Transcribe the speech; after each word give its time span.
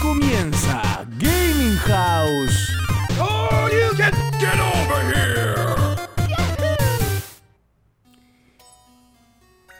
comienza 0.00 1.06
Gaming 1.18 1.76
House. 1.86 2.72
Oh, 3.20 3.68
you 3.70 3.96
can 3.96 4.12
get 4.38 4.58
over 4.58 5.02
here! 5.14 5.40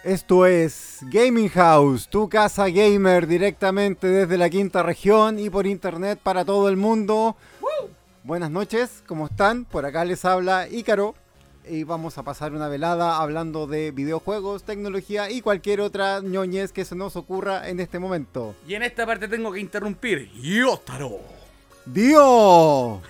Esto 0.05 0.47
es 0.47 0.99
Gaming 1.11 1.49
House, 1.49 2.09
tu 2.09 2.29
casa 2.29 2.69
gamer 2.69 3.27
directamente 3.27 4.07
desde 4.07 4.39
la 4.39 4.49
quinta 4.49 4.83
región 4.83 5.39
y 5.39 5.51
por 5.51 5.67
internet 5.67 6.19
para 6.23 6.45
todo 6.45 6.69
el 6.69 6.77
mundo. 6.77 7.37
Buenas 8.23 8.51
noches, 8.51 9.03
¿cómo 9.07 9.27
están? 9.27 9.65
Por 9.65 9.87
acá 9.87 10.05
les 10.05 10.25
habla 10.25 10.69
Ícaro 10.69 11.15
y 11.71 11.85
vamos 11.85 12.19
a 12.19 12.25
pasar 12.25 12.53
una 12.53 12.69
velada 12.69 13.19
hablando 13.19 13.67
de 13.67 13.93
videojuegos, 13.93 14.65
tecnología 14.65 15.31
y 15.31 15.41
cualquier 15.41 15.81
otra 15.81 16.21
ñoñez 16.21 16.73
que 16.73 16.85
se 16.85 16.97
nos 16.97 17.15
ocurra 17.15 17.69
en 17.69 17.79
este 17.79 17.99
momento. 17.99 18.57
Y 18.67 18.75
en 18.75 18.83
esta 18.83 19.07
parte 19.07 19.29
tengo 19.29 19.53
que 19.53 19.61
interrumpir. 19.61 20.31
Yotaro. 20.33 21.21
¡Dio! 21.87 23.01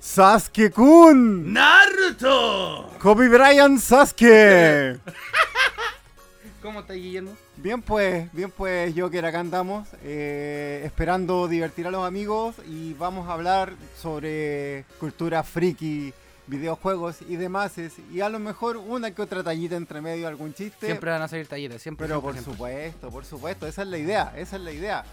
¡Sasuke-kun! 0.00 1.52
Naruto. 1.52 2.90
¡Kobe 2.98 3.28
Bryant 3.28 3.78
Sasuke! 3.78 4.98
¿Cómo 6.62 6.80
está 6.80 6.94
Guillermo? 6.94 7.32
Bien 7.56 7.82
pues, 7.82 8.32
bien 8.32 8.50
pues 8.50 8.94
Joker, 8.96 9.26
acá 9.26 9.40
andamos, 9.40 9.86
eh, 10.02 10.82
esperando 10.84 11.46
divertir 11.46 11.86
a 11.86 11.90
los 11.90 12.06
amigos 12.06 12.56
y 12.66 12.94
vamos 12.94 13.28
a 13.28 13.34
hablar 13.34 13.74
sobre 14.00 14.86
cultura 14.98 15.42
friki, 15.42 16.14
videojuegos 16.46 17.18
y 17.28 17.36
demás, 17.36 17.72
y 18.12 18.20
a 18.20 18.28
lo 18.28 18.38
mejor 18.38 18.76
una 18.76 19.10
que 19.12 19.22
otra 19.22 19.42
tallita 19.42 19.76
entre 19.76 20.00
medio, 20.00 20.28
algún 20.28 20.52
chiste. 20.54 20.86
Siempre 20.86 21.10
van 21.10 21.22
a 21.22 21.28
salir 21.28 21.46
talleres, 21.46 21.80
siempre. 21.82 22.06
pero 22.06 22.20
siempre, 22.20 22.42
por 22.42 22.42
siempre. 22.42 22.52
supuesto, 22.54 23.10
por 23.10 23.24
supuesto, 23.24 23.66
esa 23.66 23.82
es 23.82 23.88
la 23.88 23.98
idea, 23.98 24.32
esa 24.36 24.56
es 24.56 24.62
la 24.62 24.72
idea. 24.72 25.04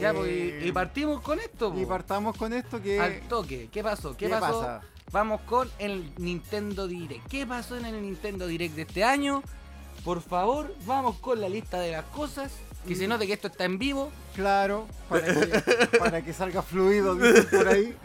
Ya, 0.00 0.12
pues, 0.14 0.28
Eh, 0.30 0.60
y, 0.64 0.68
y 0.68 0.72
partimos 0.72 1.20
con 1.20 1.38
esto. 1.40 1.74
y 1.76 1.82
po. 1.82 1.88
partamos 1.88 2.36
con 2.36 2.52
esto 2.52 2.80
que... 2.80 3.00
Al 3.00 3.20
toque. 3.28 3.68
¿Qué 3.72 3.82
pasó? 3.82 4.16
¿Qué, 4.16 4.26
¿Qué 4.26 4.30
pasó? 4.32 4.60
pasa? 4.60 4.80
Vamos 5.10 5.40
con 5.42 5.68
el 5.80 6.12
Nintendo 6.18 6.86
Direct. 6.86 7.26
¿Qué 7.28 7.44
pasó 7.44 7.76
en 7.76 7.84
el 7.86 8.00
Nintendo 8.00 8.46
Direct 8.46 8.76
de 8.76 8.82
este 8.82 9.02
año? 9.02 9.42
Por 10.04 10.22
favor, 10.22 10.72
vamos 10.86 11.16
con 11.18 11.40
la 11.40 11.48
lista 11.48 11.80
de 11.80 11.90
las 11.90 12.04
cosas. 12.06 12.52
Que 12.86 12.94
Mm. 12.94 12.98
se 12.98 13.08
note 13.08 13.26
que 13.26 13.32
esto 13.34 13.48
está 13.48 13.64
en 13.64 13.78
vivo. 13.78 14.10
Claro, 14.36 14.86
para 15.08 15.26
que, 15.26 15.62
para 15.98 16.22
que 16.22 16.32
salga 16.32 16.62
fluido, 16.62 17.14
dicen 17.16 17.46
por 17.50 17.68
ahí. 17.68 17.86
¿eh? 17.86 17.96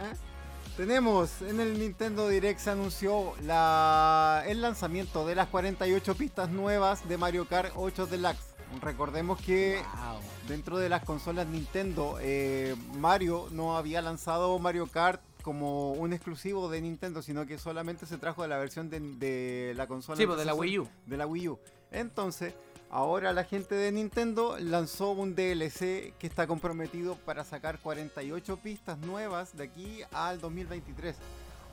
Tenemos 0.78 1.42
en 1.42 1.62
el 1.62 1.80
Nintendo 1.80 2.28
Direct 2.28 2.60
se 2.60 2.70
anunció 2.70 3.34
la, 3.44 4.44
el 4.46 4.62
lanzamiento 4.62 5.26
de 5.26 5.34
las 5.36 5.48
48 5.48 6.16
pistas 6.16 6.50
nuevas 6.50 7.08
de 7.08 7.18
Mario 7.18 7.48
Kart 7.48 7.72
8 7.76 8.08
Deluxe. 8.08 8.56
Recordemos 8.82 9.40
que 9.42 9.80
Wow. 9.96 10.20
dentro 10.50 10.78
de 10.78 10.90
las 10.90 11.06
consolas 11.06 11.48
Nintendo, 11.48 12.18
eh, 12.20 12.76
Mario 12.98 13.48
no 13.52 13.78
había 13.78 14.02
lanzado 14.02 14.60
Mario 14.60 14.88
Kart 14.88 15.22
como 15.44 15.94
un 15.94 16.12
exclusivo 16.12 16.70
de 16.70 16.82
Nintendo, 16.82 17.22
sino 17.22 17.46
que 17.46 17.58
solamente 17.58 18.06
se 18.06 18.18
trajo 18.18 18.42
de 18.42 18.50
la 18.50 18.58
versión 18.58 18.90
de, 18.90 19.00
de 19.00 19.74
la 19.78 19.88
consola 19.88 20.18
Sí, 20.18 20.26
pues 20.26 20.38
de 20.40 20.46
la 20.46 20.56
Wii 20.56 20.80
U. 20.80 20.90
de 21.06 21.18
la 21.18 21.26
Wii 21.26 21.48
U. 21.50 21.60
Entonces, 21.92 22.54
ahora 22.96 23.34
la 23.34 23.44
gente 23.44 23.76
de 23.76 23.92
Nintendo 23.92 24.56
lanzó 24.58 25.12
un 25.12 25.36
DLC 25.36 26.14
que 26.18 26.28
está 26.28 26.48
comprometido 26.48 27.18
para 27.26 27.44
sacar 27.44 27.78
48 27.80 28.56
pistas 28.58 28.98
nuevas 29.00 29.58
de 29.58 29.66
aquí 29.66 30.00
al 30.14 30.40
2023. 30.40 31.14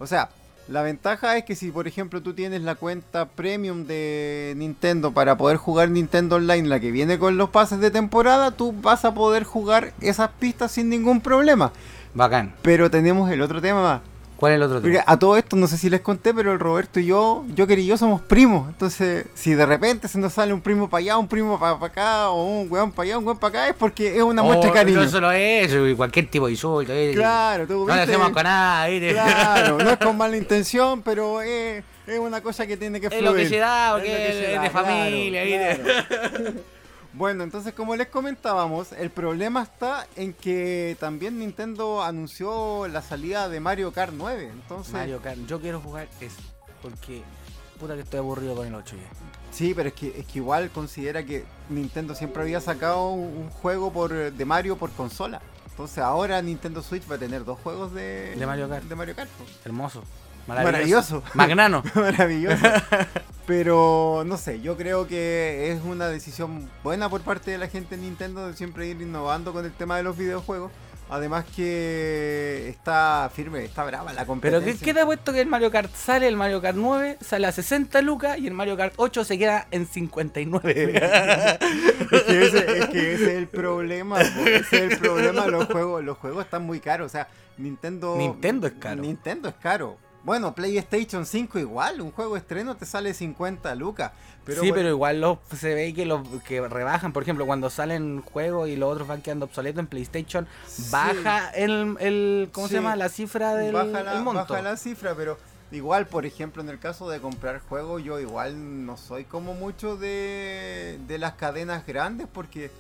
O 0.00 0.06
sea, 0.09 0.31
la 0.67 0.83
ventaja 0.83 1.37
es 1.37 1.45
que 1.45 1.55
si 1.55 1.70
por 1.70 1.87
ejemplo 1.87 2.23
tú 2.23 2.34
tienes 2.34 2.62
la 2.62 2.75
cuenta 2.75 3.27
premium 3.27 3.87
de 3.87 4.55
Nintendo 4.56 5.12
para 5.12 5.37
poder 5.37 5.59
jugar 5.59 5.91
Nintendo 5.91 6.37
Online, 6.37 6.69
la 6.69 6.81
que 6.81 6.91
viene 6.91 7.20
con 7.20 7.37
los 7.37 7.50
pases 7.50 7.78
de 7.78 7.93
temporada, 7.93 8.50
tú 8.50 8.73
vas 8.73 9.05
a 9.05 9.15
poder 9.15 9.45
jugar 9.45 9.93
esas 10.00 10.31
pistas 10.41 10.73
sin 10.73 10.89
ningún 10.89 11.20
problema. 11.20 11.73
Bacán. 12.15 12.53
Pero 12.62 12.91
tenemos 12.91 13.31
el 13.31 13.43
otro 13.43 13.62
tema. 13.62 14.03
¿Cuál 14.43 14.55
es 14.55 14.57
el 14.57 14.62
otro 14.65 14.81
Porque 14.81 14.98
tema? 14.98 15.05
a 15.07 15.19
todo 15.21 15.37
esto, 15.37 15.55
no 15.55 15.69
sé 15.69 15.78
si 15.78 15.89
les 15.89 16.00
conté, 16.00 16.34
pero 16.34 16.50
el 16.53 16.59
Roberto 16.59 16.99
y 16.99 17.06
yo, 17.06 17.44
Joker 17.56 17.78
y 17.78 17.87
yo 17.87 17.97
somos 17.97 18.21
primos. 18.22 18.69
Entonces, 18.71 19.27
si 19.34 19.55
de 19.55 19.65
repente 19.65 20.09
se 20.09 20.19
nos 20.19 20.33
sale 20.33 20.53
un 20.53 20.61
primo 20.61 20.91
para 20.91 20.99
allá, 20.99 21.16
un 21.16 21.28
primo 21.28 21.61
para 21.61 21.75
acá, 21.77 22.31
o 22.31 22.44
un 22.44 22.66
weón 22.69 22.91
para 22.91 23.05
allá, 23.05 23.19
un 23.19 23.25
weón 23.25 23.39
para 23.39 23.61
acá, 23.61 23.69
es 23.69 23.77
porque 23.77 24.16
es 24.16 24.22
una 24.25 24.43
muestra 24.43 24.65
de 24.66 24.71
Oh, 24.72 24.75
cariño. 24.75 25.00
No 25.00 25.09
solo 25.09 25.31
eso, 25.31 25.87
y 25.87 25.94
cualquier 25.94 26.27
tipo 26.28 26.47
de 26.47 26.53
insulto. 26.55 26.93
eh. 26.93 27.12
Claro, 27.15 27.69
tú 27.69 27.75
No 27.75 27.84
viste. 27.87 28.00
hacemos 28.00 28.31
con 28.31 28.43
nada, 28.43 28.89
¿viste? 28.89 29.12
Claro, 29.12 29.78
no 29.78 29.91
es 29.91 29.99
con 29.99 30.16
mala 30.19 30.37
intención, 30.37 31.03
pero 31.03 31.41
es, 31.41 31.84
es 32.09 32.19
una 32.19 32.41
cosa 32.41 32.66
que 32.66 32.77
tiene 32.77 33.00
que 33.00 33.06
Es 33.06 33.12
fluir. 33.12 33.25
lo 33.31 33.34
que 33.37 33.49
se 33.49 33.59
da, 33.59 33.87
Es 33.87 33.93
lo 33.93 33.99
porque 33.99 34.11
que 34.11 34.33
se 34.33 34.45
es 34.50 34.56
da, 34.56 34.62
de 34.65 34.71
claro, 34.71 34.87
familia, 34.89 35.43
¿viste? 35.45 35.81
claro. 35.84 36.53
Bueno, 37.15 37.45
entonces 37.45 37.75
como 37.75 37.95
les 37.95 38.09
comentábamos, 38.09 38.93
el 38.93 39.11
problema 39.11 39.62
está 39.62 40.06
en 40.17 40.33
que 40.33 40.97
también 40.99 41.39
Nintendo 41.39 42.03
anunció 42.03 42.89
la 42.89 43.03
salida 43.03 43.49
de 43.49 43.61
Mario 43.61 43.93
Kart 43.93 44.15
9. 44.17 44.49
Entonces, 44.53 44.95
Mario 44.95 45.21
Kart, 45.21 45.39
yo 45.47 45.61
quiero 45.61 45.81
jugar 45.81 46.09
eso. 46.21 46.41
Porque 46.81 47.22
puta 47.78 47.95
que 47.95 48.01
estoy 48.01 48.19
aburrido 48.19 48.55
con 48.55 48.67
el 48.67 48.75
8 48.75 48.97
ya. 48.97 49.03
Sí, 49.51 49.75
pero 49.75 49.91
es 49.91 49.95
que, 49.95 50.09
es 50.19 50.27
que 50.27 50.39
igual 50.39 50.71
considera 50.71 51.25
que 51.25 51.45
Nintendo 51.69 52.15
siempre 52.15 52.43
había 52.43 52.61
sacado 52.61 53.11
un, 53.11 53.37
un 53.37 53.51
juego 53.51 53.93
por, 53.93 54.33
de 54.33 54.45
Mario 54.45 54.78
por 54.78 54.91
consola. 54.93 55.43
Entonces 55.69 55.99
ahora 55.99 56.41
Nintendo 56.41 56.83
Switch 56.83 57.11
va 57.11 57.17
a 57.17 57.19
tener 57.19 57.45
dos 57.45 57.59
juegos 57.59 57.93
de, 57.93 58.34
De 58.37 58.47
Mario 58.47 58.69
Kart. 58.69 58.84
De 58.84 58.95
Mario 58.95 59.15
Kart. 59.17 59.31
Hermoso. 59.65 60.03
Maravilloso. 60.47 61.22
Magnano. 61.34 61.82
Maravilloso. 61.94 62.64
Pero 63.47 64.22
no 64.26 64.36
sé, 64.36 64.60
yo 64.60 64.76
creo 64.76 65.06
que 65.06 65.72
es 65.72 65.82
una 65.84 66.08
decisión 66.08 66.70
buena 66.82 67.08
por 67.08 67.22
parte 67.22 67.50
de 67.50 67.58
la 67.58 67.69
gente 67.69 67.97
de 67.97 68.03
Nintendo 68.03 68.47
de 68.47 68.54
siempre 68.54 68.86
ir 68.86 69.00
innovando 69.00 69.53
con 69.53 69.64
el 69.64 69.72
tema 69.72 69.97
de 69.97 70.03
los 70.04 70.16
videojuegos. 70.16 70.70
Además 71.10 71.44
que 71.54 72.69
está 72.70 73.30
firme, 73.34 73.64
está 73.64 73.84
brava 73.84 74.14
la 74.14 74.20
Pero 74.20 74.28
competencia. 74.28 74.72
¿qué, 74.78 74.82
¿qué 74.82 74.94
te 74.94 75.00
ha 75.00 75.04
puesto 75.04 75.30
que 75.34 75.42
el 75.42 75.47
Mario 75.47 75.70
Kart 75.70 75.94
sale, 75.94 76.26
el 76.26 76.38
Mario 76.38 76.62
Kart 76.62 76.76
9 76.78 77.19
sale 77.20 77.47
a 77.47 77.53
60 77.53 78.00
lucas 78.00 78.38
y 78.38 78.47
el 78.47 78.54
Mario 78.54 78.78
Kart 78.78 78.94
8 78.97 79.22
se 79.24 79.36
queda 79.36 79.66
en 79.70 79.86
59? 79.86 81.03
Es 82.12 82.22
que, 82.24 82.47
ese, 82.47 82.78
es 82.78 82.86
que 82.86 83.14
ese 83.14 83.24
es 83.24 83.38
el 83.38 83.48
problema, 83.48 84.20
ese 84.20 84.56
es 84.66 84.72
el 84.72 84.98
problema, 84.98 85.47
los 85.47 85.66
juegos, 85.66 86.04
los 86.04 86.19
juegos 86.19 86.44
están 86.44 86.62
muy 86.62 86.78
caros, 86.78 87.06
o 87.06 87.09
sea, 87.09 87.26
Nintendo 87.56 88.16
Nintendo 88.16 88.66
es 88.66 88.74
caro. 88.74 89.00
Nintendo 89.00 89.48
es 89.48 89.54
caro. 89.54 89.97
Bueno, 90.25 90.55
PlayStation 90.55 91.27
5 91.27 91.59
igual, 91.59 92.00
un 92.00 92.12
juego 92.12 92.34
de 92.34 92.41
estreno 92.41 92.77
te 92.77 92.87
sale 92.87 93.12
50 93.12 93.75
lucas. 93.75 94.12
Pero 94.44 94.60
sí, 94.60 94.69
bueno, 94.69 94.75
pero 94.77 94.88
igual 94.91 95.21
los, 95.21 95.38
se 95.56 95.75
ve 95.75 95.93
que 95.94 96.06
los 96.06 96.27
que 96.47 96.60
rebajan, 96.69 97.12
por 97.12 97.22
ejemplo, 97.25 97.44
cuando 97.47 97.71
salen 97.71 98.22
juegos 98.22 98.69
y 98.69 98.77
los 98.77 98.93
otros 98.93 99.09
van 99.09 99.21
quedando 99.22 99.47
obsoletos 99.47 99.81
en 99.81 99.87
PlayStation, 99.88 100.47
Sí. 100.66 100.84
baja 100.93 101.50
el, 101.50 101.97
el 102.00 102.50
¿cómo 102.53 102.66
Sí. 102.69 102.75
se 102.75 102.81
llama? 102.81 102.94
La 102.97 103.09
cifra 103.09 103.55
del 103.55 103.72
baja, 103.72 104.03
la, 104.05 104.12
el 104.15 104.22
monto. 104.22 104.41
baja 104.55 104.62
la 104.62 104.77
cifra, 104.77 105.15
pero 105.16 105.38
igual, 105.72 106.06
por 106.06 106.25
ejemplo, 106.25 106.62
en 106.62 106.69
el 106.69 106.78
caso 106.78 107.09
de 107.10 107.21
comprar 107.21 107.60
juegos, 107.60 108.03
yo 108.04 108.21
igual 108.21 108.87
no 108.87 108.97
soy 108.97 109.25
como 109.25 109.54
mucho 109.54 109.97
de, 109.97 111.00
de 111.09 111.19
las 111.19 111.33
cadenas 111.34 111.84
grandes 111.87 112.27
porque 112.33 112.71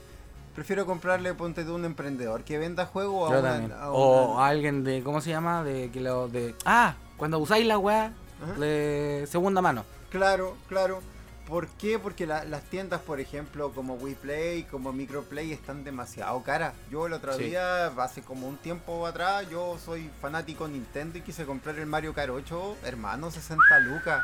prefiero 0.54 0.84
comprarle, 0.86 1.32
ponte 1.34 1.64
de 1.64 1.72
un 1.72 1.84
emprendedor 1.84 2.44
que 2.44 2.58
venda 2.58 2.86
juegos 2.86 3.32
a 3.32 3.38
una- 3.38 3.90
O 3.90 4.38
a 4.38 4.48
alguien 4.48 4.84
de, 4.84 5.02
¿cómo 5.02 5.20
se 5.20 5.30
llama? 5.30 5.64
De 5.64 5.90
que 5.90 6.00
lo 6.00 6.28
de 6.28 6.54
Ah, 6.64 6.94
cuando 7.22 7.38
usáis 7.38 7.64
la 7.64 7.78
weá 7.78 8.10
de 8.58 9.28
segunda 9.30 9.62
mano. 9.62 9.84
Claro, 10.10 10.56
claro. 10.68 11.00
¿Por 11.46 11.68
qué? 11.68 11.96
Porque 12.00 12.26
la- 12.26 12.42
las 12.44 12.64
tiendas, 12.64 13.00
por 13.00 13.20
ejemplo, 13.20 13.70
como 13.70 13.94
WePlay, 13.94 14.64
como 14.64 14.92
Microplay, 14.92 15.52
están 15.52 15.84
demasiado 15.84 16.42
caras. 16.42 16.74
Yo 16.90 17.06
el 17.06 17.12
otro 17.12 17.34
Sí. 17.34 17.44
día, 17.44 17.86
hace 17.86 18.22
como 18.22 18.48
un 18.48 18.56
tiempo 18.56 19.06
atrás, 19.06 19.48
yo 19.48 19.78
soy 19.84 20.10
fanático 20.20 20.66
Nintendo 20.66 21.16
y 21.18 21.20
quise 21.20 21.44
comprar 21.44 21.78
el 21.78 21.86
Mario 21.86 22.12
Kart 22.12 22.30
8, 22.30 22.74
hermano, 22.84 23.30
60 23.30 23.78
lucas. 23.78 24.20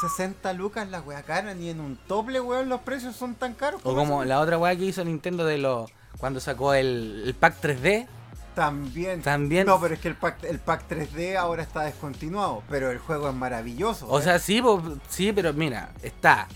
60 0.00 0.52
lucas 0.52 0.88
la 0.88 1.00
wea 1.00 1.24
cara, 1.24 1.52
ni 1.52 1.68
en 1.70 1.80
un 1.80 1.96
tople, 2.06 2.40
weón, 2.40 2.68
los 2.68 2.80
precios 2.82 3.16
son 3.16 3.34
tan 3.34 3.54
caros. 3.54 3.80
O 3.82 3.92
¿Cómo 3.92 3.96
como 4.02 4.24
la 4.24 4.38
otra 4.38 4.56
weá 4.56 4.76
que 4.76 4.84
hizo 4.84 5.04
Nintendo 5.04 5.44
de 5.44 5.58
los 5.58 5.90
cuando 6.18 6.38
sacó 6.38 6.74
el, 6.74 7.24
el 7.26 7.34
pack 7.34 7.60
3D, 7.60 8.06
También. 8.56 9.20
también. 9.20 9.66
No, 9.66 9.78
pero 9.78 9.94
es 9.94 10.00
que 10.00 10.08
el 10.08 10.16
pack, 10.16 10.42
el 10.44 10.58
pack 10.58 10.88
3D 10.88 11.36
ahora 11.36 11.62
está 11.62 11.82
descontinuado, 11.82 12.62
pero 12.70 12.90
el 12.90 12.98
juego 12.98 13.28
es 13.28 13.34
maravilloso. 13.34 14.08
O 14.08 14.18
¿eh? 14.18 14.22
sea, 14.22 14.38
sí, 14.38 14.62
sí, 15.10 15.30
pero 15.32 15.52
mira, 15.52 15.90
está 16.02 16.48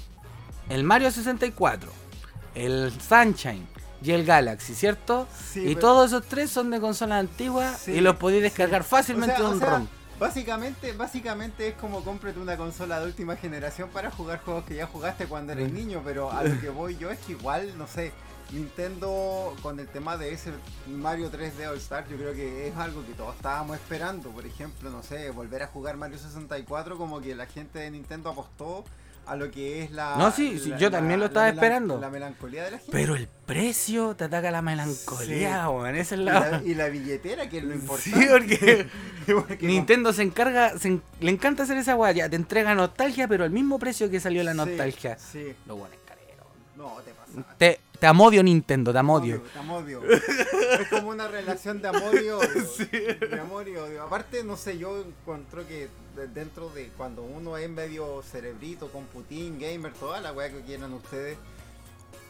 el 0.70 0.82
Mario 0.82 1.11
64, 1.11 1.93
el 2.55 2.91
Sunshine 3.06 3.67
y 4.02 4.12
el 4.12 4.25
Galaxy, 4.25 4.75
¿cierto? 4.75 5.29
Sí, 5.52 5.61
y 5.61 5.75
pero- 5.75 5.81
todos 5.81 6.06
esos 6.08 6.25
tres 6.26 6.50
son 6.50 6.70
de 6.70 6.81
consolas 6.81 7.20
antiguas 7.20 7.81
Sí, 7.85 7.93
y 7.93 8.00
los 8.00 8.17
podéis 8.17 8.43
descargar 8.44 8.82
sí. 8.82 8.88
fácilmente 8.88 9.35
O 9.35 9.37
sea, 9.37 9.44
de 9.44 9.50
o 9.50 9.55
un 9.55 9.61
sea, 9.61 9.70
ROM. 9.70 9.87
Básicamente, 10.19 10.93
básicamente 10.93 11.69
es 11.69 11.75
como 11.75 12.02
cómprate 12.02 12.38
una 12.38 12.56
consola 12.56 13.00
de 13.00 13.06
última 13.06 13.37
generación 13.37 13.88
para 13.91 14.11
jugar 14.11 14.41
juegos 14.43 14.64
que 14.64 14.75
ya 14.75 14.87
jugaste 14.87 15.26
cuando 15.26 15.52
eres 15.52 15.73
niño, 15.73 16.02
pero 16.05 16.31
a 16.31 16.44
lo 16.44 16.61
que 16.61 16.69
voy 16.70 16.97
yo 16.99 17.11
es 17.11 17.19
que 17.20 17.32
igual, 17.32 17.76
no 17.79 17.87
sé, 17.87 18.12
Nintendo 18.52 19.55
con 19.62 19.79
el 19.81 19.87
tema 19.88 20.17
de 20.17 20.32
ese 20.32 20.50
Mario 20.88 21.31
3D 21.31 21.69
All 21.69 21.76
Star, 21.79 22.06
yo 22.08 22.17
creo 22.17 22.32
que 22.32 22.69
es 22.69 22.76
algo 22.76 23.05
que 23.06 23.12
todos 23.12 23.35
estábamos 23.37 23.76
esperando. 23.76 24.31
Por 24.31 24.47
ejemplo, 24.47 24.91
no 24.91 25.02
sé, 25.02 25.31
volver 25.31 25.62
a 25.62 25.67
jugar 25.67 25.97
Mario 25.97 26.19
64, 26.19 26.97
como 26.97 27.20
que 27.20 27.35
la 27.35 27.47
gente 27.47 27.79
de 27.79 27.91
Nintendo 27.91 28.31
apostó 28.31 28.85
a 29.26 29.37
lo 29.37 29.50
que 29.50 29.82
es 29.85 29.91
la. 29.93 30.17
No, 30.17 30.32
sí, 30.32 30.58
sí, 30.58 30.73
yo 30.79 30.91
también 30.91 31.20
lo 31.20 31.26
estaba 31.26 31.49
esperando. 31.49 32.00
La 32.00 32.11
melancolía 32.11 32.64
de 32.64 32.70
la 32.73 32.76
gente. 32.79 32.93
Pero 32.93 33.14
el 33.14 33.29
precio 33.47 34.17
te 34.17 34.25
ataca 34.25 34.50
la 34.50 34.62
melancolía, 34.62 35.67
Sí. 35.67 35.99
es 36.00 36.12
y, 36.12 36.70
y 36.70 36.75
la 36.75 36.88
billetera, 36.88 37.49
que 37.49 37.58
es 37.58 37.64
lo 37.64 37.75
Sí, 37.99 38.11
importante. 38.11 38.26
porque 38.31 38.87
Porque 39.49 39.58
Nintendo 39.67 40.12
se 40.12 40.23
encarga, 40.23 40.76
se 40.79 41.00
le 41.20 41.31
encanta 41.31 41.62
hacer 41.62 41.76
esa 41.76 41.94
weá, 41.94 42.11
ya 42.12 42.29
te 42.29 42.37
entrega 42.37 42.75
nostalgia, 42.75 43.29
pero 43.29 43.44
al 43.44 43.50
mismo 43.50 43.79
precio 43.79 44.11
que 44.11 44.19
salió 44.19 44.43
la 44.43 44.52
Sí, 44.52 44.56
nostalgia. 44.56 45.19
Sí, 45.19 45.55
Lo 45.67 45.76
bueno 45.76 45.94
es 45.94 46.00
carero. 46.08 46.44
no, 46.76 46.97
te 47.05 47.12
pasa. 47.12 47.55
Te, 47.58 47.79
te 48.00 48.06
amodio 48.06 48.43
Nintendo, 48.43 48.93
te 48.93 48.99
amodio. 48.99 49.43
Te 49.52 49.58
amodio. 49.58 50.02
es 50.11 50.88
como 50.88 51.11
una 51.11 51.29
relación 51.29 51.81
de 51.82 51.88
amor 51.88 52.14
y 52.14 52.29
odio. 52.31 52.49
De 53.31 53.41
amor 53.41 53.69
y 53.69 53.76
odio. 53.76 54.02
Aparte, 54.02 54.43
no 54.43 54.56
sé, 54.56 54.79
yo 54.79 55.00
encuentro 55.02 55.67
que 55.69 55.88
de- 56.17 56.26
dentro 56.29 56.70
de 56.70 56.88
cuando 56.97 57.23
uno 57.23 57.56
es 57.56 57.69
medio 57.70 58.23
cerebrito, 58.23 58.88
computín, 58.91 59.58
gamer, 59.61 59.93
toda 59.93 60.20
la 60.20 60.32
weá 60.32 60.50
que 60.50 60.61
quieran 60.62 60.93
ustedes, 60.94 61.37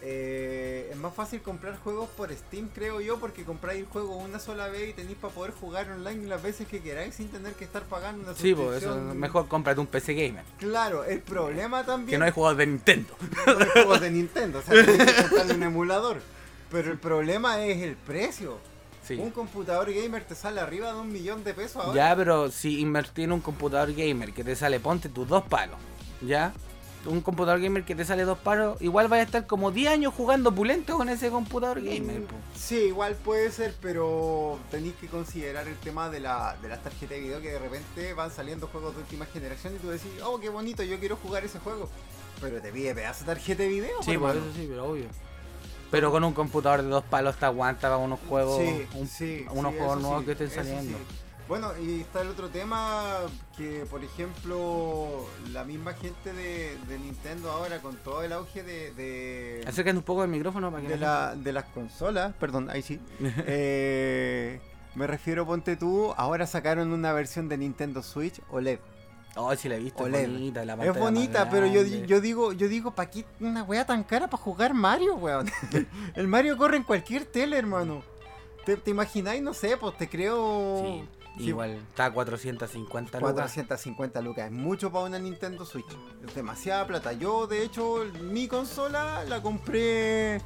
eh, 0.02 0.88
es 0.90 0.96
más 0.96 1.14
fácil 1.14 1.42
comprar 1.42 1.78
juegos 1.78 2.08
por 2.16 2.32
Steam, 2.32 2.68
creo 2.74 3.00
yo, 3.00 3.18
porque 3.18 3.44
compráis 3.44 3.80
el 3.80 3.86
juego 3.86 4.16
una 4.16 4.38
sola 4.38 4.68
vez 4.68 4.90
y 4.90 4.92
tenéis 4.94 5.18
para 5.18 5.34
poder 5.34 5.52
jugar 5.52 5.90
online 5.90 6.26
las 6.26 6.42
veces 6.42 6.66
que 6.66 6.80
queráis 6.80 7.14
sin 7.14 7.28
tener 7.28 7.52
que 7.52 7.64
estar 7.64 7.82
pagando 7.82 8.24
una 8.24 8.34
Sí, 8.34 8.54
pues 8.54 8.82
eso 8.82 8.96
mejor 8.96 9.46
cómprate 9.48 9.78
un 9.80 9.86
PC 9.86 10.14
gamer. 10.14 10.44
Claro, 10.58 11.04
el 11.04 11.20
problema 11.20 11.84
también 11.84 12.10
Que 12.10 12.18
no 12.18 12.24
hay 12.24 12.30
juegos 12.30 12.56
de 12.56 12.66
Nintendo. 12.66 13.14
no 13.46 13.58
hay 13.58 13.70
juegos 13.70 14.00
de 14.00 14.10
Nintendo, 14.10 14.58
o 14.60 14.62
sea, 14.62 14.84
tienes 14.84 15.12
que 15.12 15.22
comprarle 15.22 15.54
un 15.54 15.62
emulador. 15.64 16.20
Pero 16.70 16.92
el 16.92 16.98
problema 16.98 17.62
es 17.64 17.82
el 17.82 17.96
precio. 17.96 18.58
Sí. 19.06 19.14
Un 19.14 19.30
computador 19.30 19.92
gamer 19.92 20.24
te 20.24 20.34
sale 20.34 20.60
arriba 20.60 20.92
de 20.92 21.00
un 21.00 21.12
millón 21.12 21.42
de 21.44 21.52
pesos 21.52 21.84
ahora. 21.84 21.94
Ya, 21.94 22.16
pero 22.16 22.50
si 22.50 22.80
invertí 22.80 23.24
en 23.24 23.32
un 23.32 23.40
computador 23.40 23.92
gamer 23.92 24.32
que 24.32 24.44
te 24.44 24.54
sale, 24.54 24.78
ponte 24.78 25.08
tus 25.08 25.28
dos 25.28 25.44
palos. 25.44 25.76
¿Ya? 26.22 26.52
Un 27.06 27.22
computador 27.22 27.60
gamer 27.60 27.82
que 27.84 27.94
te 27.94 28.04
sale 28.04 28.24
dos 28.24 28.38
palos, 28.38 28.80
igual 28.82 29.08
vas 29.08 29.20
a 29.20 29.22
estar 29.22 29.46
como 29.46 29.70
10 29.70 29.90
años 29.90 30.12
jugando 30.14 30.54
pulento 30.54 30.98
con 30.98 31.08
ese 31.08 31.30
computador 31.30 31.80
gamer. 31.82 32.24
po. 32.24 32.34
Sí, 32.54 32.76
igual 32.76 33.14
puede 33.14 33.50
ser, 33.50 33.74
pero 33.80 34.58
tenéis 34.70 34.94
que 35.00 35.06
considerar 35.06 35.66
el 35.66 35.76
tema 35.76 36.10
de, 36.10 36.20
la, 36.20 36.56
de 36.60 36.68
las 36.68 36.82
tarjetas 36.82 37.16
de 37.16 37.20
video 37.20 37.40
que 37.40 37.52
de 37.52 37.58
repente 37.58 38.12
van 38.12 38.30
saliendo 38.30 38.66
juegos 38.66 38.94
de 38.96 39.00
última 39.00 39.24
generación 39.24 39.74
y 39.76 39.78
tú 39.78 39.88
decís, 39.88 40.10
oh, 40.24 40.38
qué 40.38 40.50
bonito, 40.50 40.82
yo 40.82 40.98
quiero 40.98 41.16
jugar 41.16 41.42
ese 41.42 41.58
juego. 41.58 41.88
Pero 42.38 42.60
te 42.60 42.70
pide 42.70 42.94
pedazo 42.94 43.20
de 43.20 43.26
tarjeta 43.34 43.62
de 43.62 43.68
video. 43.70 44.02
Sí, 44.02 44.18
por 44.18 44.30
eso 44.36 44.44
sí, 44.54 44.66
pero 44.68 44.90
obvio. 44.90 45.06
Pero 45.90 46.10
con 46.12 46.22
un 46.22 46.32
computador 46.34 46.82
de 46.82 46.88
dos 46.88 47.02
palos 47.04 47.36
te 47.36 47.46
aguanta 47.46 47.80
para 47.88 47.96
unos 47.96 48.20
juegos, 48.28 48.58
Sí, 48.60 48.86
un- 48.94 49.08
sí, 49.08 49.46
unos 49.50 49.72
sí, 49.72 49.78
juegos 49.78 50.00
nuevos 50.02 50.24
que 50.24 50.32
estén 50.32 50.50
saliendo. 50.50 50.98
Bueno, 51.50 51.72
y 51.84 52.02
está 52.02 52.22
el 52.22 52.28
otro 52.28 52.48
tema 52.48 53.22
que, 53.56 53.84
por 53.90 54.04
ejemplo, 54.04 55.26
la 55.52 55.64
misma 55.64 55.94
gente 55.94 56.32
de, 56.32 56.78
de 56.86 56.96
Nintendo 57.00 57.50
ahora 57.50 57.80
con 57.80 57.96
todo 57.96 58.22
el 58.22 58.32
auge 58.32 58.62
de, 58.62 58.92
de, 58.92 59.64
Acércate 59.66 59.96
un 59.96 60.04
poco 60.04 60.20
del 60.20 60.30
micrófono 60.30 60.70
para 60.70 60.80
que 60.84 60.90
de, 60.90 60.96
la- 60.98 61.34
de 61.34 61.52
las 61.52 61.64
consolas, 61.64 62.32
perdón, 62.38 62.70
ahí 62.70 62.82
sí. 62.82 63.00
Eh, 63.48 64.60
me 64.94 65.08
refiero, 65.08 65.44
ponte 65.44 65.74
tú, 65.76 66.14
ahora 66.16 66.46
sacaron 66.46 66.92
una 66.92 67.12
versión 67.12 67.48
de 67.48 67.58
Nintendo 67.58 68.00
Switch 68.04 68.40
OLED. 68.52 68.78
Oh, 69.34 69.52
sí 69.56 69.68
la 69.68 69.74
he 69.74 69.80
visto, 69.80 70.04
OLED. 70.04 70.20
es 70.20 70.30
bonita. 70.30 70.64
La 70.64 70.84
Es 70.84 70.96
bonita, 70.96 71.50
pero 71.50 71.66
yo, 71.66 71.82
yo 71.82 72.20
digo, 72.20 72.52
yo 72.52 72.68
digo, 72.68 72.92
¿para 72.92 73.10
qué 73.10 73.24
una 73.40 73.64
weá 73.64 73.84
tan 73.84 74.04
cara 74.04 74.30
para 74.30 74.40
jugar 74.40 74.72
Mario, 74.72 75.16
weón? 75.16 75.50
el 76.14 76.28
Mario 76.28 76.56
corre 76.56 76.76
en 76.76 76.84
cualquier 76.84 77.24
tele, 77.24 77.58
hermano. 77.58 78.04
¿Te, 78.64 78.76
te 78.76 78.92
imagináis? 78.92 79.42
No 79.42 79.52
sé, 79.52 79.76
pues 79.76 79.96
te 79.96 80.08
creo... 80.08 80.80
Sí, 80.84 81.08
igual, 81.48 81.70
está 81.90 82.06
a 82.06 82.12
450 82.12 83.18
lucas. 83.18 83.32
450 83.34 84.20
lucas, 84.20 84.46
es 84.46 84.52
mucho 84.52 84.90
para 84.92 85.04
una 85.06 85.18
Nintendo 85.18 85.64
Switch. 85.64 85.86
Es 86.26 86.34
demasiada 86.34 86.86
plata. 86.86 87.12
Yo, 87.12 87.46
de 87.46 87.62
hecho, 87.62 88.04
mi 88.22 88.46
consola 88.48 89.24
la 89.28 89.40
compré 89.42 90.40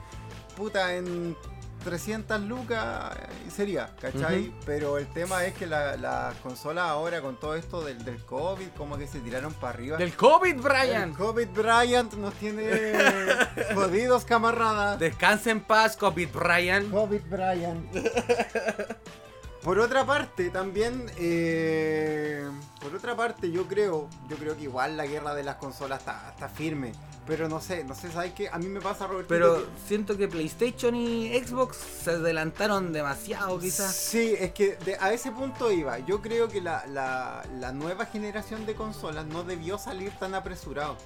puta 0.57 0.95
en 0.95 1.37
300 1.85 2.41
lucas 2.43 3.15
y 3.47 3.51
sería, 3.51 3.95
¿cachai? 4.01 4.55
Pero 4.65 4.97
el 4.97 5.07
tema 5.09 5.45
es 5.45 5.53
que 5.53 5.67
la- 5.67 5.97
las 5.99 6.35
consolas 6.37 6.89
ahora 6.89 7.21
con 7.21 7.39
todo 7.39 7.57
esto 7.57 7.83
del, 7.85 8.03
del 8.07 8.25
COVID, 8.25 8.69
como 8.77 8.97
que 8.97 9.07
se 9.07 9.21
tiraron 9.21 9.53
para 9.53 9.75
arriba. 9.75 9.99
Del 9.99 10.15
COVID, 10.17 10.55
El 10.55 10.61
Brian. 10.63 11.13
COVID 11.13 11.49
Bryant 11.49 12.15
nos 12.15 12.33
tiene 12.35 12.65
jodidos, 13.75 14.25
camarada. 14.25 14.97
Descansa 14.97 15.51
en 15.51 15.61
paz, 15.61 15.95
COVID, 15.99 16.29
Brian. 16.33 16.89
COVID 16.91 17.21
Bryant. 17.29 17.85
Por 19.65 19.79
otra 19.79 20.05
parte, 20.05 20.51
también, 20.51 21.11
eh, 21.17 22.47
por 22.83 22.95
otra 22.95 23.17
parte, 23.17 23.51
yo 23.51 23.67
creo, 23.67 24.09
yo 24.29 24.37
creo 24.37 24.55
que 24.57 24.65
igual 24.65 24.97
la 24.99 25.07
guerra 25.07 25.35
de 25.35 25.43
las 25.43 25.57
consolas 25.57 26.01
está, 26.01 26.31
está 26.31 26.49
firme. 26.51 26.93
Pero 27.27 27.49
no 27.49 27.59
sé, 27.59 27.83
no 27.85 27.95
sé, 27.95 28.13
¿sabes 28.13 28.35
qué? 28.35 28.51
A 28.51 28.59
mí 28.59 28.67
me 28.67 28.83
pasa, 28.83 29.07
Roberto. 29.07 29.29
Pero 29.31 29.65
siento 29.89 30.19
que 30.19 30.29
PlayStation 30.29 30.95
y 30.95 31.29
Xbox 31.43 31.79
se 31.79 32.11
adelantaron 32.11 32.93
demasiado, 32.93 33.59
quizás. 33.59 33.97
Sí, 33.97 34.35
es 34.39 34.53
que 34.53 34.77
de- 34.85 34.99
a 35.01 35.11
ese 35.15 35.33
punto 35.33 35.73
iba. 35.73 35.99
Yo 36.01 36.21
creo 36.21 36.49
que 36.49 36.61
la, 36.61 36.85
la- 36.87 37.43
la 37.59 37.73
nueva 37.73 38.05
generación 38.05 38.67
de 38.67 38.75
consolas 38.75 39.25
no 39.25 39.43
debió 39.45 39.79
salir 39.79 40.13
tan 40.19 40.35
apresurado. 40.35 40.99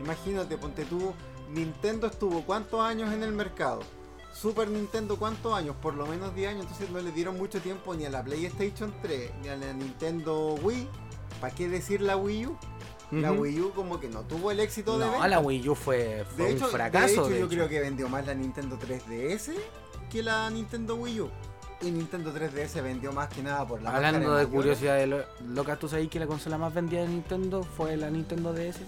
Imagínate, 0.00 0.56
ponte 0.56 0.84
tú, 0.84 1.12
Nintendo 1.50 2.06
estuvo 2.06 2.42
cuántos 2.44 2.80
años 2.80 3.12
en 3.12 3.24
el 3.24 3.32
mercado. 3.32 3.80
Super 4.34 4.68
Nintendo 4.68 5.16
cuántos 5.16 5.54
años, 5.54 5.76
por 5.80 5.94
lo 5.94 6.06
menos 6.06 6.34
10 6.34 6.50
años, 6.50 6.62
entonces 6.62 6.90
no 6.90 7.00
le 7.00 7.12
dieron 7.12 7.38
mucho 7.38 7.60
tiempo 7.60 7.94
ni 7.94 8.04
a 8.04 8.10
la 8.10 8.22
PlayStation 8.24 8.92
3, 9.00 9.30
ni 9.42 9.48
a 9.48 9.56
la 9.56 9.72
Nintendo 9.72 10.54
Wii. 10.62 10.88
¿Para 11.40 11.54
qué 11.54 11.68
decir 11.68 12.00
la 12.00 12.16
Wii 12.16 12.46
U? 12.46 12.56
La. 13.12 13.30
Wii 13.32 13.60
U 13.60 13.70
como 13.72 14.00
que 14.00 14.08
no 14.08 14.22
tuvo 14.22 14.50
el 14.50 14.58
éxito 14.60 14.98
de 14.98 15.04
No, 15.06 15.12
venta. 15.12 15.28
la 15.28 15.38
Wii 15.40 15.68
U 15.68 15.74
fue, 15.74 16.24
fue 16.34 16.44
De 16.46 16.50
un 16.50 16.56
hecho, 16.56 16.66
fracaso. 16.68 17.06
de 17.06 17.12
hecho, 17.12 17.24
de 17.28 17.30
yo 17.30 17.36
hecho. 17.46 17.48
creo 17.54 17.68
que 17.68 17.80
vendió 17.80 18.08
más 18.08 18.26
la 18.26 18.34
Nintendo 18.34 18.76
3DS 18.78 19.52
que 20.10 20.22
la 20.22 20.50
Nintendo 20.50 20.96
Wii 20.96 21.20
U. 21.20 21.30
Y 21.82 21.90
Nintendo 21.90 22.32
3DS 22.32 22.82
vendió 22.82 23.12
más 23.12 23.28
que 23.28 23.42
nada 23.42 23.66
por 23.66 23.82
la 23.82 23.90
Hablando 23.94 24.20
de 24.20 24.26
Mayoras. 24.26 24.46
curiosidades 24.46 25.08
lo- 25.08 25.24
locas, 25.48 25.78
¿tú 25.78 25.88
sabías 25.88 26.08
que 26.08 26.18
la 26.18 26.26
consola 26.26 26.56
más 26.58 26.72
vendida 26.74 27.02
de 27.02 27.08
Nintendo 27.08 27.62
fue 27.62 27.96
la 27.96 28.10
Nintendo 28.10 28.52
DS? 28.52 28.80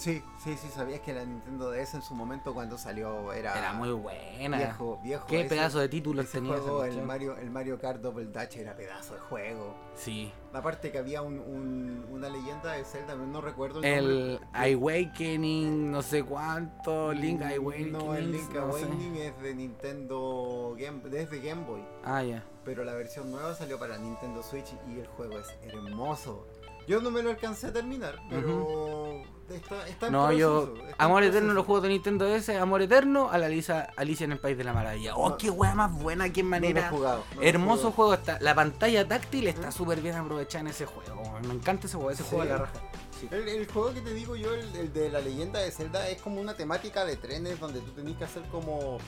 Sí, 0.00 0.22
sí, 0.42 0.56
sí, 0.56 0.68
sabías 0.68 1.00
que 1.00 1.12
la 1.12 1.24
Nintendo 1.26 1.70
DS 1.70 1.94
en 1.96 2.02
su 2.02 2.14
momento 2.14 2.54
cuando 2.54 2.78
salió 2.78 3.34
era, 3.34 3.58
Era 3.58 3.74
muy 3.74 3.90
buena. 3.92 4.56
viejo, 4.56 4.98
viejo. 5.02 5.26
Qué 5.26 5.40
ese- 5.40 5.48
pedazo 5.50 5.78
de 5.78 5.88
títulos 5.90 6.24
ese 6.24 6.38
tenía 6.40 6.54
el. 6.54 7.02
Mario, 7.02 7.36
el 7.36 7.50
Mario 7.50 7.78
Kart 7.78 8.00
Double 8.00 8.24
Dash 8.32 8.56
era 8.56 8.74
pedazo 8.74 9.12
de 9.14 9.20
juego. 9.20 9.74
Sí. 9.94 10.32
Aparte 10.54 10.90
que 10.90 10.96
había 10.98 11.20
un, 11.20 11.38
un- 11.38 12.06
una 12.10 12.30
leyenda 12.30 12.72
de 12.72 12.84
Zelda, 12.84 13.14
no 13.14 13.40
recuerdo 13.42 13.80
el, 13.80 13.84
El 13.84 14.38
nombre. 14.40 14.48
Awakening, 14.74 15.90
no 15.90 16.00
sé 16.02 16.22
cuánto, 16.24 17.12
Link 17.12 17.42
Awakening. 17.42 17.92
No, 17.92 18.14
el 18.14 18.32
Link 18.32 18.48
no 18.54 18.72
sé. 18.72 18.84
Awakening 18.84 19.16
es 19.16 19.38
de 19.42 19.54
Nintendo 19.54 20.74
Game, 20.78 21.00
desde 21.10 21.40
Game 21.40 21.64
Boy. 21.66 21.84
Ah, 22.04 22.22
ya. 22.22 22.42
pero 22.64 22.84
la 22.84 22.94
versión 22.94 23.30
nueva 23.30 23.54
salió 23.54 23.78
para 23.78 23.98
Nintendo 23.98 24.42
Switch 24.42 24.72
y 24.88 24.98
el 25.00 25.06
juego 25.08 25.38
es 25.38 25.46
hermoso. 25.62 26.46
Yo 26.90 27.00
no 27.00 27.12
me 27.12 27.22
lo 27.22 27.30
alcancé 27.30 27.68
a 27.68 27.72
terminar, 27.72 28.20
pero 28.28 29.22
está, 29.48 29.86
está 29.86 30.06
en 30.08 30.12
No, 30.12 30.32
yo. 30.32 30.74
está 30.74 30.88
en 30.88 30.94
Amor 30.98 31.22
eterno 31.22 31.54
los 31.54 31.64
juegos 31.64 31.84
de 31.84 31.88
Nintendo 31.90 32.24
DS, 32.26 32.48
Amor 32.60 32.82
eterno 32.82 33.30
a 33.30 33.38
la 33.38 33.46
Alicia, 33.46 33.90
Alicia 33.96 34.24
en 34.24 34.32
el 34.32 34.40
País 34.40 34.58
de 34.58 34.64
la 34.64 34.72
Maravilla. 34.72 35.14
Oh, 35.14 35.28
No. 35.28 35.36
qué 35.38 35.50
wea 35.50 35.72
más 35.76 35.92
buena, 35.92 36.32
qué 36.32 36.42
No 36.42 36.50
lo 36.50 36.56
he 36.56 36.60
manera. 36.60 36.90
jugado, 36.90 37.24
no 37.30 37.36
lo 37.36 37.42
he 37.42 37.48
Hermoso 37.48 37.92
juego 37.92 38.14
está. 38.14 38.38
La 38.40 38.56
pantalla 38.56 39.06
táctil 39.06 39.46
está 39.46 39.70
súper 39.70 40.00
bien 40.00 40.16
aprovechada 40.16 40.62
en 40.62 40.66
ese 40.66 40.84
juego. 40.84 41.38
Me 41.46 41.54
encanta 41.54 41.86
ese 41.86 41.94
juego, 41.96 42.10
ese 42.10 42.24
Sí. 42.24 42.28
juego 42.30 42.42
de 42.44 42.50
la 42.50 42.56
raja. 42.58 42.72
Sí. 43.20 43.28
El, 43.30 43.48
el 43.48 43.66
juego 43.68 43.94
que 43.94 44.00
te 44.00 44.12
digo 44.12 44.34
yo, 44.34 44.52
el, 44.52 44.74
el 44.74 44.92
de 44.92 45.10
la 45.10 45.20
leyenda 45.20 45.60
de 45.60 45.70
Zelda, 45.70 46.08
es 46.08 46.20
como 46.20 46.40
una 46.40 46.54
temática 46.54 47.04
de 47.04 47.16
trenes 47.16 47.60
donde 47.60 47.78
tú 47.82 47.92
tenés 47.92 48.16
que 48.16 48.24
hacer 48.24 48.42
como 48.50 48.98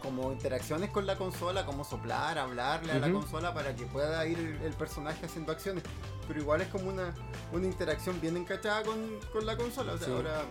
como 0.00 0.32
interacciones 0.32 0.90
con 0.90 1.06
la 1.06 1.16
consola, 1.16 1.64
como 1.66 1.84
soplar, 1.84 2.38
hablarle 2.38 2.92
a 2.92 2.98
la 2.98 3.12
consola 3.12 3.54
para 3.54 3.74
que 3.76 3.86
pueda 3.86 4.26
ir 4.26 4.38
el, 4.38 4.62
el 4.62 4.72
personaje 4.74 5.26
haciendo 5.26 5.52
acciones. 5.52 5.84
Pero 6.26 6.40
igual 6.40 6.60
es 6.62 6.68
como 6.68 6.88
una, 6.88 7.14
una 7.52 7.66
interacción 7.66 8.20
bien 8.20 8.36
encachada 8.36 8.82
con, 8.82 8.96
con 9.32 9.46
la 9.46 9.56
consola. 9.56 9.92
O 9.92 9.98
sea, 9.98 10.06
Sí. 10.06 10.12
ahora, 10.12 10.42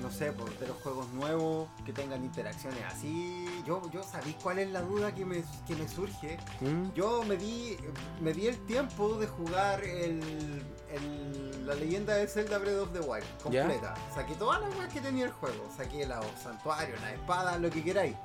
no 0.00 0.10
sé, 0.10 0.32
por 0.32 0.56
de 0.58 0.66
los 0.68 0.76
juegos 0.78 1.08
nuevos 1.12 1.68
que 1.84 1.92
tengan 1.92 2.24
interacciones 2.24 2.82
así. 2.84 3.46
Yo, 3.66 3.82
yo 3.92 4.02
sabéis 4.02 4.36
cuál 4.42 4.58
es 4.58 4.70
la 4.70 4.80
duda 4.82 5.14
que 5.14 5.24
me, 5.24 5.44
que 5.66 5.74
me 5.76 5.88
surge. 5.88 6.38
¿Mm? 6.60 6.92
Yo 6.94 7.22
me 7.24 7.36
di, 7.36 7.76
me 8.20 8.32
di 8.32 8.46
el 8.48 8.58
tiempo 8.66 9.14
de 9.18 9.26
jugar 9.26 9.82
el, 9.84 10.62
el- 10.90 11.66
la 11.66 11.74
leyenda 11.74 12.14
de 12.14 12.26
Zelda 12.26 12.58
Breath 12.58 12.78
of 12.80 12.92
the 12.92 13.00
Wild 13.00 13.24
¿Ya? 13.50 13.62
completa. 13.62 13.94
Saqué 14.14 14.34
todas 14.34 14.60
las 14.60 14.74
weas 14.76 14.92
que 14.92 15.00
tenía 15.00 15.26
el 15.26 15.30
juego. 15.32 15.68
Saqué 15.76 16.06
los 16.06 16.24
santuarios, 16.42 17.00
la 17.00 17.12
espada, 17.14 17.58
lo 17.58 17.70
que 17.70 17.84
queráis. 17.84 18.16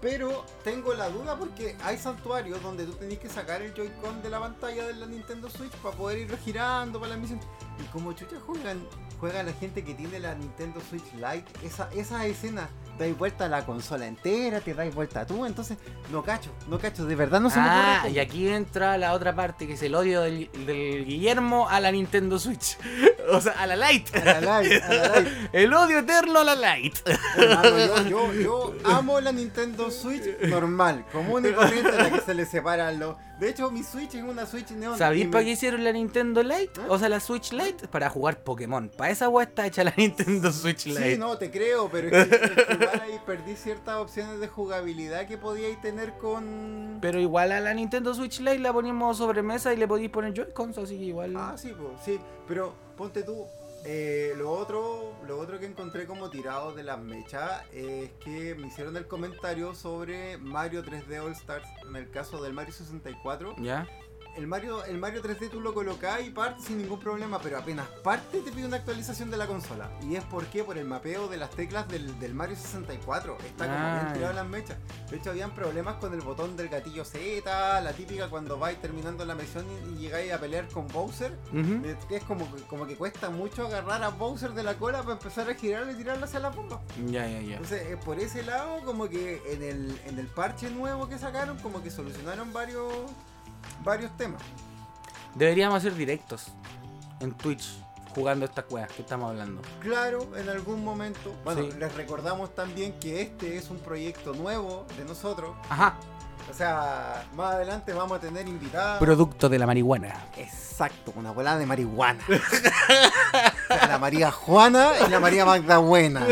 Pero 0.00 0.46
tengo 0.64 0.94
la 0.94 1.10
duda 1.10 1.36
porque 1.38 1.76
hay 1.82 1.98
santuarios 1.98 2.62
donde 2.62 2.86
tú 2.86 2.92
tenés 2.92 3.18
que 3.18 3.28
sacar 3.28 3.60
el 3.60 3.74
Joy-Con 3.74 4.22
de 4.22 4.30
la 4.30 4.40
pantalla 4.40 4.86
de 4.86 4.94
la 4.94 5.04
Nintendo 5.06 5.50
Switch 5.50 5.72
para 5.76 5.94
poder 5.94 6.18
irlo 6.18 6.38
girando 6.38 6.98
para 6.98 7.12
la 7.14 7.18
misión. 7.18 7.38
Y 7.78 7.82
como 7.88 8.12
chucha 8.14 8.36
juegan, 8.46 8.82
juega 9.20 9.42
la 9.42 9.52
gente 9.52 9.84
que 9.84 9.94
tiene 9.94 10.18
la 10.18 10.34
Nintendo 10.34 10.80
Switch 10.80 11.12
Lite, 11.14 11.44
esa, 11.64 11.88
esa 11.94 12.26
escena 12.26 12.68
dais 12.98 13.16
vuelta 13.16 13.46
a 13.46 13.48
la 13.48 13.64
consola 13.64 14.06
entera, 14.06 14.60
te 14.60 14.74
dais 14.74 14.94
vuelta 14.94 15.26
tú, 15.26 15.46
entonces 15.46 15.78
no 16.10 16.22
cacho, 16.22 16.50
no 16.68 16.78
cacho, 16.78 17.06
de 17.06 17.14
verdad 17.14 17.40
no 17.40 17.48
se 17.48 17.58
me 17.58 17.66
Ah, 17.66 18.08
y 18.08 18.18
aquí 18.18 18.48
entra 18.48 18.98
la 18.98 19.14
otra 19.14 19.34
parte, 19.34 19.66
que 19.66 19.72
es 19.74 19.82
el 19.82 19.94
odio 19.94 20.20
del, 20.20 20.50
del 20.66 21.04
Guillermo 21.06 21.68
a 21.68 21.80
la 21.80 21.92
Nintendo 21.92 22.38
Switch. 22.38 22.76
o 23.32 23.40
sea, 23.40 23.52
a 23.52 23.66
la 23.66 23.76
Lite. 23.76 24.18
A 24.18 24.40
la 24.40 24.60
Lite, 24.60 24.82
a 24.82 24.92
la 24.92 25.20
Lite. 25.20 25.48
El 25.52 25.72
odio 25.72 25.98
eterno 25.98 26.40
a 26.40 26.44
la 26.44 26.76
Lite. 26.76 27.00
Hermano, 27.36 27.78
yo, 27.78 28.02
yo, 28.08 28.34
yo 28.34 28.74
amo 28.84 29.20
la 29.20 29.32
Nintendo 29.32 29.90
Switch 29.90 30.24
normal, 30.48 31.04
común 31.12 31.46
y 31.46 31.52
corriente, 31.52 31.92
la 31.92 32.10
que 32.10 32.20
se 32.20 32.34
le 32.34 32.44
separan 32.44 32.98
los. 32.98 33.16
De 33.40 33.48
hecho, 33.48 33.70
mi 33.70 33.82
Switch 33.82 34.14
es 34.14 34.22
una 34.22 34.44
Switch 34.44 34.70
neon. 34.72 34.98
¿Sabéis 34.98 35.26
para 35.28 35.42
qué 35.42 35.52
hicieron 35.52 35.82
la 35.82 35.92
Nintendo 35.92 36.42
Lite? 36.42 36.78
¿Eh? 36.78 36.84
O 36.88 36.98
sea, 36.98 37.08
la 37.08 37.20
Switch 37.20 37.52
Lite 37.52 37.88
para 37.88 38.10
jugar 38.10 38.42
Pokémon. 38.42 38.90
Para 38.90 39.10
esa 39.10 39.30
weá 39.30 39.46
está 39.46 39.66
hecha 39.66 39.82
la 39.82 39.94
Nintendo 39.96 40.52
Switch 40.52 40.84
Lite. 40.84 41.12
Sí, 41.12 41.18
no, 41.18 41.38
te 41.38 41.50
creo, 41.50 41.88
pero 41.90 42.08
es 42.14 42.28
que, 42.28 42.34
es 42.34 42.66
que 42.66 42.72
igual 42.74 43.00
ahí 43.00 43.18
perdí 43.24 43.56
ciertas 43.56 43.96
opciones 43.96 44.40
de 44.40 44.46
jugabilidad 44.46 45.26
que 45.26 45.38
podíais 45.38 45.80
tener 45.80 46.12
con. 46.18 46.98
Pero 47.00 47.18
igual 47.18 47.52
a 47.52 47.60
la 47.60 47.72
Nintendo 47.72 48.12
Switch 48.12 48.40
Lite 48.40 48.58
la 48.58 48.74
ponemos 48.74 49.16
sobre 49.16 49.40
mesa 49.40 49.72
y 49.72 49.78
le 49.78 49.88
podéis 49.88 50.10
poner 50.10 50.34
Joy-Cons, 50.34 50.76
así 50.76 50.98
que 50.98 51.04
igual. 51.04 51.34
Ah, 51.34 51.54
sí, 51.56 51.72
pues, 51.74 51.92
sí. 52.04 52.20
Pero 52.46 52.74
ponte 52.94 53.22
tú. 53.22 53.46
Eh, 53.84 54.34
lo 54.36 54.50
otro 54.50 55.14
lo 55.26 55.38
otro 55.38 55.58
que 55.58 55.66
encontré 55.66 56.06
como 56.06 56.28
tirado 56.30 56.74
de 56.74 56.82
las 56.82 56.98
mechas 56.98 57.62
es 57.72 58.10
que 58.24 58.54
me 58.54 58.66
hicieron 58.66 58.96
el 58.96 59.06
comentario 59.06 59.74
sobre 59.74 60.38
Mario 60.38 60.82
3D 60.84 61.20
All 61.24 61.32
Stars 61.32 61.68
en 61.86 61.96
el 61.96 62.10
caso 62.10 62.42
del 62.42 62.52
Mario 62.52 62.72
64 62.72 63.56
¿Ya? 63.58 63.86
El 64.36 64.46
Mario, 64.46 64.84
el 64.84 64.98
Mario 64.98 65.22
3D 65.22 65.50
tú 65.50 65.60
lo 65.60 65.74
colocás 65.74 66.22
y 66.22 66.30
parte 66.30 66.62
sin 66.62 66.78
ningún 66.78 66.98
problema, 67.00 67.38
pero 67.40 67.58
apenas 67.58 67.86
parte 68.02 68.40
te 68.40 68.50
pide 68.52 68.66
una 68.66 68.76
actualización 68.76 69.30
de 69.30 69.36
la 69.36 69.46
consola. 69.46 69.90
Y 70.02 70.16
es 70.16 70.24
porque 70.24 70.64
por 70.64 70.78
el 70.78 70.86
mapeo 70.86 71.28
de 71.28 71.36
las 71.36 71.50
teclas 71.50 71.88
del, 71.88 72.18
del 72.20 72.34
Mario 72.34 72.56
64. 72.56 73.36
Está 73.44 73.64
como 73.66 73.76
Ah, 73.78 74.00
bien 74.02 74.12
tirado 74.14 74.20
ya. 74.22 74.30
en 74.30 74.36
las 74.36 74.46
mechas. 74.48 74.76
De 75.10 75.16
hecho, 75.16 75.30
habían 75.30 75.54
problemas 75.54 75.96
con 75.96 76.12
el 76.14 76.20
botón 76.20 76.56
del 76.56 76.68
gatillo 76.68 77.04
Z, 77.04 77.80
la 77.80 77.92
típica 77.92 78.28
cuando 78.28 78.58
vais 78.58 78.80
terminando 78.80 79.24
la 79.24 79.34
misión 79.34 79.64
y, 79.88 79.94
y 79.94 79.98
llegáis 79.98 80.32
a 80.32 80.38
pelear 80.40 80.68
con 80.68 80.86
Bowser. 80.88 81.36
Que 82.08 82.16
es 82.16 82.24
como, 82.24 82.46
como 82.68 82.86
que 82.86 82.96
cuesta 82.96 83.30
mucho 83.30 83.66
agarrar 83.66 84.02
a 84.02 84.08
Bowser 84.10 84.52
de 84.52 84.62
la 84.62 84.74
cola 84.74 85.00
para 85.02 85.14
empezar 85.14 85.48
a 85.50 85.54
girarlo 85.54 85.92
y 85.92 85.94
tirarlo 85.96 86.24
hacia 86.24 86.40
la 86.40 86.50
bomba. 86.50 86.80
Ya, 87.06 87.26
ya, 87.26 87.40
ya. 87.40 87.54
Entonces, 87.56 87.82
eh, 87.88 87.96
por 88.04 88.18
ese 88.18 88.42
lado, 88.42 88.80
como 88.84 89.08
que 89.08 89.42
en 89.52 89.62
el, 89.62 90.00
en 90.06 90.18
el 90.18 90.26
parche 90.26 90.70
nuevo 90.70 91.08
que 91.08 91.18
sacaron, 91.18 91.58
como 91.58 91.82
que 91.82 91.90
solucionaron 91.90 92.52
varios, 92.52 92.92
varios 93.82 94.16
temas. 94.16 94.42
Deberíamos 95.34 95.76
hacer 95.78 95.94
directos 95.94 96.46
en 97.20 97.32
Twitch 97.32 97.64
jugando 98.14 98.44
estas 98.44 98.64
weas 98.70 98.90
que 98.90 99.02
estamos 99.02 99.30
hablando. 99.30 99.62
Claro, 99.80 100.26
en 100.36 100.48
algún 100.48 100.84
momento. 100.84 101.32
Bueno, 101.44 101.62
Sí. 101.62 101.70
les 101.78 101.94
recordamos 101.94 102.54
también 102.54 102.92
que 102.98 103.22
este 103.22 103.56
es 103.56 103.70
un 103.70 103.78
proyecto 103.78 104.32
nuevo 104.34 104.86
de 104.96 105.04
nosotros. 105.04 105.54
Ajá. 105.68 105.94
O 106.50 106.54
sea, 106.54 107.24
más 107.36 107.54
adelante 107.54 107.92
vamos 107.92 108.18
a 108.18 108.20
tener 108.20 108.48
invitados. 108.48 108.98
Producto 108.98 109.48
de 109.48 109.58
la 109.58 109.66
marihuana. 109.66 110.12
Exacto, 110.36 111.12
una 111.14 111.30
bola 111.30 111.56
de 111.58 111.66
marihuana. 111.66 112.24
O 113.70 113.72
sea, 113.72 113.86
la 113.86 113.98
María 114.00 114.32
Juana 114.32 114.90
y 115.06 115.10
la 115.10 115.20
María 115.20 115.44
Magdabuena. 115.46 116.26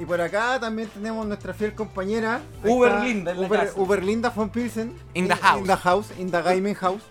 Y 0.00 0.06
por 0.06 0.18
acá 0.18 0.58
también 0.58 0.88
tenemos 0.88 1.26
nuestra 1.26 1.52
fiel 1.52 1.74
compañera. 1.74 2.40
Ahí 2.64 2.72
Uber 2.72 2.90
está, 2.90 3.04
Linda 3.04 3.30
en 3.32 3.40
la 3.42 3.46
Uber, 3.46 3.60
casa. 3.60 3.72
Uber 3.80 4.02
Linda 4.02 4.30
von 4.30 4.48
Pilsen. 4.48 4.98
In 5.12 5.28
the 5.28 5.34
house. 5.34 5.60
In 5.60 5.66
the 5.66 5.76
house, 5.76 6.10
in 6.18 6.30
the 6.30 6.40
gaming 6.40 6.74
house. 6.74 7.02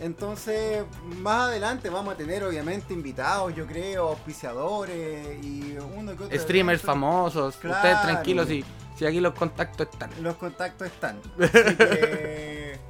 Entonces, 0.00 0.84
más 1.20 1.42
adelante 1.42 1.88
vamos 1.90 2.14
a 2.14 2.16
tener 2.16 2.42
obviamente 2.42 2.92
invitados, 2.92 3.54
yo 3.54 3.68
creo, 3.68 4.08
auspiciadores 4.08 5.44
y 5.44 5.76
uno 5.96 6.16
que 6.16 6.24
otro. 6.24 6.40
Streamers 6.40 6.82
evento. 6.82 6.92
famosos. 6.92 7.56
Claro. 7.58 7.76
Ustedes 7.76 8.02
tranquilos 8.02 8.48
si, 8.48 8.64
si 8.96 9.06
aquí 9.06 9.20
los 9.20 9.34
contactos 9.34 9.86
están. 9.92 10.10
Los 10.20 10.34
contactos 10.34 10.88
están. 10.88 11.20
Así 11.40 11.76
que, 11.76 12.80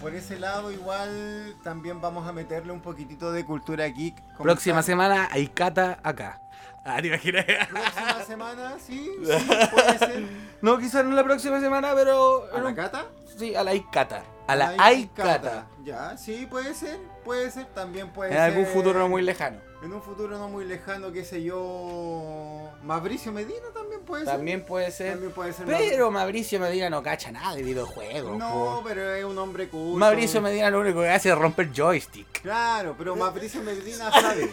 por 0.00 0.14
ese 0.14 0.38
lado, 0.38 0.70
igual 0.70 1.56
también 1.64 2.00
vamos 2.00 2.28
a 2.28 2.32
meterle 2.32 2.70
un 2.70 2.80
poquitito 2.80 3.32
de 3.32 3.44
cultura 3.44 3.84
geek. 3.88 4.14
Próxima 4.38 4.84
semana 4.84 5.28
hay 5.32 5.48
cata 5.48 5.98
acá. 6.04 6.40
Ah, 6.84 6.98
te 7.00 7.08
imaginas. 7.08 7.44
Próxima 7.44 8.24
semana, 8.26 8.76
sí, 8.84 9.10
sí, 9.22 9.48
puede 9.72 9.98
ser. 9.98 10.22
No, 10.62 10.78
quizás 10.78 11.04
no 11.04 11.14
la 11.14 11.24
próxima 11.24 11.60
semana, 11.60 11.92
pero. 11.94 12.46
¿A 12.54 12.60
la 12.60 12.74
cata? 12.74 13.06
Sí, 13.38 13.54
a 13.54 13.62
la 13.62 13.74
Icata. 13.74 14.22
A 14.46 14.56
la 14.56 14.74
Hay 14.78 15.02
Icata. 15.02 15.66
Ya, 15.84 16.16
sí, 16.16 16.46
puede 16.50 16.74
ser, 16.74 16.98
puede 17.24 17.50
ser, 17.50 17.66
también 17.66 18.08
puede 18.10 18.30
En 18.30 18.36
ser. 18.36 18.44
algún 18.44 18.66
futuro 18.66 18.98
no 18.98 19.08
muy 19.08 19.22
lejano. 19.22 19.58
En 19.82 19.94
un 19.94 20.02
futuro 20.02 20.36
no 20.36 20.48
muy 20.48 20.66
lejano, 20.66 21.10
qué 21.10 21.24
sé 21.24 21.42
yo. 21.42 22.68
Mauricio 22.82 23.32
Medina 23.32 23.66
también 23.72 24.02
puede 24.02 24.24
ser. 24.24 24.34
También 24.34 24.64
puede 24.64 24.90
ser. 24.90 25.12
También 25.12 25.32
puede 25.32 25.52
ser. 25.54 25.64
Pero 25.66 26.10
Mauricio 26.10 26.60
Medina 26.60 26.90
no 26.90 27.02
cacha 27.02 27.32
nada 27.32 27.54
de 27.54 27.62
videojuegos. 27.62 28.36
No, 28.36 28.50
po. 28.50 28.82
pero 28.86 29.14
es 29.14 29.24
un 29.24 29.38
hombre 29.38 29.68
culto. 29.68 29.98
Mauricio 29.98 30.42
Medina 30.42 30.70
lo 30.70 30.80
único 30.80 31.00
que 31.00 31.08
hace 31.08 31.30
es 31.30 31.34
romper 31.34 31.70
joystick. 31.74 32.42
Claro, 32.42 32.94
pero 32.98 33.16
Mauricio 33.16 33.62
Medina 33.62 34.10
sabe. 34.10 34.50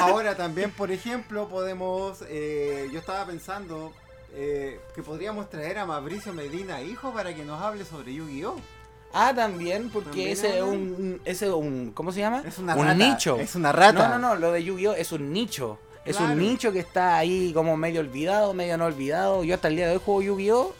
Ahora 0.00 0.34
también, 0.34 0.70
por 0.70 0.90
ejemplo, 0.90 1.48
podemos. 1.48 2.22
eh, 2.28 2.88
yo 2.90 2.98
estaba 2.98 3.26
pensando 3.26 3.92
eh, 4.34 4.80
que 4.94 5.02
podríamos 5.02 5.50
traer 5.50 5.78
a 5.78 5.86
Mauricio 5.86 6.32
Medina, 6.32 6.80
hijo, 6.80 7.12
para 7.12 7.34
que 7.34 7.44
nos 7.44 7.60
hable 7.60 7.84
sobre 7.84 8.14
Yu-Gi-Oh! 8.14 8.56
Ah, 9.12 9.32
también, 9.34 9.88
porque 9.90 10.08
También 10.10 10.30
ese 10.30 10.56
es 10.58 10.62
un, 10.62 11.20
ese 11.24 11.46
es 11.46 11.52
un. 11.52 11.92
¿Cómo 11.92 12.12
se 12.12 12.20
llama? 12.20 12.42
Es 12.46 12.58
una 12.58 12.74
un 12.76 12.84
rata, 12.86 12.94
nicho. 12.94 13.36
es 13.38 13.54
una 13.54 13.72
rata. 13.72 14.08
No, 14.08 14.18
no, 14.18 14.28
no, 14.28 14.36
lo 14.36 14.52
de 14.52 14.62
Yu-Gi-Oh! 14.64 14.92
es 14.94 15.10
un 15.12 15.32
nicho. 15.32 15.78
Es 16.04 16.16
Claro. 16.18 16.32
un 16.34 16.38
nicho 16.38 16.70
que 16.72 16.78
está 16.80 17.16
ahí 17.16 17.52
como 17.52 17.76
medio 17.76 18.00
olvidado, 18.00 18.52
medio 18.54 18.76
no 18.78 18.84
olvidado. 18.84 19.42
Yo 19.42 19.54
hasta 19.54 19.68
el 19.68 19.76
día 19.76 19.86
de 19.88 19.94
hoy 19.94 20.00
juego 20.04 20.22
Yu-Gi-Oh! 20.22 20.74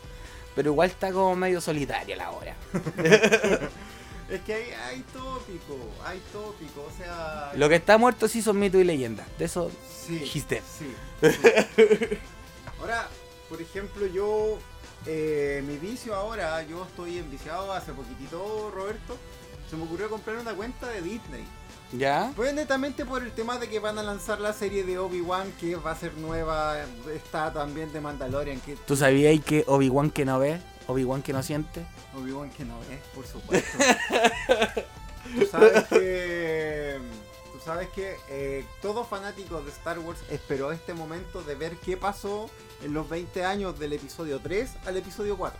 Pero 0.55 0.71
igual 0.71 0.89
está 0.91 1.13
como 1.13 1.35
medio 1.37 1.61
solitaria 1.61 2.17
la 2.17 2.31
hora. 2.31 2.55
Es 4.29 4.41
que 4.41 4.55
hay, 4.55 4.65
hay 4.89 5.01
tópico, 5.13 5.79
hay 6.05 6.21
tópico, 6.33 6.81
o 6.81 6.91
sea. 6.99 7.53
Lo 7.55 7.69
que 7.69 7.77
está 7.77 7.97
muerto 7.97 8.27
sí 8.27 8.43
son 8.43 8.59
mitos 8.59 8.81
y 8.81 8.85
leyendas. 8.85 9.25
De 9.39 9.45
eso 9.45 9.71
Sí, 10.05 10.19
dijiste. 10.19 10.63
sí, 10.79 10.93
sí. 11.77 12.19
Ahora, 12.81 13.07
por 13.49 13.63
ejemplo, 13.63 14.05
yo. 14.07 14.59
Eh, 15.07 15.63
mi 15.67 15.77
vicio 15.79 16.15
ahora, 16.15 16.63
yo 16.63 16.85
estoy 16.85 17.19
enviciado 17.19 17.73
hace 17.73 17.93
poquitito, 17.93 18.71
Roberto. 18.75 19.17
Se 19.71 19.77
me 19.77 19.85
ocurrió 19.85 20.09
comprar 20.09 20.37
una 20.37 20.55
cuenta 20.55 20.89
de 20.89 21.03
Disney. 21.03 21.45
¿Ya? 21.93 22.33
Pues 22.35 22.53
netamente 22.53 23.05
por 23.05 23.23
el 23.23 23.31
tema 23.33 23.59
de 23.59 23.69
que 23.69 23.79
van 23.79 23.99
a 23.99 24.03
lanzar 24.03 24.41
la 24.41 24.53
serie 24.53 24.85
de 24.85 24.99
Obi-Wan 24.99 25.53
que 25.61 25.77
va 25.77 25.93
a 25.93 25.97
ser 25.97 26.15
nueva, 26.15 26.77
está 27.15 27.53
también 27.53 27.93
de 27.93 28.01
Mandalorian, 28.01 28.61
que 28.61 28.75
¿Tú 28.75 28.97
sabías 28.97 29.43
que 29.45 29.65
Obi-Wan 29.69 30.11
que 30.11 30.25
no 30.25 30.41
ve? 30.41 30.61
Obi-Wan 30.89 31.23
que 31.23 31.33
no 31.33 31.43
siente. 31.43 31.87
Obi-Wan 32.17 32.51
que 32.51 32.65
no 32.65 32.79
es, 32.91 32.99
por 33.15 33.27
supuesto. 33.27 33.79
Tú 35.39 35.47
sabes 35.47 35.85
que 35.85 36.76
sabes 37.67 37.89
que 37.91 38.17
eh, 38.31 38.65
todo 38.81 39.05
fanático 39.05 39.61
de 39.61 39.71
Star 39.71 39.99
Wars 39.99 40.21
esperó 40.31 40.73
este 40.73 40.95
momento 40.95 41.43
de 41.43 41.55
ver 41.57 41.77
qué 41.85 41.97
pasó 41.99 42.49
en 42.83 42.95
los 42.95 43.07
20 43.09 43.45
años 43.45 43.79
del 43.79 43.93
episodio 43.93 44.41
3 44.41 44.71
al 44.87 44.97
episodio 44.97 45.37
4. 45.37 45.59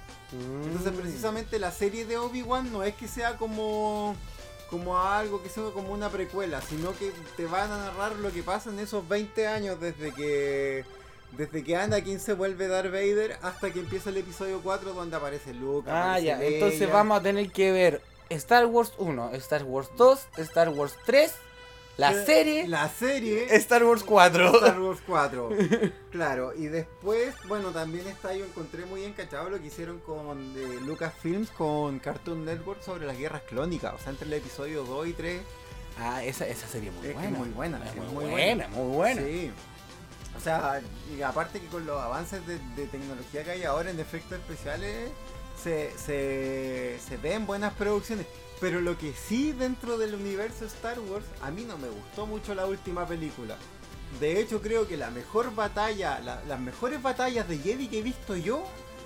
Entonces 0.65 0.93
Mm. 0.93 0.97
precisamente 0.97 1.59
la 1.59 1.71
serie 1.73 2.07
de 2.07 2.17
Obi-Wan 2.17 2.73
no 2.73 2.83
es 2.85 2.95
que 2.95 3.09
sea 3.09 3.37
como 3.37 4.17
como 4.71 4.99
algo 4.99 5.43
que 5.45 5.49
sea 5.49 5.63
como 5.73 5.93
una 5.93 6.09
precuela, 6.09 6.61
sino 6.61 6.93
que 6.97 7.13
te 7.37 7.47
van 7.47 7.71
a 7.71 7.79
narrar 7.79 8.17
lo 8.17 8.33
que 8.33 8.43
pasa 8.43 8.71
en 8.71 8.81
esos 8.81 9.09
20 9.09 9.47
años 9.47 9.79
desde 9.81 10.13
que 10.13 10.85
desde 11.33 11.63
que 11.63 11.77
Anakin 11.77 12.19
se 12.19 12.33
vuelve 12.35 12.67
Darth 12.69 12.91
Vader 12.91 13.39
hasta 13.43 13.73
que 13.73 13.81
empieza 13.81 14.11
el 14.11 14.17
episodio 14.17 14.61
4 14.63 14.93
donde 14.93 15.17
aparece 15.17 15.53
Luke. 15.55 15.89
Ah, 15.91 16.13
aparece 16.13 16.27
ya. 16.27 16.43
Entonces 16.43 16.91
vamos 16.93 17.19
a 17.19 17.23
tener 17.23 17.51
que 17.53 17.71
ver 17.73 18.03
Star 18.31 18.67
Wars 18.67 18.93
1, 18.99 19.31
Star 19.35 19.63
Wars 19.65 19.89
2, 19.97 20.27
Star 20.39 20.69
Wars 20.71 20.95
3, 21.05 21.33
la 21.97 22.13
Eh, 22.13 22.27
serie, 22.27 22.69
la 22.69 22.89
serie 22.89 23.55
Star 23.57 23.83
Wars 23.85 24.03
4. 24.03 24.55
Star 24.57 24.81
Wars 24.81 25.01
4. 25.07 25.49
claro, 26.11 26.53
y 26.55 26.67
después, 26.67 27.35
bueno, 27.49 27.71
también 27.71 28.07
está, 28.07 28.35
yo 28.35 28.45
encontré 28.45 28.85
muy 28.87 29.05
encachado 29.05 29.49
lo 29.51 29.59
que 29.61 29.67
hicieron 29.69 29.99
con 30.01 30.55
de 30.55 30.81
Lucasfilms 30.83 31.51
con 31.51 31.99
Cartoon 31.99 32.45
Network 32.45 32.83
sobre 32.83 33.07
las 33.07 33.17
guerras 33.19 33.43
clónicas, 33.43 33.95
o 33.95 33.99
sea, 33.99 34.11
entre 34.11 34.27
el 34.27 34.35
episodio 34.35 34.85
2 34.85 35.07
y 35.09 35.13
3. 35.15 35.41
Ah, 35.99 36.23
esa, 36.23 36.47
esa 36.47 36.69
serie 36.69 36.91
muy 36.91 37.07
Es 37.09 37.15
buena. 37.15 37.31
muy 37.39 37.49
buena, 37.49 37.81
Es 37.89 37.97
muy, 38.13 38.25
buena, 38.27 38.69
muy 38.69 38.95
buena. 38.97 39.23
Sí. 39.23 39.51
O 40.37 40.41
sea, 40.41 40.83
y 41.17 41.23
aparte 41.23 41.59
que 41.61 41.67
con 41.69 41.87
los 41.87 41.99
avances 41.99 42.47
de, 42.47 42.59
de 42.77 42.87
tecnología 42.89 43.43
que 43.43 43.53
hay 43.53 43.65
ahora 43.65 43.91
en 43.91 43.99
efectos 43.99 44.39
especiales, 44.39 45.09
se, 45.63 45.93
se, 45.99 46.99
se 47.07 47.17
ven 47.17 47.47
buenas 47.47 47.75
producciones. 47.75 48.27
Pero 48.61 48.81
lo 48.81 48.97
que 48.97 49.13
sí 49.13 49.53
dentro 49.53 49.99
del 49.99 50.15
universo 50.15 50.65
Star 50.65 50.99
Wars, 51.01 51.27
a 51.43 51.51
mí 51.51 51.65
no 51.65 51.77
me 51.77 51.89
gustó 51.89 52.27
mucho 52.27 52.55
la 52.55 52.65
última 52.67 53.07
película. 53.07 53.57
De 54.21 54.41
hecho, 54.41 54.63
creo 54.63 54.87
que 54.89 54.97
la 54.97 55.11
mejor 55.11 55.55
batalla, 55.55 56.21
la- 56.21 56.43
las 56.45 56.59
mejores 56.61 57.03
batallas 57.03 57.49
de 57.49 57.59
Jedi 57.59 57.89
que 57.89 57.99
he 57.99 58.03
visto 58.03 58.35
yo 58.37 58.65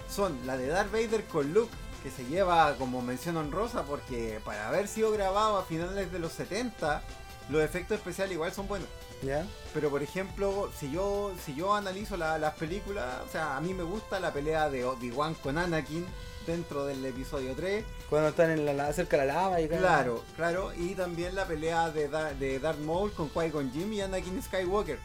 son 0.08 0.38
la 0.46 0.56
de 0.56 0.68
Darth 0.68 0.92
Vader 0.92 1.24
con 1.24 1.52
Luke, 1.52 1.72
que 2.02 2.10
se 2.10 2.24
lleva 2.26 2.76
como 2.76 3.02
mención 3.02 3.36
honrosa 3.36 3.82
porque 3.84 4.40
para 4.44 4.68
haber 4.68 4.86
sido 4.88 5.10
grabado 5.10 5.56
a 5.58 5.64
finales 5.64 6.12
de 6.12 6.18
los 6.18 6.32
70 6.32 7.02
los 7.48 7.62
efectos 7.62 7.96
especiales 7.98 8.34
igual 8.34 8.52
son 8.52 8.68
buenos. 8.68 8.88
¿Ya? 9.22 9.44
Pero 9.74 9.90
por 9.90 10.02
ejemplo, 10.02 10.70
si 10.78 10.90
yo 10.92 11.32
si 11.44 11.54
yo 11.54 11.74
analizo 11.74 12.16
la- 12.16 12.38
las 12.38 12.54
películas, 12.54 13.04
o 13.26 13.28
sea, 13.30 13.56
a 13.56 13.60
mí 13.60 13.74
me 13.74 13.82
gusta 13.82 14.20
la 14.20 14.32
pelea 14.32 14.70
de 14.70 14.84
Obi-Wan 14.84 15.34
con 15.34 15.58
Anakin 15.58 16.06
dentro 16.46 16.86
del 16.86 17.04
episodio 17.04 17.54
3. 17.54 17.84
Cuando 18.08 18.28
están 18.28 18.50
en 18.50 18.64
la, 18.76 18.92
cerca 18.92 19.18
de 19.18 19.26
la 19.26 19.34
lava 19.34 19.60
y 19.60 19.68
caen- 19.68 19.78
Claro, 19.80 20.24
claro. 20.36 20.72
Y 20.76 20.94
también 20.94 21.34
la 21.34 21.46
pelea 21.46 21.90
de, 21.90 22.08
Da- 22.08 22.32
de 22.34 22.58
Darth 22.58 22.80
Maul 22.80 23.12
con 23.12 23.28
Qui-Gon 23.30 23.70
Jinn 23.72 23.92
y 23.92 24.00
Anakin 24.00 24.42
Skywalker. 24.42 24.98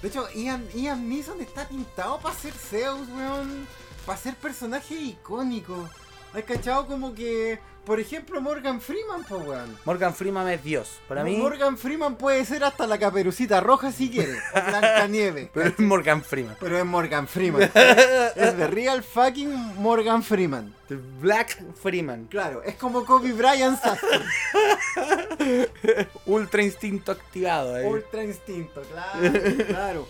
De 0.00 0.08
hecho, 0.08 0.28
Ian, 0.34 0.66
Ian 0.74 1.08
Neeson 1.08 1.40
está 1.40 1.66
pintado 1.68 2.18
para 2.20 2.34
ser 2.36 2.52
Zeus, 2.52 3.08
weón. 3.08 3.66
Para 4.04 4.18
ser 4.18 4.34
personaje 4.36 4.94
icónico. 4.94 5.88
¿Has 6.34 6.42
cachado 6.44 6.86
como 6.86 7.14
que, 7.14 7.58
por 7.84 7.98
ejemplo, 8.00 8.40
Morgan 8.40 8.80
Freeman, 8.80 9.24
po, 9.24 9.38
weón? 9.38 9.76
Morgan 9.84 10.14
Freeman 10.14 10.48
es 10.48 10.62
Dios. 10.62 11.00
Para 11.08 11.24
mí, 11.24 11.36
Morgan 11.36 11.76
Freeman 11.76 12.16
puede 12.16 12.44
ser 12.44 12.62
hasta 12.64 12.86
la 12.86 12.98
caperucita 12.98 13.60
roja 13.60 13.90
si 13.90 14.10
quiere. 14.10 14.34
O 14.54 14.60
Blanca 14.68 15.06
Nieve. 15.08 15.50
pero 15.54 15.68
es 15.68 15.78
Morgan 15.80 16.22
Freeman. 16.22 16.56
Pero 16.60 16.78
es 16.78 16.84
Morgan 16.84 17.26
Freeman. 17.26 17.62
es 17.74 18.56
de 18.56 18.66
real 18.68 19.02
fucking 19.02 19.52
Morgan 19.80 20.22
Freeman. 20.22 20.72
The 20.88 20.96
Black 21.20 21.58
Freeman. 21.74 22.26
Claro, 22.26 22.62
es 22.62 22.76
como 22.76 23.04
Kobe 23.04 23.32
Bryant. 23.32 23.80
Ultra 26.26 26.62
instinto 26.62 27.12
activado. 27.12 27.76
eh. 27.78 27.86
Ultra 27.86 28.22
instinto, 28.24 28.82
claro, 28.82 29.64
claro. 29.66 30.08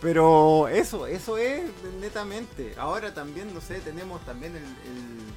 Pero 0.00 0.68
eso, 0.68 1.06
eso 1.06 1.36
es 1.36 1.62
netamente. 2.00 2.74
Ahora 2.78 3.12
también, 3.12 3.52
no 3.52 3.60
sé, 3.60 3.80
tenemos 3.80 4.24
también 4.24 4.56
el, 4.56 4.62
el- 4.62 5.30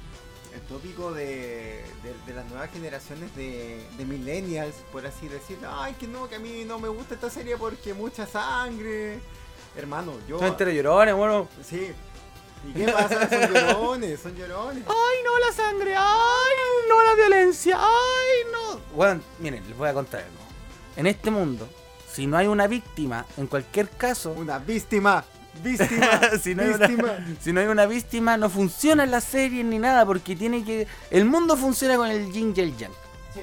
el 0.54 0.60
tópico 0.62 1.12
de, 1.12 1.84
de- 2.02 2.14
de 2.26 2.32
las 2.34 2.46
nuevas 2.46 2.70
generaciones 2.70 3.34
de, 3.36 3.84
de 3.98 4.04
millennials, 4.04 4.74
por 4.92 5.04
así 5.06 5.28
decirlo. 5.28 5.68
Ay, 5.70 5.94
que 5.94 6.06
no, 6.06 6.28
que 6.28 6.36
a 6.36 6.38
mí 6.38 6.64
no 6.64 6.78
me 6.78 6.88
gusta 6.88 7.14
esta 7.14 7.28
serie 7.30 7.56
porque 7.56 7.92
mucha 7.94 8.26
sangre. 8.26 9.18
Hermano, 9.76 10.12
yo... 10.28 10.38
Son 10.38 10.46
enteros 10.48 10.72
llorones, 10.74 11.14
bueno. 11.14 11.48
Sí. 11.68 11.90
¿Y 12.68 12.72
qué 12.72 12.90
pasa? 12.92 13.28
Son 13.28 13.52
llorones, 13.52 14.20
son 14.20 14.34
llorones. 14.36 14.84
Ay, 14.86 15.16
no 15.24 15.38
la 15.38 15.52
sangre, 15.52 15.94
ay, 15.96 16.54
no 16.88 17.02
la 17.04 17.14
violencia, 17.14 17.76
ay, 17.78 18.52
no. 18.52 18.80
Bueno, 18.94 19.20
miren, 19.40 19.66
les 19.68 19.76
voy 19.76 19.88
a 19.88 19.92
contar 19.94 20.20
algo. 20.20 20.38
En 20.96 21.06
este 21.08 21.30
mundo, 21.30 21.68
si 22.10 22.26
no 22.28 22.36
hay 22.38 22.46
una 22.46 22.68
víctima, 22.68 23.26
en 23.36 23.48
cualquier 23.48 23.90
caso, 23.90 24.30
Una 24.32 24.58
víctima, 24.60 25.24
víctima, 25.62 26.20
si, 26.42 26.54
no 26.54 26.62
hay 26.62 26.68
una, 26.68 26.86
víctima. 26.86 27.18
si 27.40 27.52
no 27.52 27.60
hay 27.60 27.66
una 27.66 27.86
víctima, 27.86 28.36
no 28.36 28.50
funciona 28.50 29.06
la 29.06 29.20
serie 29.20 29.64
ni 29.64 29.78
nada, 29.78 30.04
porque 30.06 30.36
tiene 30.36 30.64
que. 30.64 30.86
El 31.10 31.24
mundo 31.24 31.56
funciona 31.56 31.96
con 31.96 32.10
el 32.10 32.32
yin 32.32 32.52
y 32.56 32.60
el 32.60 32.76
yang. 32.76 32.92
Sí. 33.32 33.40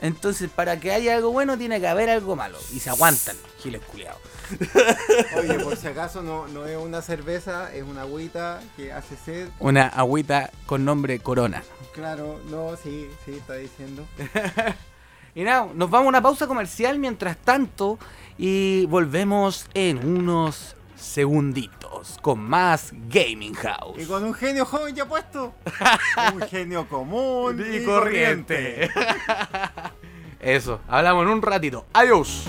Entonces, 0.00 0.50
para 0.50 0.78
que 0.78 0.92
haya 0.92 1.16
algo 1.16 1.30
bueno, 1.30 1.58
tiene 1.58 1.80
que 1.80 1.88
haber 1.88 2.10
algo 2.10 2.36
malo. 2.36 2.58
Y 2.72 2.80
se 2.80 2.90
aguantan, 2.90 3.36
giles 3.58 3.82
culiados. 3.82 4.20
Oye, 5.36 5.58
por 5.58 5.76
si 5.76 5.86
acaso 5.88 6.22
no, 6.22 6.48
no 6.48 6.66
es 6.66 6.76
una 6.76 7.02
cerveza, 7.02 7.74
es 7.74 7.82
una 7.82 8.02
agüita 8.02 8.60
que 8.76 8.92
hace 8.92 9.16
sed. 9.16 9.48
Una 9.58 9.88
agüita 9.88 10.50
con 10.66 10.84
nombre 10.84 11.18
Corona. 11.18 11.62
Claro, 11.92 12.40
no, 12.48 12.76
sí, 12.82 13.08
sí, 13.24 13.32
está 13.32 13.54
diciendo. 13.54 14.06
Y 15.34 15.44
nada, 15.44 15.68
nos 15.72 15.88
vamos 15.88 16.06
a 16.06 16.08
una 16.08 16.22
pausa 16.22 16.48
comercial 16.48 16.98
mientras 16.98 17.36
tanto 17.36 17.96
y 18.38 18.86
volvemos 18.86 19.66
en 19.72 20.04
unos 20.04 20.74
segunditos 20.98 22.18
con 22.20 22.40
más 22.40 22.92
Gaming 23.08 23.54
House. 23.54 24.02
Y 24.02 24.06
con 24.06 24.24
un 24.24 24.34
genio 24.34 24.64
joven 24.64 24.94
ya 24.94 25.06
puesto. 25.06 25.54
un 26.34 26.42
genio 26.42 26.88
común 26.88 27.64
y, 27.72 27.84
corriente. 27.84 28.90
Eso, 30.40 30.80
hablamos 30.88 31.24
en 31.24 31.32
un 31.32 31.42
ratito. 31.42 31.86
Adiós. 31.92 32.44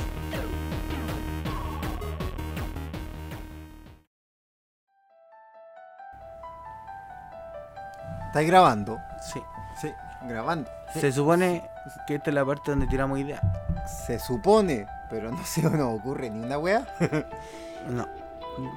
¿Estáis 8.27 8.47
grabando? 8.47 8.99
Sí. 9.33 9.41
Sí, 9.81 9.91
grabando. 10.27 10.69
Se 10.93 11.11
supone 11.11 11.67
que 12.05 12.15
esta 12.15 12.29
es 12.29 12.33
la 12.35 12.45
parte 12.45 12.69
donde 12.71 12.85
tiramos 12.85 13.17
ideas. 13.17 13.41
Se 14.05 14.19
supone, 14.19 14.85
pero 15.09 15.31
no 15.31 15.43
se 15.45 15.63
nos 15.63 15.99
ocurre 15.99 16.29
ni 16.29 16.45
una 16.45 16.57
wea. 16.57 16.85
No. 17.89 18.05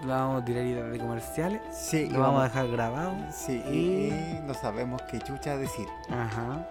Vamos 0.05 0.43
a 0.43 0.45
tirar 0.45 0.65
ideas 0.65 0.91
de 0.93 0.99
comerciales. 0.99 1.61
Sí, 1.73 2.09
Lo 2.09 2.21
vamos 2.21 2.41
a 2.43 2.45
dejar 2.45 2.69
grabado. 2.69 3.15
Sí, 3.33 3.63
y- 3.69 4.37
y 4.37 4.41
no 4.47 4.55
sabemos 4.55 5.03
qué 5.11 5.19
chucha 5.19 5.57
decir. 5.57 5.89
Ajá. 6.09 6.67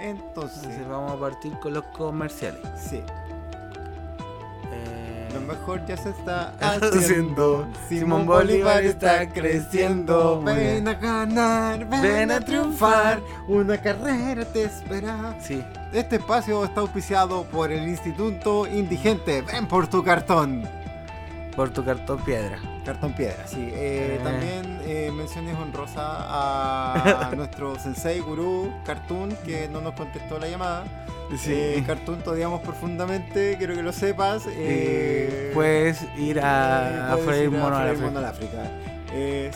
Entonces, 0.00 0.58
Entonces 0.64 0.88
vamos 0.88 1.12
a 1.12 1.16
partir 1.18 1.58
con 1.60 1.72
los 1.72 1.84
comerciales. 1.86 2.60
sí, 2.76 3.00
Eh, 4.72 5.28
lo 5.32 5.40
mejor 5.40 5.84
ya 5.86 5.96
se 5.96 6.10
está 6.10 6.52
Haciendo. 6.60 6.98
haciendo. 6.98 7.68
Simón 7.88 8.26
Bolívar 8.26 8.84
está 8.84 9.28
creciendo. 9.28 10.42
Ven 10.42 10.88
a 10.88 10.94
ganar, 10.94 11.86
ven, 11.88 12.02
Ven 12.02 12.30
a 12.30 12.36
a 12.36 12.40
triunfar. 12.40 13.20
Una 13.48 13.80
carrera 13.80 14.44
te 14.44 14.64
espera. 14.64 15.36
Sí. 15.40 15.62
Este 15.92 16.16
espacio 16.16 16.64
está 16.64 16.80
auspiciado 16.82 17.44
por 17.44 17.70
el 17.72 17.88
Instituto 17.88 18.66
Indigente. 18.66 19.40
Ven 19.42 19.66
por 19.66 19.86
tu 19.86 20.02
cartón. 20.02 20.68
Por 21.56 21.70
tu 21.70 21.82
cartón 21.84 22.18
piedra. 22.20 22.58
Cartón 22.84 23.14
piedra, 23.14 23.46
sí. 23.46 23.70
Eh, 23.72 24.18
Eh. 24.18 24.20
También 24.22 24.78
eh, 24.84 25.10
menciones 25.10 25.56
honrosa 25.56 27.28
a 27.30 27.32
nuestro 27.36 27.78
sensei 27.78 28.20
gurú 28.20 28.70
Cartoon 28.84 29.34
que 29.44 29.66
no 29.68 29.80
nos 29.80 29.94
contestó 29.94 30.38
la 30.38 30.48
llamada. 30.48 30.84
Eh, 31.48 31.82
Cartoon 31.86 32.20
te 32.22 32.30
odiamos 32.30 32.60
profundamente, 32.60 33.56
quiero 33.58 33.74
que 33.74 33.82
lo 33.82 33.92
sepas. 33.92 34.44
Eh, 34.48 35.50
puedes 35.54 36.04
ir 36.18 36.40
a, 36.40 37.10
a 37.10 37.14
a 37.14 37.16
mono 37.16 37.70
la 37.70 37.90
África. 37.90 38.20
la 38.20 38.28
África. 38.28 38.70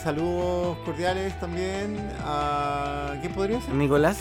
Saludos 0.03 0.79
cordiales 0.87 1.39
también 1.39 1.99
a. 2.25 3.13
¿Quién 3.21 3.33
podría 3.35 3.61
ser? 3.61 3.75
Nicolás, 3.75 4.21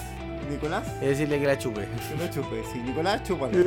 Nicolás. 0.51 0.83
y 1.01 1.05
decirle 1.05 1.39
que 1.39 1.47
la 1.47 1.57
chupe. 1.57 1.87
Que 2.09 2.15
lo 2.17 2.27
chupe. 2.29 2.61
Sí, 2.73 2.79
Nicolás, 2.79 3.23
chúpalo. 3.23 3.57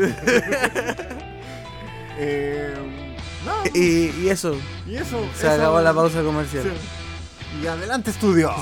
eh, 2.19 2.75
no, 3.45 3.53
Y, 3.75 4.11
y 4.23 4.29
eso, 4.29 4.57
y 4.87 4.97
eso. 4.97 5.21
se 5.35 5.47
eso- 5.47 5.53
acabó 5.55 5.81
la 5.81 5.93
pausa 5.95 6.23
comercial. 6.23 6.65
Sí. 6.65 7.61
Y 7.63 7.67
adelante, 7.67 8.11
estudio. 8.11 8.53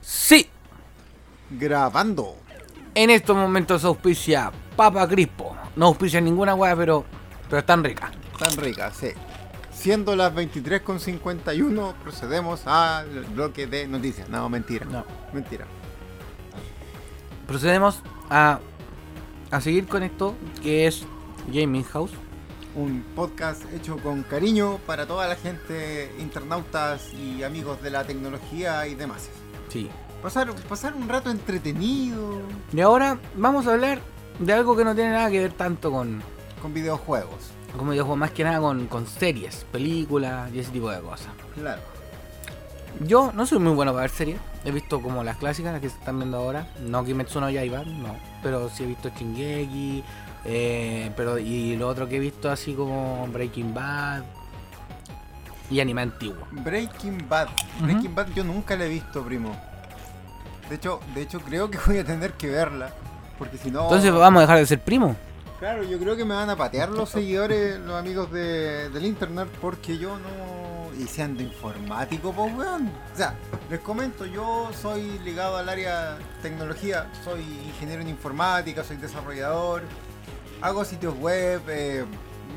Sí, 0.00 0.48
Grabando. 1.50 2.36
en 2.94 3.10
estos 3.10 3.36
momentos 3.36 3.84
auspicia 3.84 4.50
Papa 4.76 5.06
Crispo. 5.08 5.56
No 5.76 5.86
auspicia 5.86 6.20
ninguna 6.20 6.54
weá, 6.54 6.74
pero, 6.76 7.04
pero 7.48 7.60
están 7.60 7.84
ricas. 7.84 8.10
Tan 8.38 8.52
rica, 8.56 8.90
sí. 8.92 9.08
Siendo 9.72 10.16
las 10.16 10.32
23.51, 10.34 11.94
procedemos 12.02 12.66
al 12.66 13.24
bloque 13.26 13.66
de 13.66 13.86
noticias. 13.86 14.28
No, 14.28 14.48
mentira. 14.48 14.86
No. 14.86 15.04
Mentira. 15.32 15.66
Procedemos 17.46 18.02
a, 18.30 18.60
a 19.50 19.60
seguir 19.60 19.86
con 19.86 20.02
esto, 20.02 20.34
que 20.62 20.86
es 20.86 21.04
Gaming 21.52 21.84
House. 21.84 22.12
Un 22.74 23.02
podcast 23.16 23.62
hecho 23.72 23.96
con 23.98 24.22
cariño 24.22 24.78
para 24.86 25.06
toda 25.06 25.26
la 25.26 25.36
gente, 25.36 26.12
internautas 26.18 27.12
y 27.14 27.42
amigos 27.42 27.82
de 27.82 27.90
la 27.90 28.04
tecnología 28.04 28.86
y 28.86 28.94
demás. 28.94 29.28
Sí. 29.68 29.88
Pasar, 30.22 30.52
pasar 30.68 30.94
un 30.94 31.08
rato 31.08 31.30
entretenido 31.30 32.40
Y 32.72 32.80
ahora 32.80 33.18
vamos 33.36 33.68
a 33.68 33.72
hablar 33.74 34.00
de 34.40 34.52
algo 34.52 34.76
que 34.76 34.84
no 34.84 34.94
tiene 34.94 35.12
nada 35.12 35.30
que 35.30 35.38
ver 35.40 35.52
tanto 35.52 35.92
con, 35.92 36.22
con 36.60 36.74
videojuegos. 36.74 37.50
como 37.76 37.92
videojuegos, 37.92 38.18
más 38.18 38.30
que 38.32 38.42
nada 38.44 38.60
con, 38.60 38.86
con 38.88 39.06
series, 39.06 39.64
películas 39.70 40.50
y 40.52 40.58
ese 40.58 40.70
tipo 40.72 40.90
de 40.90 41.00
cosas. 41.00 41.28
Claro. 41.54 41.82
Yo 43.00 43.32
no 43.34 43.46
soy 43.46 43.58
muy 43.58 43.72
bueno 43.72 43.92
para 43.92 44.02
ver 44.02 44.10
series. 44.10 44.38
He 44.64 44.70
visto 44.72 45.00
como 45.00 45.22
las 45.22 45.36
clásicas, 45.36 45.72
las 45.72 45.80
que 45.80 45.88
se 45.88 45.96
están 45.96 46.18
viendo 46.18 46.36
ahora. 46.38 46.66
No 46.80 47.04
Kimetsu 47.04 47.40
no 47.40 47.48
Yaiba, 47.50 47.84
no. 47.84 48.16
Pero 48.42 48.68
sí 48.68 48.84
he 48.84 48.86
visto 48.86 49.10
Shingeki. 49.16 50.02
eh, 50.44 51.12
pero 51.16 51.38
y 51.38 51.76
lo 51.76 51.88
otro 51.88 52.08
que 52.08 52.16
he 52.16 52.20
visto 52.20 52.50
así 52.50 52.74
como 52.74 53.26
Breaking 53.28 53.72
Bad. 53.74 54.22
Y 55.70 55.80
anime 55.80 56.02
antiguo. 56.02 56.46
Breaking 56.50 57.28
Bad. 57.28 57.48
Breaking 57.80 58.14
Bad 58.14 58.28
yo 58.34 58.42
nunca 58.42 58.74
la 58.76 58.86
he 58.86 58.88
visto, 58.88 59.22
primo. 59.22 59.54
De 60.68 60.76
hecho, 60.76 61.00
de 61.14 61.22
hecho 61.22 61.40
creo 61.40 61.70
que 61.70 61.78
voy 61.86 61.98
a 61.98 62.04
tener 62.04 62.32
que 62.32 62.48
verla. 62.48 62.90
Porque 63.38 63.56
si 63.58 63.70
no... 63.70 63.84
Entonces 63.84 64.12
vamos 64.12 64.38
a 64.38 64.42
dejar 64.42 64.58
de 64.58 64.66
ser 64.66 64.80
primo. 64.80 65.14
Claro, 65.58 65.82
yo 65.82 65.98
creo 65.98 66.16
que 66.16 66.24
me 66.24 66.34
van 66.34 66.50
a 66.50 66.56
patear 66.56 66.88
los 66.88 67.10
seguidores, 67.10 67.78
los 67.80 67.96
amigos 67.96 68.30
de, 68.30 68.90
del 68.90 69.04
internet, 69.04 69.48
porque 69.60 69.98
yo 69.98 70.16
no. 70.18 70.57
Y 70.98 71.06
siendo 71.06 71.44
informático, 71.44 72.32
pues 72.32 72.52
weón. 72.54 72.90
O 73.14 73.16
sea, 73.16 73.34
les 73.70 73.78
comento, 73.78 74.26
yo 74.26 74.68
soy 74.82 75.18
ligado 75.20 75.56
al 75.56 75.68
área 75.68 76.18
tecnología, 76.42 77.08
soy 77.24 77.40
ingeniero 77.66 78.02
en 78.02 78.08
informática, 78.08 78.82
soy 78.82 78.96
desarrollador, 78.96 79.82
hago 80.60 80.84
sitios 80.84 81.16
web 81.16 81.62
eh, 81.68 82.04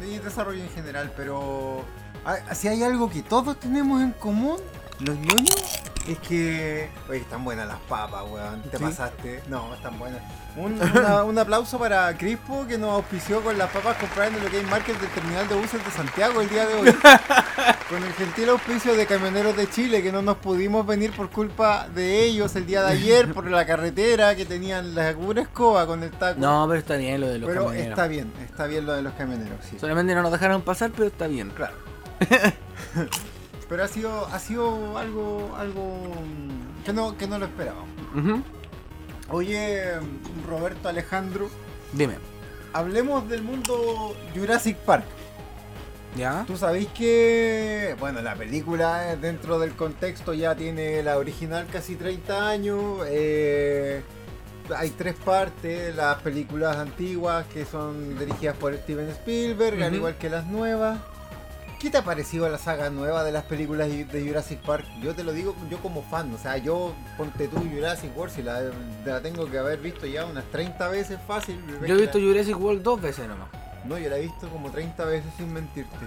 y 0.04 0.18
desarrollo 0.18 0.64
en 0.64 0.70
general, 0.72 1.14
pero 1.16 1.86
ah, 2.26 2.56
si 2.56 2.68
hay 2.68 2.82
algo 2.82 3.12
que 3.12 3.22
todos 3.22 3.60
tenemos 3.60 4.02
en 4.02 4.12
común, 4.14 4.58
los 5.00 5.16
ñoños, 5.18 5.80
Es 6.08 6.18
que. 6.20 6.90
Oye, 7.10 7.20
están 7.20 7.44
buenas 7.44 7.68
las 7.68 7.78
papas, 7.82 8.24
weón. 8.30 8.62
Te 8.64 8.78
¿Sí? 8.78 8.84
pasaste. 8.84 9.44
No, 9.48 9.74
están 9.76 9.98
buenas. 10.00 10.22
Un, 10.58 10.74
una- 10.82 11.24
un 11.24 11.38
aplauso 11.40 11.80
para 11.80 12.18
Crispo 12.18 12.66
que 12.68 12.78
nos 12.78 12.90
auspició 12.92 13.42
con 13.42 13.58
las 13.58 13.70
papas 13.70 13.96
compradas 13.98 14.34
en 14.34 14.44
lo 14.44 14.50
que 14.50 14.58
hay 14.58 14.66
market 14.66 15.00
del 15.00 15.10
terminal 15.12 15.48
de 15.48 15.56
buses 15.56 15.84
de 15.86 15.92
Santiago 15.92 16.42
el 16.42 16.50
día 16.50 16.66
de 16.66 16.74
hoy. 16.74 16.94
con 17.90 18.04
el 18.04 18.14
gentil 18.14 18.50
auspicio 18.50 18.94
de 18.96 19.06
Camioneros 19.06 19.56
de 19.56 19.70
Chile 19.70 20.02
que 20.02 20.12
no 20.12 20.22
nos 20.22 20.38
pudimos 20.38 20.86
venir 20.86 21.12
por 21.14 21.30
culpa 21.30 21.88
de 21.94 22.24
ellos 22.24 22.56
el 22.56 22.66
día 22.66 22.84
de 22.84 22.94
ayer 22.94 23.34
por 23.34 23.50
la 23.50 23.66
carretera 23.66 24.36
que 24.36 24.46
tenían 24.46 24.94
la 24.96 25.14
pura 25.14 25.42
escoba 25.44 25.86
con 25.88 26.02
el 26.04 26.12
taco. 26.12 26.40
No, 26.40 26.66
pero 26.68 26.80
está 26.80 26.96
bien 26.98 27.22
lo 27.22 27.28
de 27.28 27.40
los 27.40 27.48
pero 27.50 27.66
camioneros. 27.66 27.90
está 27.92 28.08
bien, 28.08 28.34
está 28.44 28.66
bien 28.66 28.86
lo 28.86 28.94
de 28.94 29.02
los 29.04 29.14
camioneros, 29.14 29.58
sí. 29.70 29.78
Solamente 29.80 30.14
no 30.16 30.22
nos 30.24 30.32
dejaron 30.34 30.62
pasar, 30.64 30.92
pero 30.96 31.08
está 31.08 31.28
bien. 31.28 31.50
Claro. 31.52 31.76
Pero 33.72 33.86
ha 33.86 33.88
sido, 33.88 34.26
ha 34.26 34.38
sido 34.38 34.98
algo, 34.98 35.56
algo 35.58 36.10
mm, 36.26 36.84
que 36.84 36.92
no, 36.92 37.18
que 37.18 37.26
no 37.26 37.40
lo 37.40 37.46
esperábamos. 37.46 37.88
Ujú. 38.14 38.44
Oye, 39.30 39.94
Roberto 40.46 40.90
Alejandro, 40.90 41.50
Dime. 41.94 42.16
hablemos 42.74 43.30
del 43.30 43.44
mundo 43.44 44.14
Jurassic 44.36 44.76
Park. 44.80 45.06
¿Ya? 46.18 46.44
Tú 46.46 46.58
sabéis 46.58 46.90
que, 46.90 47.96
bueno, 47.98 48.22
la 48.22 48.36
película 48.36 49.14
eh, 49.14 49.16
dentro 49.16 49.58
del 49.58 49.72
contexto 49.72 50.34
ya 50.34 50.54
tiene 50.54 51.02
la 51.02 51.18
original 51.18 51.66
casi 51.72 51.96
30 51.96 52.50
años. 52.50 53.06
eh, 53.08 54.02
hay 54.76 54.90
tres 54.90 55.16
partes, 55.16 55.96
las 55.96 56.22
películas 56.22 56.76
antiguas 56.76 57.46
que 57.48 57.64
son 57.64 58.20
dirigidas 58.20 58.58
por 58.58 58.76
Steven 58.76 59.08
Spielberg, 59.12 59.82
al 59.82 59.96
igual 59.96 60.18
que 60.18 60.30
las 60.30 60.46
nuevas. 60.46 61.00
¿Qué 61.82 61.90
te 61.90 61.98
ha 61.98 62.04
parecido 62.06 62.48
la 62.48 62.60
saga 62.60 62.92
nueva 62.92 63.24
de 63.24 63.32
las 63.32 63.44
películas 63.46 63.90
de 63.90 64.24
Jurassic 64.28 64.60
Park? 64.60 64.86
Yo 65.02 65.16
te 65.16 65.24
lo 65.24 65.34
digo 65.34 65.56
yo 65.68 65.80
como 65.80 66.04
fan, 66.04 66.32
o 66.32 66.38
sea, 66.38 66.58
yo 66.58 66.94
ponte 67.18 67.48
tú 67.48 67.58
Jurassic 67.58 68.16
World, 68.16 68.36
si 68.36 68.44
la, 68.44 68.62
la 69.04 69.20
tengo 69.20 69.50
que 69.50 69.58
haber 69.58 69.80
visto 69.80 70.06
ya 70.06 70.26
unas 70.28 70.46
30 70.52 70.90
veces 70.90 71.18
fácil. 71.28 71.60
Yo 71.88 71.96
he 71.96 72.02
visto 72.02 72.20
Jurassic 72.20 72.56
World 72.56 72.84
dos 72.84 73.02
veces 73.02 73.28
nomás. 73.28 73.50
No, 73.84 73.98
yo 73.98 74.12
la 74.12 74.18
he 74.18 74.22
visto 74.22 74.48
como 74.50 74.70
30 74.70 75.06
veces 75.06 75.32
sin 75.38 75.52
mentirte. 75.52 75.98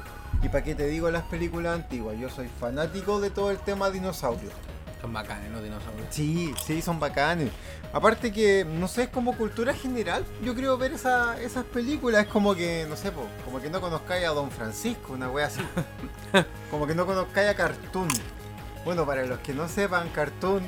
¿Y 0.44 0.48
para 0.48 0.62
qué 0.62 0.76
te 0.76 0.86
digo 0.86 1.10
las 1.10 1.24
películas 1.24 1.74
antiguas? 1.74 2.16
Yo 2.20 2.30
soy 2.30 2.46
fanático 2.60 3.20
de 3.20 3.30
todo 3.30 3.50
el 3.50 3.58
tema 3.58 3.90
dinosaurios. 3.90 4.52
Son 5.04 5.12
bacanes 5.12 5.50
los 5.52 5.62
dinosaurios. 5.62 6.06
Sí, 6.08 6.54
sí, 6.66 6.80
son 6.80 6.98
bacanes. 6.98 7.50
Aparte 7.92 8.32
que, 8.32 8.64
no 8.64 8.88
sé, 8.88 9.02
es 9.02 9.08
como 9.10 9.36
cultura 9.36 9.74
general. 9.74 10.24
Yo 10.42 10.54
creo 10.54 10.78
ver 10.78 10.92
esa- 10.92 11.38
esas 11.42 11.64
películas. 11.66 12.22
Es 12.24 12.28
como 12.32 12.54
que, 12.54 12.86
no 12.88 12.96
sé, 12.96 13.12
po, 13.12 13.26
como 13.44 13.60
que 13.60 13.68
no 13.68 13.82
conozcáis 13.82 14.24
a 14.26 14.30
Don 14.30 14.50
Francisco, 14.50 15.12
una 15.12 15.28
wea 15.28 15.48
así. 15.48 15.60
como 16.70 16.86
que 16.86 16.94
no 16.94 17.04
conozcáis 17.04 17.50
a 17.50 17.54
Cartoon. 17.54 18.08
Bueno, 18.86 19.04
para 19.04 19.26
los 19.26 19.40
que 19.40 19.52
no 19.52 19.68
sepan, 19.68 20.08
Cartoon 20.08 20.62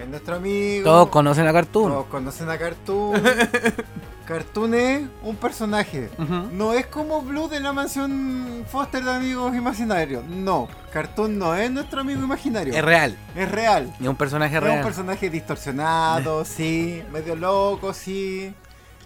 es 0.00 0.08
nuestro 0.08 0.36
amigo. 0.36 0.84
Todos 0.84 1.08
conocen 1.08 1.48
a 1.48 1.52
Cartoon. 1.52 1.90
Todos 1.90 2.06
conocen 2.06 2.50
a 2.50 2.58
Cartoon. 2.58 3.20
Cartoon 4.32 4.74
es 4.74 5.02
un 5.22 5.36
personaje. 5.36 6.08
No 6.52 6.72
es 6.72 6.86
como 6.86 7.20
Blue 7.22 7.48
de 7.48 7.60
la 7.60 7.72
mansión 7.72 8.64
Foster 8.68 9.04
de 9.04 9.10
amigos 9.10 9.54
imaginarios. 9.54 10.24
No, 10.26 10.68
Cartoon 10.92 11.38
no 11.38 11.54
es 11.54 11.70
nuestro 11.70 12.00
amigo 12.00 12.22
imaginario. 12.22 12.72
Es 12.74 12.82
real. 12.84 13.16
es 13.36 13.50
real. 13.50 13.94
Es 14.00 14.06
un 14.08 14.16
personaje 14.16 14.56
Es 14.56 14.62
real. 14.62 14.78
un 14.78 14.84
personaje 14.84 15.28
distorsionado, 15.28 16.44
sí, 16.46 17.02
medio 17.12 17.36
loco, 17.36 17.92
sí. 17.92 18.54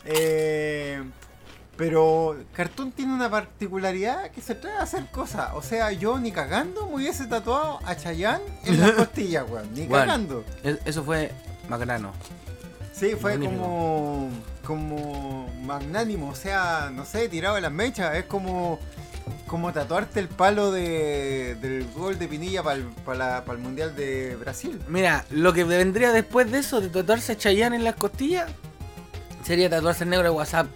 Eh, 0.04 1.02
pero 1.76 2.36
Cartoon 2.52 2.92
tiene 2.92 3.12
una 3.12 3.28
particularidad 3.28 4.30
que 4.30 4.40
se 4.40 4.54
trae 4.54 4.76
a 4.76 4.82
hacer 4.82 5.06
cosas. 5.10 5.50
O 5.54 5.62
sea, 5.62 5.92
yo 5.92 6.18
ni 6.18 6.32
cagando 6.32 6.86
me 6.86 6.94
hubiese 6.96 7.26
tatuado 7.26 7.80
a 7.84 7.96
Chayanne 7.96 8.44
en 8.64 8.80
las 8.80 8.92
costillas, 8.92 9.44
weón. 9.50 9.68
Ni 9.74 9.86
Bueno. 9.86 10.06
cagando. 10.06 10.44
Es- 10.62 10.78
Eso 10.84 11.02
fue 11.04 11.32
Magrano. 11.68 12.12
Sí, 12.98 13.10
fue 13.20 13.32
Magnífico. 13.32 13.60
como, 13.62 14.30
como 14.64 15.48
magnánimo, 15.62 16.30
o 16.30 16.34
sea, 16.34 16.90
no 16.94 17.04
sé, 17.04 17.28
tirado 17.28 17.56
de 17.56 17.60
las 17.60 17.72
mechas. 17.72 18.14
Es 18.16 18.24
como, 18.24 18.78
como 19.46 19.70
tatuarte 19.72 20.18
el 20.20 20.28
palo 20.28 20.70
de, 20.72 21.56
del 21.60 21.86
gol 21.92 22.18
de 22.18 22.26
Pinilla 22.26 22.62
para 22.62 23.44
el 23.46 23.58
Mundial 23.58 23.94
de 23.94 24.36
Brasil. 24.36 24.80
Mira, 24.88 25.26
lo 25.30 25.52
que 25.52 25.64
vendría 25.64 26.10
después 26.12 26.50
de 26.50 26.60
eso, 26.60 26.80
de 26.80 26.88
tatuarse 26.88 27.32
a 27.32 27.36
Chayanne 27.36 27.76
en 27.76 27.84
las 27.84 27.96
costillas, 27.96 28.50
sería 29.44 29.68
tatuarse 29.68 30.04
el 30.04 30.10
negro 30.10 30.24
de 30.24 30.30
WhatsApp 30.30 30.66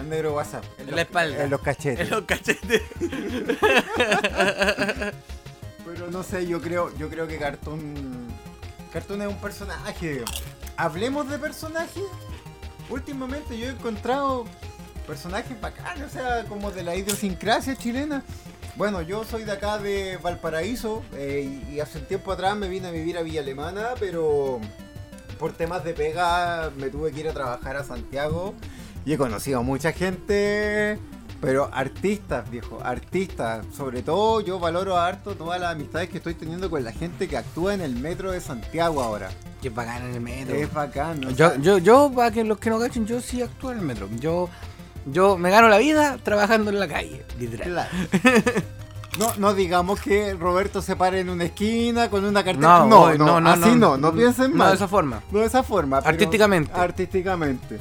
El 0.00 0.08
negro 0.10 0.34
WhatsApp. 0.34 0.64
En 0.78 0.86
los- 0.86 0.96
la 0.96 1.02
espalda. 1.02 1.44
En 1.44 1.50
los 1.50 1.60
cachetes. 1.60 2.00
en 2.00 2.10
los 2.10 2.22
cachetes. 2.24 2.82
Pero 5.86 6.10
no 6.10 6.22
sé, 6.22 6.46
yo 6.46 6.60
creo, 6.60 6.94
yo 6.98 7.08
creo 7.08 7.26
que 7.28 7.38
Cartoon. 7.38 7.94
Cartoon 8.92 9.22
es 9.22 9.28
un 9.28 9.36
personaje. 9.36 10.22
Hablemos 10.78 11.28
de 11.28 11.40
personajes. 11.40 12.04
Últimamente 12.88 13.58
yo 13.58 13.66
he 13.66 13.70
encontrado 13.70 14.44
personajes 15.08 15.60
bacanes, 15.60 16.04
o 16.04 16.08
sea, 16.08 16.44
como 16.44 16.70
de 16.70 16.84
la 16.84 16.94
idiosincrasia 16.94 17.74
chilena. 17.74 18.22
Bueno, 18.76 19.02
yo 19.02 19.24
soy 19.24 19.42
de 19.42 19.50
acá 19.50 19.78
de 19.78 20.18
Valparaíso 20.18 21.02
eh, 21.14 21.64
y, 21.68 21.74
y 21.74 21.80
hace 21.80 21.98
un 21.98 22.04
tiempo 22.04 22.30
atrás 22.30 22.56
me 22.56 22.68
vine 22.68 22.86
a 22.86 22.90
vivir 22.92 23.18
a 23.18 23.22
Villa 23.22 23.40
Alemana, 23.40 23.88
pero 23.98 24.60
por 25.40 25.52
temas 25.52 25.82
de 25.82 25.94
pega 25.94 26.70
me 26.76 26.90
tuve 26.90 27.10
que 27.10 27.20
ir 27.20 27.28
a 27.28 27.32
trabajar 27.32 27.74
a 27.74 27.82
Santiago 27.82 28.54
y 29.04 29.14
he 29.14 29.18
conocido 29.18 29.58
a 29.58 29.62
mucha 29.62 29.90
gente, 29.90 30.96
pero 31.40 31.70
artistas, 31.72 32.48
viejo, 32.48 32.78
artistas. 32.84 33.66
Sobre 33.74 34.02
todo 34.02 34.42
yo 34.42 34.60
valoro 34.60 34.96
harto 34.96 35.34
todas 35.34 35.60
las 35.60 35.72
amistades 35.72 36.08
que 36.08 36.18
estoy 36.18 36.34
teniendo 36.34 36.70
con 36.70 36.84
la 36.84 36.92
gente 36.92 37.26
que 37.26 37.36
actúa 37.36 37.74
en 37.74 37.80
el 37.80 37.96
metro 37.96 38.30
de 38.30 38.40
Santiago 38.40 39.02
ahora. 39.02 39.30
Bacán 39.74 40.04
en 40.08 40.14
el 40.14 40.20
metro. 40.20 40.54
Es 40.54 40.72
bacán. 40.72 41.20
Yo, 41.34 41.56
yo, 41.56 41.78
yo, 41.78 42.10
para 42.14 42.30
que 42.30 42.44
los 42.44 42.58
que 42.58 42.70
no 42.70 42.78
cachen, 42.78 43.06
yo 43.06 43.20
sí 43.20 43.42
actúo 43.42 43.72
en 43.72 43.78
el 43.78 43.84
metro. 43.84 44.08
Yo, 44.18 44.48
yo 45.06 45.36
me 45.36 45.50
gano 45.50 45.68
la 45.68 45.78
vida 45.78 46.18
trabajando 46.22 46.70
en 46.70 46.78
la 46.80 46.88
calle, 46.88 47.24
literal. 47.38 47.68
Claro. 47.70 47.90
No, 49.18 49.32
no 49.36 49.52
digamos 49.54 50.00
que 50.00 50.34
Roberto 50.34 50.80
se 50.80 50.94
pare 50.94 51.20
en 51.20 51.28
una 51.28 51.44
esquina 51.44 52.08
con 52.08 52.24
una 52.24 52.44
cartera. 52.44 52.84
No, 52.84 53.00
voy, 53.00 53.18
no, 53.18 53.36
así 53.38 53.74
no, 53.74 53.96
no, 53.96 54.12
piensen 54.12 54.52
No 54.52 54.58
mal. 54.58 54.68
de 54.70 54.76
esa 54.76 54.86
forma. 54.86 55.22
No 55.32 55.40
de 55.40 55.46
esa 55.46 55.62
forma. 55.64 55.98
Artísticamente. 55.98 56.70
Artísticamente. 56.72 57.78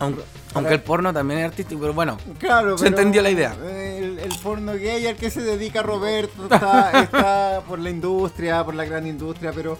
Aunque, 0.00 0.22
aunque 0.54 0.74
el 0.74 0.82
porno 0.82 1.12
también 1.12 1.40
es 1.40 1.46
artístico, 1.46 1.80
pero 1.80 1.94
bueno. 1.94 2.18
Claro, 2.38 2.76
Se 2.76 2.84
pero 2.84 2.96
entendió 2.96 3.22
la 3.22 3.30
idea. 3.30 3.54
El, 3.64 4.18
el 4.18 4.38
porno 4.42 4.72
gay 4.72 5.06
al 5.06 5.14
que 5.14 5.30
se 5.30 5.42
dedica 5.42 5.82
Roberto 5.82 6.44
está, 6.44 7.02
está 7.02 7.62
por 7.68 7.78
la 7.78 7.90
industria, 7.90 8.64
por 8.64 8.74
la 8.74 8.84
gran 8.84 9.06
industria, 9.06 9.52
pero 9.54 9.78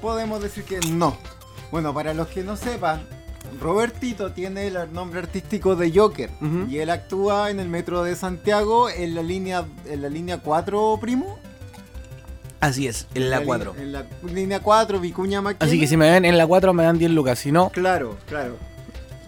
podemos 0.00 0.42
decir 0.42 0.64
que 0.64 0.80
no. 0.80 1.16
Bueno, 1.70 1.94
para 1.94 2.14
los 2.14 2.28
que 2.28 2.42
no 2.42 2.56
sepan, 2.56 3.02
Robertito 3.60 4.32
tiene 4.32 4.66
el 4.66 4.92
nombre 4.92 5.20
artístico 5.20 5.76
de 5.76 5.92
Joker 5.96 6.30
y 6.68 6.78
él 6.78 6.90
actúa 6.90 7.50
en 7.50 7.60
el 7.60 7.68
metro 7.68 8.02
de 8.02 8.16
Santiago 8.16 8.88
en 8.90 9.14
la 9.14 9.22
línea 9.22 9.64
en 9.86 10.02
la 10.02 10.08
línea 10.08 10.38
4, 10.38 10.98
primo. 11.00 11.38
Así 12.60 12.86
es, 12.86 13.06
en 13.14 13.30
la 13.30 13.40
li- 13.40 13.46
4. 13.46 13.74
En 13.78 13.92
la 13.92 14.04
línea 14.32 14.60
4, 14.60 15.00
Vicuña 15.00 15.40
Maquena. 15.40 15.66
Así 15.66 15.80
que 15.80 15.86
si 15.86 15.96
me 15.96 16.10
ven 16.10 16.24
en 16.26 16.36
la 16.36 16.46
4 16.46 16.72
me 16.74 16.82
dan 16.84 16.98
10 16.98 17.10
lucas, 17.12 17.38
si 17.38 17.52
no, 17.52 17.70
Claro, 17.70 18.16
claro. 18.26 18.56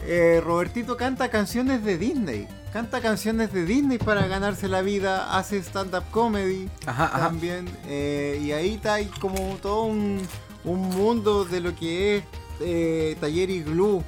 Eh, 0.05 0.41
Robertito 0.45 0.97
canta 0.97 1.29
canciones 1.31 1.85
de 1.85 1.97
Disney. 1.97 2.47
Canta 2.73 3.01
canciones 3.01 3.53
de 3.53 3.65
Disney 3.65 3.99
para 3.99 4.27
ganarse 4.27 4.67
la 4.69 4.83
vida. 4.83 5.37
Hace 5.39 5.59
stand-up 5.63 6.05
comedy 6.11 6.69
ajá, 6.87 7.05
ajá. 7.07 7.19
también. 7.21 7.67
eh, 7.87 8.41
y 8.43 8.53
ahí 8.53 8.75
está 8.75 8.95
hay 8.95 9.07
como 9.21 9.37
todo 9.63 9.85
un, 9.85 10.21
un 10.65 10.81
mundo 10.91 11.45
de 11.45 11.61
lo 11.61 11.75
que 11.75 12.17
es 12.19 12.25
eh, 12.61 13.17
Taller 13.21 13.51
Iglú. 13.51 14.03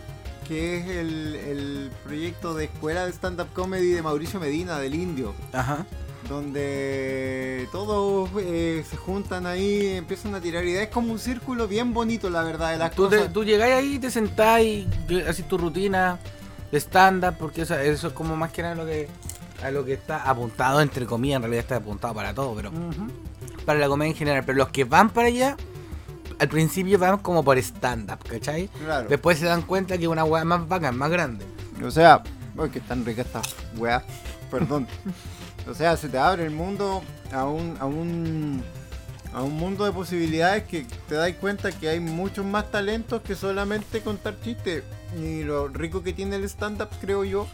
Que 0.46 0.76
es 0.76 0.86
el, 0.88 1.34
el 1.36 1.90
proyecto 2.04 2.52
de 2.52 2.64
escuela 2.66 3.06
de 3.06 3.12
stand-up 3.12 3.48
comedy 3.54 3.92
de 3.92 4.02
Mauricio 4.02 4.38
Medina, 4.38 4.78
del 4.78 4.94
Indio. 4.94 5.32
Ajá. 5.54 5.86
Donde 6.28 7.66
todos 7.72 8.28
eh, 8.38 8.84
se 8.88 8.96
juntan 8.98 9.46
ahí, 9.46 9.86
empiezan 9.96 10.34
a 10.34 10.40
tirar 10.42 10.64
ideas. 10.64 10.84
Es 10.84 10.88
como 10.90 11.12
un 11.12 11.18
círculo 11.18 11.66
bien 11.66 11.94
bonito, 11.94 12.28
la 12.28 12.42
verdad, 12.42 12.72
de 12.72 12.76
las 12.78 12.90
Tú, 12.94 13.08
te- 13.08 13.16
cosas. 13.16 13.32
tú 13.32 13.42
llegáis 13.44 13.74
ahí, 13.74 13.98
te 13.98 14.10
sentás 14.10 14.60
y 14.60 14.86
haces 15.26 15.48
tu 15.48 15.56
rutina 15.56 16.18
de 16.70 16.78
stand-up, 16.78 17.36
porque 17.38 17.62
o 17.62 17.66
sea, 17.66 17.82
eso 17.82 18.08
es 18.08 18.12
como 18.12 18.36
más 18.36 18.52
que 18.52 18.60
nada 18.62 18.74
lo 18.74 18.84
que, 18.84 19.08
a 19.62 19.70
lo 19.70 19.84
que 19.84 19.94
está 19.94 20.28
apuntado, 20.28 20.80
entre 20.82 21.06
comillas, 21.06 21.36
en 21.36 21.42
realidad 21.42 21.62
está 21.62 21.76
apuntado 21.76 22.12
para 22.14 22.34
todo, 22.34 22.54
pero 22.54 22.70
para 23.64 23.78
la 23.78 23.88
comedia 23.88 24.10
en 24.10 24.16
general. 24.16 24.42
Pero 24.44 24.58
los 24.58 24.68
que 24.68 24.84
van 24.84 25.08
para 25.10 25.28
allá, 25.28 25.56
al 26.38 26.48
principio 26.48 26.98
van 26.98 27.18
como 27.18 27.42
por 27.44 27.58
stand-up, 27.58 28.18
¿cachai? 28.28 28.68
Claro. 28.68 29.08
Después 29.08 29.38
se 29.38 29.46
dan 29.46 29.62
cuenta 29.62 29.96
que 29.96 30.04
es 30.04 30.08
una 30.08 30.24
weá 30.24 30.44
más 30.44 30.66
bacán, 30.68 30.96
más 30.96 31.10
grande. 31.10 31.44
O 31.84 31.90
sea, 31.90 32.22
uy, 32.56 32.70
que 32.70 32.80
tan 32.80 33.04
rica 33.04 33.22
esta 33.22 33.42
weá. 33.76 34.04
Perdón. 34.50 34.86
O 35.66 35.72
sea, 35.72 35.96
se 35.96 36.10
te 36.10 36.18
abre 36.18 36.44
el 36.44 36.50
mundo 36.50 37.02
a 37.32 37.46
un, 37.46 37.78
a 37.80 37.86
un, 37.86 38.62
a 39.32 39.42
un 39.42 39.54
mundo 39.54 39.86
de 39.86 39.92
posibilidades 39.92 40.64
que 40.64 40.86
te 41.08 41.14
das 41.14 41.32
cuenta 41.40 41.72
que 41.72 41.88
hay 41.88 42.00
muchos 42.00 42.44
más 42.44 42.70
talentos 42.70 43.22
que 43.22 43.34
solamente 43.34 44.02
contar 44.02 44.38
chistes. 44.42 44.84
Y 45.18 45.42
lo 45.42 45.68
rico 45.68 46.02
que 46.02 46.12
tiene 46.12 46.36
el 46.36 46.44
stand-up, 46.44 46.90
creo 47.00 47.24
yo, 47.24 47.46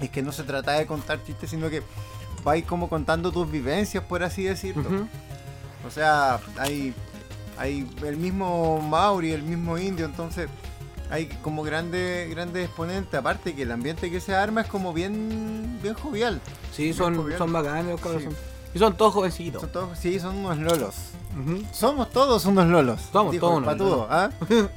es 0.00 0.08
que 0.08 0.22
no 0.22 0.32
se 0.32 0.44
trata 0.44 0.72
de 0.72 0.86
contar 0.86 1.22
chistes, 1.24 1.50
sino 1.50 1.68
que 1.68 1.82
vais 2.42 2.64
como 2.64 2.88
contando 2.88 3.30
tus 3.32 3.50
vivencias, 3.50 4.02
por 4.04 4.22
así 4.22 4.44
decirlo. 4.44 4.88
O 5.86 5.90
sea, 5.90 6.40
hay 6.58 6.94
hay 7.58 7.88
el 8.04 8.16
mismo 8.16 8.80
Mauri, 8.80 9.32
el 9.32 9.42
mismo 9.42 9.78
Indio, 9.78 10.06
entonces 10.06 10.48
hay 11.10 11.26
como 11.42 11.62
grandes 11.62 12.28
grandes 12.30 12.66
exponentes, 12.66 13.14
aparte 13.14 13.54
que 13.54 13.62
el 13.62 13.72
ambiente 13.72 14.10
que 14.10 14.20
se 14.20 14.34
arma 14.34 14.62
es 14.62 14.68
como 14.68 14.92
bien 14.92 15.78
bien 15.82 15.94
jovial. 15.94 16.40
Sí, 16.72 16.92
son, 16.92 17.16
jovial. 17.16 17.38
son 17.38 17.52
bacanes 17.52 17.86
los 17.86 18.00
cabros. 18.00 18.22
Sí. 18.22 18.28
Y 18.74 18.78
son 18.78 18.96
todos 18.96 19.14
jovencitos. 19.14 19.62
Son 19.62 19.72
todos, 19.72 19.98
sí, 19.98 20.20
son 20.20 20.36
unos 20.36 20.58
lolos. 20.58 20.94
Somos 21.72 22.10
todos 22.10 22.44
unos 22.46 22.66
lolos. 22.66 23.00
Somos 23.12 23.32
dijo 23.32 23.46
todos 23.46 23.58
unos 23.58 23.72
patudo, 23.72 24.06
¿ah? 24.10 24.30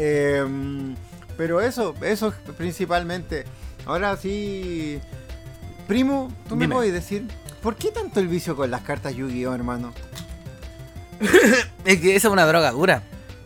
Em, 0.00 0.94
pero 1.36 1.60
eso, 1.60 1.94
eso 2.02 2.28
es 2.28 2.54
principalmente. 2.56 3.44
Ahora 3.84 4.16
sí, 4.16 5.00
primo, 5.88 6.30
tú 6.48 6.54
me 6.54 6.68
puedes 6.68 6.92
decir, 6.92 7.26
¿por 7.62 7.74
qué 7.74 7.90
tanto 7.90 8.20
el 8.20 8.28
vicio 8.28 8.54
con 8.54 8.70
las 8.70 8.82
cartas 8.82 9.14
Yu-Gi-Oh, 9.14 9.54
hermano? 9.54 9.92
Es 11.84 12.00
que 12.00 12.16
esa 12.16 12.28
es 12.28 12.32
una 12.32 12.46
droga 12.46 12.70
dura. 12.72 13.02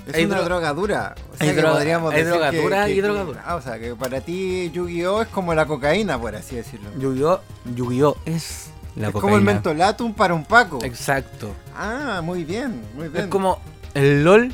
Es 0.07 0.15
Hay 0.15 0.25
una 0.25 0.39
dro- 0.41 0.45
droga 0.45 0.73
dura. 0.73 1.15
O 1.33 1.37
sea 1.37 1.49
hay 1.49 1.55
droga- 1.57 1.75
podríamos 1.75 2.13
hay 2.13 2.25
decir 2.25 2.41
que- 2.41 2.51
que- 2.51 2.91
y 2.91 2.95
que- 2.97 3.03
droga 3.03 3.23
dura. 3.25 3.43
ah, 3.47 3.55
o 3.55 3.63
sea, 3.63 3.79
que 3.79 3.95
para 3.95 4.21
ti 4.21 4.71
Yu-Gi-Oh 4.73 5.23
es 5.23 5.29
como 5.29 5.55
la 5.55 5.67
cocaína, 5.67 6.19
por 6.21 6.35
así 6.35 6.57
decirlo. 6.57 6.91
Yu-Gi-Oh! 6.99 7.41
Yu-Gi-Oh! 7.77 8.17
es 8.27 8.71
la 8.97 9.07
es 9.09 9.13
cocaína. 9.13 9.21
como 9.21 9.37
el 9.37 9.43
mentolatum 9.43 10.13
para 10.15 10.35
un 10.35 10.45
Paco. 10.45 10.81
Exacto. 10.83 11.55
Ah, 11.77 12.21
muy 12.23 12.45
bien, 12.45 12.83
muy 12.97 13.09
bien. 13.09 13.25
Es 13.25 13.31
como 13.31 13.61
el 13.95 14.25
LOL 14.25 14.53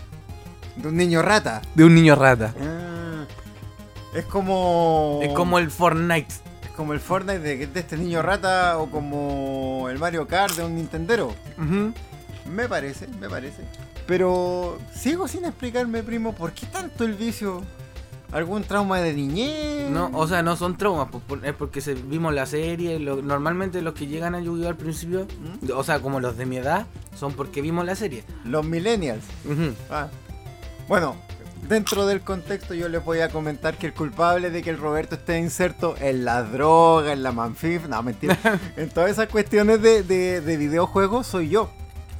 de 0.76 0.88
un 0.88 0.96
niño 0.96 1.22
rata. 1.22 1.62
de 1.74 1.84
un 1.84 1.94
niño 1.94 2.14
rata. 2.14 2.52
Ah, 2.60 3.24
es 4.14 4.26
como. 4.26 5.20
Es 5.22 5.32
como 5.32 5.58
el 5.58 5.70
Fortnite. 5.70 6.28
Es 6.62 6.70
como 6.76 6.92
el 6.92 7.00
Fortnite 7.00 7.38
de, 7.40 7.66
de 7.66 7.80
este 7.80 7.96
niño 7.96 8.20
rata 8.20 8.76
o 8.78 8.90
como 8.90 9.88
el 9.90 9.98
Mario 9.98 10.28
Kart 10.28 10.54
de 10.56 10.62
un 10.64 10.76
Nintendero. 10.76 11.28
Ujú. 11.56 11.92
Me 12.52 12.68
parece, 12.68 13.06
me 13.20 13.28
parece. 13.28 13.62
Pero 14.06 14.78
sigo 14.94 15.28
sin 15.28 15.44
explicarme, 15.44 16.02
primo, 16.02 16.34
¿por 16.34 16.52
qué 16.52 16.66
tanto 16.66 17.04
el 17.04 17.14
vicio? 17.14 17.62
¿Algún 18.32 18.62
trauma 18.62 19.00
de 19.00 19.14
niñez? 19.14 19.90
No, 19.90 20.10
o 20.12 20.26
sea, 20.28 20.42
no 20.42 20.54
son 20.56 20.76
traumas, 20.76 21.08
es 21.44 21.54
porque 21.54 21.80
se, 21.80 21.94
vimos 21.94 22.34
la 22.34 22.44
serie. 22.44 22.98
lo- 22.98 23.22
normalmente 23.22 23.80
los 23.80 23.94
que 23.94 24.06
llegan 24.06 24.34
a 24.34 24.40
Yu-Gi-Oh! 24.40 24.68
al 24.68 24.76
principio, 24.76 25.26
¿Mm? 25.62 25.70
o 25.74 25.82
sea, 25.82 26.00
como 26.00 26.20
los 26.20 26.36
de 26.36 26.44
mi 26.44 26.56
edad, 26.58 26.86
son 27.18 27.32
porque 27.32 27.62
vimos 27.62 27.86
la 27.86 27.94
serie. 27.94 28.24
Los 28.44 28.66
millennials. 28.66 29.24
Ah. 29.90 30.08
Bueno, 30.88 31.16
dentro 31.68 32.06
del 32.06 32.20
contexto 32.20 32.74
yo 32.74 32.88
les 32.90 33.02
voy 33.02 33.20
a 33.20 33.30
comentar 33.30 33.78
que 33.78 33.86
el 33.86 33.94
culpable 33.94 34.50
de 34.50 34.62
que 34.62 34.70
el 34.70 34.78
Roberto 34.78 35.14
esté 35.14 35.38
inserto 35.38 35.94
en 35.98 36.26
la 36.26 36.42
droga, 36.42 37.12
en 37.14 37.22
la 37.22 37.32
manfif, 37.32 37.86
no, 37.88 38.02
mentira, 38.02 38.38
en 38.76 38.90
todas 38.90 39.10
esas 39.10 39.28
cuestiones 39.28 39.80
de, 39.80 40.02
de- 40.02 40.40
de 40.42 40.56
videojuegos 40.58 41.26
soy 41.26 41.48
yo. 41.48 41.70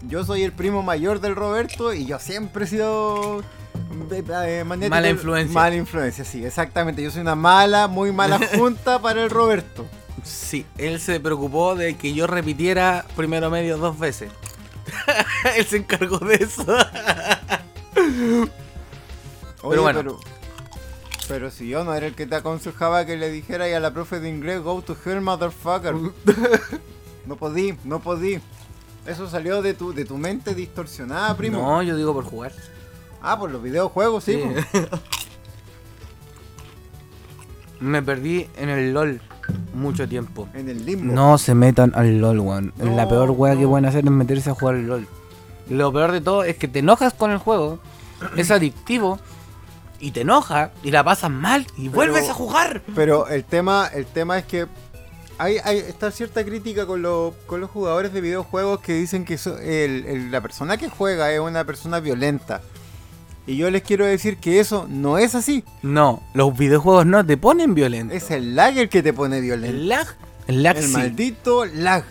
Yo 0.02 0.24
soy 0.24 0.42
el 0.42 0.52
primo 0.52 0.82
mayor 0.82 1.20
del 1.20 1.34
Roberto 1.34 1.92
y 1.92 2.06
yo 2.06 2.18
siempre 2.18 2.64
he 2.64 2.68
sido... 2.68 3.40
eh, 3.40 4.64
magnético- 4.66 4.90
Mala 4.90 5.08
influencia. 5.11 5.54
Mala 5.54 5.76
influencia, 5.76 6.24
sí, 6.24 6.44
exactamente. 6.44 7.02
Yo 7.02 7.11
soy 7.11 7.22
una 7.22 7.34
mala, 7.34 7.88
muy 7.88 8.12
mala 8.12 8.38
junta 8.56 9.00
para 9.00 9.22
el 9.22 9.30
Roberto. 9.30 9.87
Sí, 10.22 10.66
él 10.78 11.00
se 11.00 11.18
preocupó 11.20 11.74
de 11.74 11.96
que 11.96 12.12
yo 12.14 12.26
repitiera 12.26 13.04
primero 13.16 13.50
medio 13.50 13.76
dos 13.78 13.98
veces. 13.98 14.30
él 15.56 15.64
se 15.66 15.78
encargó 15.78 16.18
de 16.18 16.34
eso. 16.37 16.64
Oye, 19.62 19.80
bueno. 19.80 19.98
pero, 20.00 20.20
pero 21.28 21.50
si 21.50 21.68
yo 21.68 21.82
no 21.84 21.92
era 21.94 22.06
el 22.06 22.14
que 22.14 22.26
te 22.26 22.37
aconsejaba 22.37 23.04
que 23.04 23.16
le 23.16 23.30
dijera 23.30 23.64
a 23.64 23.80
la 23.80 23.92
profe 23.92 24.20
de 24.20 24.28
inglés, 24.28 24.61
go 24.62 24.80
to 24.82 24.96
hell, 25.04 25.20
motherfucker. 25.20 25.94
no 27.26 27.37
podí, 27.37 27.76
no 27.84 28.00
podí. 28.00 28.40
Eso 29.09 29.29
salió 29.29 29.62
de 29.62 29.73
tu, 29.73 29.94
de 29.94 30.05
tu 30.05 30.18
mente 30.18 30.55
distorsionada, 30.55 31.35
primo. 31.35 31.62
No, 31.62 31.83
yo 31.83 31.97
digo 31.97 32.12
por 32.12 32.25
jugar. 32.25 32.53
Ah, 33.23 33.38
por 33.38 33.51
los 33.51 33.62
videojuegos, 33.62 34.25
sí. 34.25 34.42
Sí. 34.73 34.79
Me 37.81 38.03
perdí 38.03 38.49
en 38.59 38.68
el 38.68 38.92
LOL 38.92 39.21
mucho 39.73 40.07
tiempo. 40.07 40.47
En 40.53 40.68
el 40.68 40.85
limbo. 40.85 41.14
No 41.14 41.38
se 41.38 41.55
metan 41.55 41.92
al 41.94 42.18
LOL, 42.18 42.40
weón. 42.40 42.75
No, 42.77 42.94
la 42.94 43.09
peor 43.09 43.31
wea 43.31 43.57
que 43.57 43.66
pueden 43.66 43.87
hacer 43.87 44.05
es 44.05 44.11
meterse 44.11 44.51
a 44.51 44.55
jugar 44.55 44.75
al 44.75 44.87
LOL. 44.87 45.09
Lo 45.71 45.90
peor 45.90 46.12
de 46.12 46.21
todo 46.21 46.44
es 46.44 46.57
que 46.57 46.68
te 46.68 46.81
enojas 46.81 47.14
con 47.14 47.31
el 47.31 47.38
juego, 47.38 47.79
es 48.37 48.51
adictivo, 48.51 49.18
y 50.01 50.11
te 50.11 50.21
enoja, 50.21 50.71
y 50.83 50.90
la 50.90 51.03
pasas 51.03 51.31
mal, 51.31 51.66
y 51.79 51.88
vuelves 51.88 52.29
a 52.29 52.35
jugar. 52.35 52.83
Pero 52.94 53.27
el 53.29 53.44
tema, 53.44 53.88
el 53.92 54.05
tema 54.05 54.38
es 54.38 54.44
que 54.44 54.66
hay, 55.38 55.57
hay 55.64 55.79
está 55.79 56.11
cierta 56.11 56.44
crítica 56.44 56.87
con, 56.87 57.01
los 57.03 57.35
con 57.46 57.61
los 57.61 57.70
jugadores 57.70 58.12
de 58.12 58.20
videojuegos 58.20 58.81
que 58.81 58.94
dicen 58.94 59.24
que 59.24 59.38
so- 59.38 59.59
el- 59.59 60.05
el- 60.07 60.31
la 60.31 60.40
persona 60.40 60.77
que 60.77 60.88
juega 60.88 61.33
es 61.33 61.40
una 61.40 61.64
persona 61.64 62.01
violenta. 62.01 62.61
Y 63.46 63.57
yo 63.57 63.70
les 63.70 63.83
quiero 63.83 64.05
decir 64.05 64.37
que 64.37 64.61
eso 64.61 64.87
no 64.90 65.16
es 65.16 65.35
así. 65.35 65.64
No, 65.83 66.22
los 66.35 66.57
videojuegos 66.59 67.07
no 67.07 67.24
te 67.24 67.37
ponen 67.38 67.74
violento. 67.74 68.12
Es 68.14 68.31
el 68.31 68.55
lag 68.55 68.77
el 68.77 68.88
que 68.90 69.03
te 69.03 69.12
pone 69.14 69.40
violento. 69.40 69.74
el 69.77 69.88
lag. 69.88 70.07
El 70.48 70.62
lag 70.62 70.77
El 70.77 70.85
sí. 70.85 70.92
maldito 70.92 71.64
lag. 71.64 72.05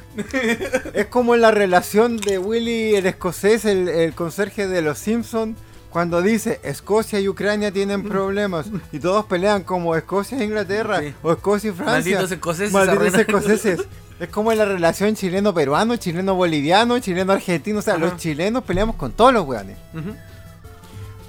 es 0.94 1.06
como 1.08 1.36
la 1.36 1.52
relación 1.52 2.18
de 2.18 2.40
Willy 2.40 2.96
el 2.96 3.06
escocés, 3.08 3.66
el, 3.66 3.88
el 3.88 4.14
conserje 4.14 4.68
de 4.68 4.82
los 4.82 4.98
Simpsons, 4.98 5.58
cuando 5.98 6.22
dice 6.22 6.60
Escocia 6.64 7.20
y 7.20 7.28
Ucrania 7.28 7.72
tienen 7.72 8.04
problemas 8.04 8.68
y 8.92 9.00
todos 9.00 9.26
pelean 9.26 9.64
como 9.64 9.96
Escocia 9.96 10.38
e 10.38 10.44
Inglaterra 10.44 11.00
Sí. 11.00 11.12
o 11.24 11.32
Escocia 11.32 11.72
y 11.72 11.74
Francia. 11.74 11.96
Malditos 11.96 12.32
escoceses 12.32 12.72
Malditos 12.72 13.16
escoceses. 13.16 13.80
Es 14.20 14.30
como 14.30 14.52
en 14.52 14.60
la 14.60 14.66
relación 14.66 15.16
chileno-peruano, 15.16 15.96
chileno-boliviano, 15.96 17.00
chileno-argentino. 17.00 17.80
O 17.80 17.82
sea, 17.82 17.96
Ajá. 17.96 18.06
los 18.06 18.18
chilenos 18.18 18.64
peleamos 18.64 18.96
con 18.96 19.12
todos 19.12 19.34
los 19.34 19.44
weones. 19.48 19.76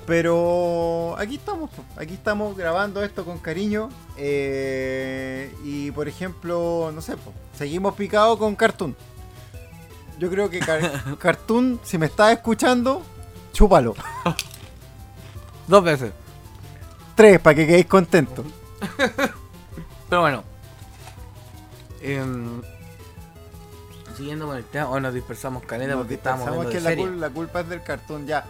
Pero 0.05 1.15
aquí 1.19 1.37
estamos, 1.37 1.71
aquí 1.97 2.13
estamos 2.13 2.55
grabando 2.55 3.03
esto 3.03 3.25
con 3.25 3.39
cariño. 3.39 3.89
eh, 4.19 5.51
y 5.65 5.91
por 5.93 6.09
ejemplo, 6.09 6.91
no 6.95 7.01
sé, 7.01 7.15
seguimos 7.57 7.95
picados 7.95 8.39
con 8.39 8.55
Cartoon. 8.55 8.95
Yo 10.19 10.29
creo 10.29 10.51
que 10.51 10.59
Car- 10.59 11.17
Cartoon, 11.19 11.81
si 11.85 11.97
me 11.97 12.05
estás 12.05 12.33
escuchando, 12.33 13.01
chúpalo. 13.55 13.95
Dos 15.69 15.85
veces. 15.85 16.13
Tres, 17.15 17.39
para 17.41 17.55
que 17.55 17.67
quedéis 17.67 17.87
contentos. 17.87 18.45
Pero 20.09 20.21
bueno. 20.23 20.45
Em, 22.01 22.63
siguiendo 24.17 24.47
con 24.47 24.57
el 24.57 24.65
tema, 24.65 24.89
o 24.91 25.01
nos 25.01 25.13
dispersamos 25.15 25.63
caleta 25.65 25.93
Nos 25.93 26.01
porque 26.03 26.15
estábamos 26.15 26.47
dispersamos, 26.47 26.67
hablando 26.67 26.71
que 26.71 26.77
de 26.77 26.83
la, 26.83 26.91
serie. 26.91 27.05
cul- 27.07 27.21
la 27.21 27.31
culpa 27.31 27.61
es 27.61 27.69
del 27.69 27.83
Cartoon, 27.83 28.27
ya. 28.27 28.45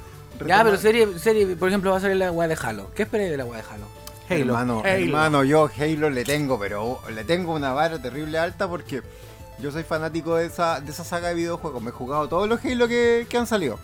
Ya, 0.46 0.62
pero 0.62 0.76
serie, 0.76 1.18
serie, 1.18 1.56
por 1.56 1.68
ejemplo, 1.68 1.90
va 1.90 1.96
a 1.96 2.00
salir 2.00 2.16
la 2.16 2.30
weá 2.30 2.46
de 2.46 2.56
Halo. 2.62 2.90
¿Qué 2.94 3.02
esperáis 3.02 3.30
de 3.30 3.36
la 3.38 3.44
weá 3.44 3.60
de 3.62 3.68
Halo? 3.68 3.86
Halo. 4.30 4.40
Hermano, 4.44 4.80
Halo. 4.84 4.88
hermano, 5.04 5.44
yo 5.44 5.68
Halo 5.76 6.10
le 6.10 6.24
tengo, 6.24 6.58
pero 6.60 7.00
le 7.12 7.24
tengo 7.24 7.54
una 7.54 7.72
vara 7.72 8.00
terrible 8.00 8.38
alta 8.38 8.68
porque 8.68 9.02
yo 9.58 9.72
soy 9.72 9.82
fanático 9.82 10.36
de 10.36 10.46
esa, 10.46 10.80
de 10.80 10.92
esa 10.92 11.02
saga 11.02 11.28
de 11.28 11.34
videojuegos. 11.34 11.82
Me 11.82 11.88
he 11.88 11.92
jugado 11.92 12.28
todos 12.28 12.48
los 12.48 12.64
Halo 12.64 12.86
que, 12.86 13.26
que 13.28 13.36
han 13.38 13.46
salido. 13.48 13.80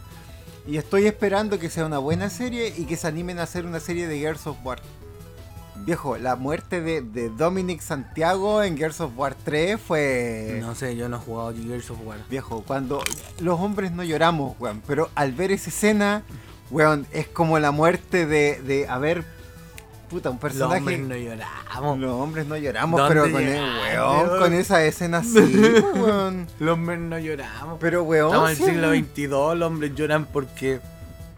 Y 0.67 0.79
estoy 0.79 1.07
esperando 1.07 1.59
que 1.59 1.69
sea 1.69 1.85
una 1.85 1.99
buena 1.99 2.31
serie 2.31 2.73
y 2.77 2.85
que 2.85 2.97
se 2.97 3.07
animen 3.07 3.39
a 3.39 3.43
hacer 3.43 3.67
una 3.67 3.81
serie 3.81 4.07
de 4.07 4.19
Gears 4.19 4.47
of 4.47 4.57
War. 4.65 4.81
Viejo, 5.85 6.17
la 6.17 6.37
muerte 6.37 6.81
de, 6.81 7.03
de 7.03 7.29
Dominic 7.29 7.83
Santiago 7.83 8.63
en 8.63 8.79
Gears 8.79 9.01
of 9.01 9.13
War 9.17 9.35
3 9.35 9.79
fue... 9.79 10.59
No 10.63 10.75
sé, 10.75 10.97
yo 10.97 11.11
no 11.11 11.17
he 11.17 11.21
jugado 11.21 11.53
Gears 11.55 11.91
of 11.91 11.99
War. 12.05 12.19
Viejo, 12.31 12.65
cuando 12.67 13.03
los 13.41 13.61
hombres 13.61 13.93
no 13.93 14.03
lloramos, 14.05 14.57
weón, 14.59 14.83
pero 14.87 15.11
al 15.15 15.33
ver 15.33 15.53
esa 15.53 15.69
escena, 15.69 16.23
weón, 16.71 17.07
es 17.13 17.29
como 17.29 17.59
la 17.59 17.71
muerte 17.71 18.25
de, 18.25 18.63
de 18.63 18.89
a 18.89 18.97
ver, 18.97 19.27
puta, 20.15 20.31
un 20.31 20.37
Los 20.37 20.41
personaje... 20.43 20.79
hombres 20.79 21.01
no 21.01 21.17
lloramos. 21.17 21.99
Los 21.99 22.13
hombres 22.13 22.47
no 22.47 22.57
lloramos, 22.57 23.01
¿Dónde 23.01 23.15
pero 23.15 23.33
con, 23.33 23.41
el, 23.43 23.47
llegaste, 23.49 23.81
weón, 23.99 24.27
weón? 24.29 24.39
con 24.41 24.55
esa 24.55 24.85
escena 24.85 25.19
así, 25.19 25.39
weón. 25.95 26.47
Los 26.61 26.75
hombres 26.75 26.99
no 27.01 27.19
lloramos. 27.19 27.79
Pero 27.81 28.03
weón, 28.05 28.29
Estamos 28.29 28.51
en 28.51 28.65
el 28.69 28.71
siglo. 28.71 28.91
XXII, 29.13 29.27
los 29.59 29.63
hombres 29.67 29.95
lloran 29.95 30.25
porque 30.27 30.81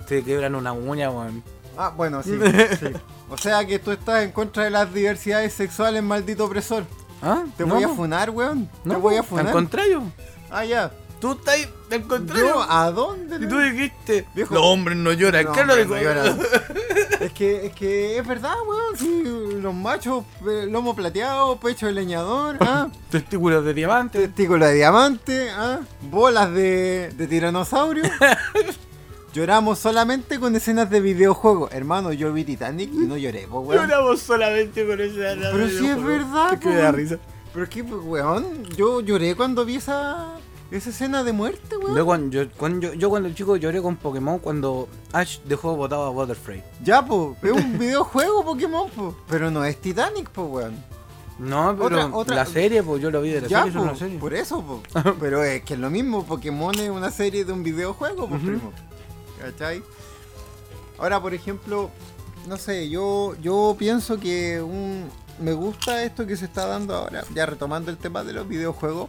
se 0.07 0.23
quebran 0.23 0.55
una 0.55 0.73
uña, 0.73 1.11
weón. 1.11 1.43
Ah, 1.79 1.93
bueno, 1.97 2.23
sí, 2.23 2.39
sí. 2.81 2.87
O 3.29 3.37
sea 3.39 3.65
que 3.67 3.79
tú 3.79 3.91
estás 3.93 4.23
en 4.25 4.33
contra 4.33 4.65
de 4.65 4.71
las 4.71 4.93
diversidades 4.93 5.53
sexuales, 5.53 6.03
maldito 6.03 6.45
opresor. 6.45 6.85
¿Ah? 7.23 7.45
Te 7.57 7.65
No, 7.67 7.75
voy 7.75 7.85
a 7.85 7.89
funar, 7.89 8.31
weón. 8.31 8.69
No, 8.85 8.95
Te 8.95 9.01
voy 9.01 9.17
a 9.17 9.23
funar. 9.23 9.47
Al 9.47 9.53
contrario. 9.53 10.03
Ah, 10.51 10.65
ya. 10.65 10.91
Tú 11.21 11.33
estás 11.33 11.57
al 11.91 12.03
contrario. 12.03 12.47
Yo, 12.47 12.63
¿A 12.71 12.91
dónde? 12.91 13.37
Y 13.37 13.49
tú 13.49 13.59
dijiste, 13.59 14.27
Viejo. 14.35 14.53
los 14.55 14.63
hombres 14.63 14.99
no 14.99 15.13
lloran. 15.15 15.47
No, 15.47 15.53
¿Qué 15.53 15.65
lo 15.65 15.75
digo? 15.77 15.95
no 15.97 16.03
lloran. 16.03 16.39
Es 17.27 17.33
que 17.33 17.67
es 17.67 17.73
que 17.75 18.19
es 18.19 18.27
verdad, 18.27 18.55
weón. 18.67 18.97
Sí, 18.97 19.23
los 19.61 19.75
machos, 19.75 20.25
eh, 20.49 20.67
lomo 20.69 20.95
plateado, 20.97 21.57
pecho 21.59 21.87
de 21.87 21.93
leñador, 21.93 22.57
ah, 22.61 22.89
Testículos 23.11 23.65
de 23.65 23.75
diamante. 23.75 24.19
testículo 24.21 24.65
de 24.67 24.75
diamante, 24.75 25.51
ah, 25.51 25.81
bolas 26.11 26.53
de, 26.53 27.13
de 27.17 27.27
tiranosaurio. 27.27 28.05
Lloramos 29.35 29.79
solamente 29.79 30.41
con 30.41 30.57
escenas 30.57 30.89
de 30.89 31.01
videojuegos. 31.01 31.71
Hermano, 31.73 32.11
yo 32.13 32.33
vi 32.33 32.45
Titanic 32.45 32.91
y 32.93 32.97
no 33.07 33.19
lloré, 33.19 33.47
po, 33.47 33.61
weón. 33.61 33.83
Lloramos 33.87 34.21
solamente 34.21 34.87
con 34.87 34.99
esa 34.99 35.37
Pero 35.53 35.69
sí 35.69 35.87
es 35.87 36.03
verdad, 36.03 36.55
Es 36.55 36.61
da 36.83 36.91
po. 36.91 36.97
risa. 36.97 37.19
Pero 37.53 37.65
es 37.65 37.71
que, 37.71 37.83
weón, 37.83 38.65
yo 38.77 39.01
lloré 39.03 39.35
cuando 39.35 39.65
vi 39.67 39.77
esa, 39.77 40.37
Esa 40.77 40.91
escena 40.91 41.25
de 41.25 41.33
muerte, 41.33 41.77
weón. 41.79 41.97
Yo 41.97 42.05
cuando, 42.05 42.31
yo, 42.43 42.51
cuando, 42.57 42.81
yo, 42.89 42.93
yo 42.95 43.09
cuando 43.09 43.31
chico 43.33 43.57
lloré 43.57 43.81
con 43.81 43.97
Pokémon 43.97 44.39
cuando 44.39 44.89
Ash 45.13 45.39
dejó 45.45 45.75
botado 45.75 46.05
a 46.05 46.11
Butterfree. 46.11 46.63
Ya, 46.85 47.05
po, 47.05 47.35
es 47.43 47.51
un 47.53 47.79
videojuego 47.79 48.45
Pokémon, 48.45 48.91
po. 48.91 49.17
Pero 49.29 49.51
no 49.51 49.65
es 49.65 49.81
Titanic, 49.81 50.29
po, 50.31 50.43
weón. 50.45 50.75
No, 51.39 51.75
pero 51.77 51.85
Otra- 52.07 52.17
otra- 52.17 52.37
la 52.37 52.47
serie, 52.47 52.83
pues 52.83 53.01
yo 53.01 53.11
lo 53.11 53.23
vi 53.23 53.31
de 53.31 53.43
la 53.43 53.49
Ya, 53.49 53.59
serie, 53.65 53.73
po, 53.73 53.79
es 53.79 53.85
una 53.91 53.99
serie. 53.99 54.19
por 54.19 54.35
eso, 54.35 54.63
po. 54.63 54.83
Pero 55.21 55.43
es 55.45 55.63
que 55.65 55.75
es 55.75 55.81
lo 55.81 55.89
mismo, 55.91 56.25
Pokémon 56.25 56.75
es 56.79 56.91
una 56.91 57.11
serie 57.11 57.45
de 57.45 57.53
un 57.53 57.63
videojuego, 57.63 58.29
po, 58.29 58.35
Ujú. 58.35 58.45
primo. 58.47 58.73
¿Cachai? 59.41 59.83
Ahora, 60.99 61.21
por 61.21 61.33
ejemplo, 61.35 61.91
no 62.49 62.57
sé, 62.57 62.89
yo, 62.89 63.35
yo 63.43 63.77
pienso 63.79 64.19
que 64.19 64.63
un, 64.63 65.09
me 65.41 65.53
gusta 65.53 66.03
esto 66.03 66.27
que 66.27 66.37
se 66.37 66.47
está 66.47 66.67
dando 66.67 66.95
ahora, 66.95 67.25
ya 67.35 67.45
retomando 67.47 67.91
el 67.91 67.97
tema 67.99 68.25
de 68.25 68.33
los 68.33 68.49
videojuegos. 68.49 69.09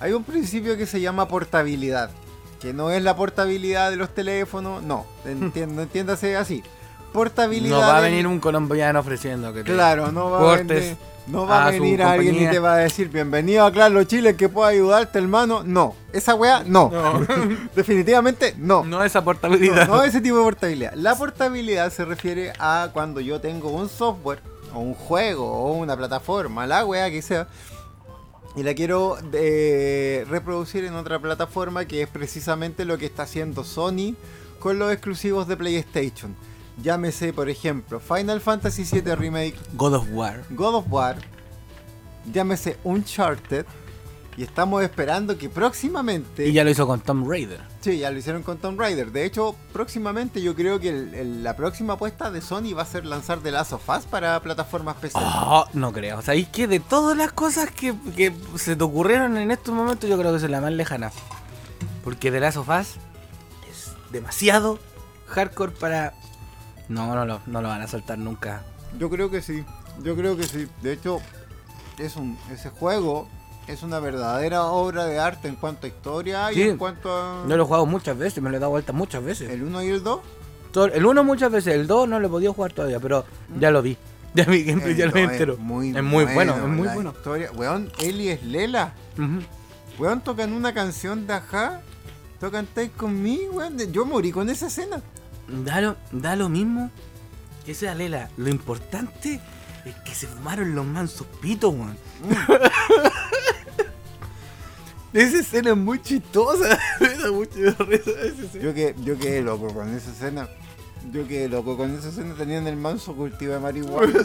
Hay 0.00 0.12
un 0.12 0.24
principio 0.24 0.76
que 0.76 0.86
se 0.86 1.00
llama 1.00 1.26
portabilidad, 1.28 2.10
que 2.60 2.72
no 2.72 2.90
es 2.90 3.02
la 3.02 3.16
portabilidad 3.16 3.90
de 3.90 3.96
los 3.96 4.14
teléfonos, 4.14 4.82
no, 4.82 5.06
entiendo, 5.24 5.82
entiéndase 5.82 6.36
así. 6.36 6.62
Portabilidad. 7.12 7.80
No 7.80 7.86
va 7.86 7.98
a 7.98 8.00
venir 8.00 8.26
un 8.26 8.38
colombiano 8.40 9.00
ofreciendo 9.00 9.52
que 9.54 9.64
te- 9.64 9.72
Claro, 9.72 10.12
no 10.12 10.30
va 10.30 10.52
a 10.52 10.56
venir, 10.56 10.96
no 11.28 11.46
va 11.46 11.66
a 11.66 11.70
venir 11.70 12.02
alguien 12.02 12.34
y 12.42 12.50
te 12.50 12.58
va 12.58 12.74
a 12.74 12.78
decir 12.78 13.08
bienvenido 13.08 13.64
a 13.64 13.72
Claro 13.72 14.04
Chile 14.04 14.36
que 14.36 14.50
pueda 14.50 14.68
ayudarte 14.68 15.18
hermano. 15.18 15.62
No, 15.64 15.94
esa 16.12 16.34
weá 16.34 16.62
no. 16.66 16.90
Definitivamente 17.74 18.54
no. 18.58 18.84
No 18.84 19.02
esa 19.02 19.20
No, 19.20 19.24
portabilidad. 19.24 19.88
no 19.88 20.02
ese 20.02 20.20
tipo 20.20 20.36
de 20.36 20.42
portabilidad. 20.44 20.92
La 20.94 21.14
portabilidad 21.14 21.90
se 21.90 22.04
refiere 22.04 22.52
a 22.58 22.90
cuando 22.92 23.20
yo 23.20 23.40
tengo 23.40 23.70
un 23.70 23.88
software 23.88 24.40
o 24.74 24.80
un 24.80 24.92
juego 24.94 25.50
o 25.50 25.72
una 25.72 25.96
plataforma, 25.96 26.66
la 26.66 26.84
weá 26.84 27.10
que 27.10 27.22
sea, 27.22 27.46
y 28.56 28.62
la 28.62 28.74
quiero 28.74 29.18
eh, 29.34 30.24
reproducir 30.28 30.84
en 30.84 30.94
otra 30.94 31.18
plataforma 31.18 31.84
que 31.84 32.00
es 32.00 32.08
precisamente 32.08 32.86
lo 32.86 32.96
que 32.96 33.04
está 33.04 33.24
haciendo 33.24 33.62
Sony 33.64 34.16
con 34.58 34.78
los 34.78 34.90
exclusivos 34.90 35.46
de 35.46 35.58
PlayStation. 35.58 36.34
Llámese, 36.82 37.34
por 37.34 37.50
ejemplo, 37.50 38.00
Final 38.00 38.40
Fantasy 38.40 38.84
VII 38.84 39.14
Remake, 39.14 39.56
God 39.74 39.94
of 39.94 40.06
War. 40.10 40.42
God 40.50 40.74
of 40.74 40.86
War, 40.88 41.16
llámese 42.32 42.78
Uncharted, 42.82 43.66
y 44.36 44.42
estamos 44.42 44.82
esperando 44.82 45.38
que 45.38 45.48
próximamente... 45.48 46.46
Y 46.46 46.52
ya 46.52 46.62
lo 46.62 46.70
hizo 46.70 46.86
con 46.86 47.00
Tom 47.00 47.26
Raider. 47.28 47.60
Sí, 47.80 47.98
ya 47.98 48.10
lo 48.10 48.18
hicieron 48.18 48.42
con 48.42 48.58
Tomb 48.58 48.78
Raider. 48.78 49.10
De 49.12 49.24
hecho, 49.24 49.56
próximamente 49.72 50.42
yo 50.42 50.54
creo 50.54 50.78
que 50.78 50.90
el- 50.90 51.14
el- 51.14 51.42
la 51.44 51.56
próxima 51.56 51.94
apuesta 51.94 52.30
de 52.30 52.42
Sony 52.42 52.74
va 52.76 52.82
a 52.82 52.86
ser 52.86 53.06
lanzar 53.06 53.38
The 53.40 53.50
Last 53.52 53.72
of 53.72 53.88
Us 53.88 54.04
para 54.04 54.38
plataformas 54.40 54.96
PC. 54.96 55.18
Oh, 55.22 55.64
no 55.72 55.92
creo. 55.92 56.20
¿Sabéis 56.20 56.48
que 56.48 56.66
de 56.66 56.80
todas 56.80 57.16
las 57.16 57.32
cosas 57.32 57.70
que, 57.70 57.94
que 58.14 58.34
se 58.56 58.76
te 58.76 58.84
ocurrieron 58.84 59.36
en 59.38 59.50
estos 59.50 59.74
momentos, 59.74 60.10
yo 60.10 60.18
creo 60.18 60.32
que 60.32 60.44
es 60.44 60.50
la 60.50 60.60
más 60.60 60.72
lejana? 60.72 61.10
Porque 62.04 62.30
The 62.30 62.40
Last 62.40 62.56
of 62.58 62.68
Us 62.68 62.88
es 63.70 63.92
demasiado 64.12 64.78
hardcore 65.28 65.72
para. 65.72 66.12
No, 66.88 67.14
no 67.14 67.24
lo, 67.24 67.40
no 67.46 67.62
lo 67.62 67.68
van 67.68 67.82
a 67.82 67.88
soltar 67.88 68.18
nunca. 68.18 68.62
Yo 68.98 69.08
creo 69.10 69.30
que 69.30 69.42
sí, 69.42 69.64
yo 70.02 70.14
creo 70.14 70.36
que 70.36 70.44
sí. 70.44 70.68
De 70.82 70.92
hecho, 70.92 71.20
es 71.98 72.16
un, 72.16 72.38
ese 72.52 72.70
juego 72.70 73.28
es 73.68 73.82
una 73.82 73.98
verdadera 74.00 74.64
obra 74.64 75.06
de 75.06 75.18
arte 75.18 75.48
en 75.48 75.56
cuanto 75.56 75.86
a 75.86 75.88
historia 75.88 76.48
Sí. 76.52 76.60
y 76.60 76.62
en 76.62 76.76
cuanto 76.78 77.10
a... 77.14 77.44
Yo 77.48 77.56
lo 77.56 77.62
he 77.62 77.66
jugado 77.66 77.86
muchas 77.86 78.16
veces, 78.16 78.42
me 78.42 78.50
lo 78.50 78.56
he 78.56 78.60
dado 78.60 78.70
vuelta 78.70 78.92
muchas 78.92 79.22
veces. 79.24 79.50
¿El 79.50 79.62
1 79.64 79.82
y 79.82 79.88
el 79.88 80.02
2? 80.02 80.20
Todo- 80.72 80.86
El 80.86 81.04
1 81.06 81.24
muchas 81.24 81.50
veces, 81.50 81.74
el 81.74 81.86
2 81.86 82.08
no 82.08 82.20
lo 82.20 82.26
he 82.26 82.30
podido 82.30 82.52
jugar 82.52 82.72
todavía, 82.72 83.00
pero 83.00 83.24
ya 83.58 83.70
lo 83.70 83.82
vi. 83.82 83.96
Ya 84.34 84.44
vi 84.44 84.64
gameplay, 84.64 84.94
ya 84.94 85.06
lo 85.06 85.16
entero. 85.16 85.54
Es 85.54 85.58
muy, 85.58 85.96
Es 85.96 86.02
muy 86.02 86.26
bueno, 86.26 86.54
es 86.56 86.62
muy 86.68 86.86
la 86.86 86.94
bueno. 86.94 87.14
Historia. 87.16 87.50
Weón, 87.52 87.90
Eli 88.00 88.28
es 88.28 88.42
Lela. 88.42 88.92
Ujú. 89.16 89.40
Weón, 89.98 90.20
tocan 90.20 90.52
una 90.52 90.74
canción 90.74 91.26
de 91.26 91.32
Ajá. 91.32 91.80
Tocan 92.38 92.66
Take 92.66 92.90
Con 92.90 93.22
Me, 93.22 93.38
weón. 93.50 93.78
Yo 93.92 94.04
morí 94.04 94.32
con 94.32 94.50
esa 94.50 94.66
escena. 94.66 95.00
Da 95.48 95.80
lo, 95.80 95.96
da 96.12 96.36
lo 96.36 96.50
mismo 96.50 96.90
que 97.64 97.72
sea 97.72 97.94
Lela. 97.94 98.28
Lo 98.36 98.50
importante 98.50 99.40
es 99.86 99.94
que 100.04 100.14
se 100.14 100.26
fumaron 100.26 100.74
los 100.74 100.84
mansos 100.84 101.26
pitos, 101.40 101.72
weón. 101.72 101.96
Esa 105.16 105.38
escena 105.38 105.70
es 105.70 105.76
muy 105.78 106.00
chistosa. 106.02 106.78
Yo, 108.60 108.74
que, 108.74 108.94
yo 109.02 109.18
quedé 109.18 109.40
loco 109.40 109.72
con 109.72 109.88
esa 109.96 110.10
escena. 110.10 110.46
Yo 111.10 111.26
quedé 111.26 111.48
loco 111.48 111.74
con 111.78 111.94
esa 111.94 112.10
escena. 112.10 112.34
Tenían 112.34 112.66
el 112.66 112.76
manso 112.76 113.16
cultivo 113.16 113.54
de 113.54 113.60
marihuana. 113.60 114.12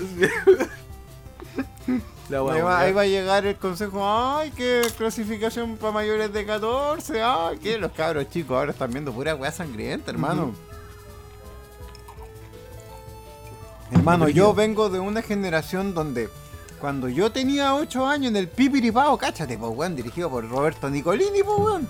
La 2.30 2.40
ahí, 2.40 2.44
wea, 2.44 2.64
va, 2.64 2.70
wea. 2.70 2.80
ahí 2.80 2.92
va 2.92 3.02
a 3.04 3.06
llegar 3.06 3.46
el 3.46 3.56
consejo. 3.56 4.02
Ay, 4.04 4.52
qué 4.52 4.82
clasificación 4.98 5.78
para 5.78 5.94
mayores 5.94 6.34
de 6.34 6.46
14. 6.46 7.22
Ay, 7.22 7.58
que 7.60 7.78
los 7.78 7.94
cabros 7.94 8.30
chicos 8.30 8.58
ahora 8.58 8.72
están 8.72 8.92
viendo 8.92 9.14
pura 9.14 9.34
weá 9.36 9.52
sangrienta, 9.52 10.12
hermano. 10.12 10.54
Hermano, 13.92 14.28
yo 14.28 14.54
vengo 14.54 14.90
de 14.90 15.00
una 15.00 15.22
generación 15.22 15.94
donde 15.94 16.30
cuando 16.82 17.08
yo 17.08 17.32
tenía 17.32 17.76
8 17.76 18.08
años 18.08 18.32
en 18.32 18.36
el 18.38 18.48
Pipiripao, 18.48 19.18
cáchate, 19.18 19.58
po, 19.58 19.70
weón, 19.70 19.96
dirigido 19.96 20.30
por 20.30 20.50
Roberto 20.50 20.90
Nicolini, 20.90 21.44
po, 21.44 21.58
weón. 21.58 21.88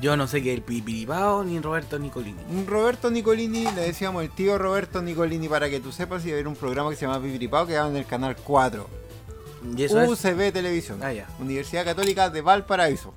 Yo 0.00 0.16
no 0.16 0.26
sé 0.26 0.42
qué 0.42 0.52
es 0.52 0.58
el 0.58 0.62
Pipiripao 0.62 1.42
ni 1.42 1.58
Roberto 1.58 1.98
Nicolini. 1.98 2.38
Roberto 2.66 3.10
Nicolini, 3.10 3.64
le 3.72 3.80
decíamos 3.82 4.22
el 4.22 4.30
tío 4.30 4.58
Roberto 4.58 5.00
Nicolini, 5.00 5.48
para 5.48 5.70
que 5.70 5.80
tú 5.80 5.90
sepas, 5.90 6.24
iba 6.24 6.32
a 6.32 6.34
haber 6.34 6.48
un 6.48 6.56
programa 6.56 6.90
que 6.90 6.96
se 6.96 7.06
llama 7.06 7.20
Pipiripao 7.22 7.66
que 7.66 7.72
daba 7.72 7.88
en 7.88 7.96
el 7.96 8.04
canal 8.06 8.36
4. 8.36 8.86
Y 9.76 9.82
eso 9.84 10.00
es. 10.00 10.10
UCB 10.10 10.52
Televisión, 10.52 11.00
Ah, 11.02 11.12
ya. 11.12 11.26
Universidad 11.40 11.84
Católica 11.84 12.28
de 12.30 12.42
Valparaíso. 12.42 13.14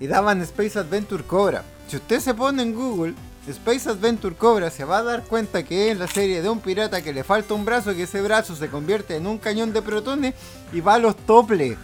Y 0.00 0.06
daban 0.06 0.42
Space 0.42 0.78
Adventure 0.78 1.24
Cobra. 1.24 1.64
Si 1.88 1.96
usted 1.96 2.20
se 2.20 2.34
pone 2.34 2.62
en 2.62 2.74
Google 2.74 3.14
Space 3.48 3.88
Adventure 3.88 4.34
Cobra, 4.34 4.70
se 4.70 4.84
va 4.84 4.98
a 4.98 5.02
dar 5.02 5.24
cuenta 5.24 5.62
que 5.62 5.90
es 5.90 5.98
la 5.98 6.06
serie 6.06 6.42
de 6.42 6.48
un 6.48 6.60
pirata 6.60 7.02
que 7.02 7.12
le 7.12 7.24
falta 7.24 7.54
un 7.54 7.64
brazo, 7.64 7.94
que 7.94 8.02
ese 8.02 8.20
brazo 8.20 8.54
se 8.54 8.68
convierte 8.68 9.16
en 9.16 9.26
un 9.26 9.38
cañón 9.38 9.72
de 9.72 9.82
protones 9.82 10.34
y 10.72 10.80
va 10.80 10.94
a 10.94 10.98
los 10.98 11.16
toples. 11.16 11.76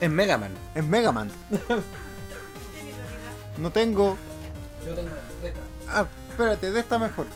Es 0.00 0.10
Mega 0.10 0.36
Man. 0.38 0.50
Es 0.74 0.84
Mega 0.84 1.12
Man. 1.12 1.30
No 3.58 3.70
tengo. 3.70 4.16
Yo 4.86 4.94
tengo 4.94 5.08
Ah, 5.88 6.04
espérate, 6.30 6.70
de 6.70 6.80
esta 6.80 6.98
mejor. 6.98 7.26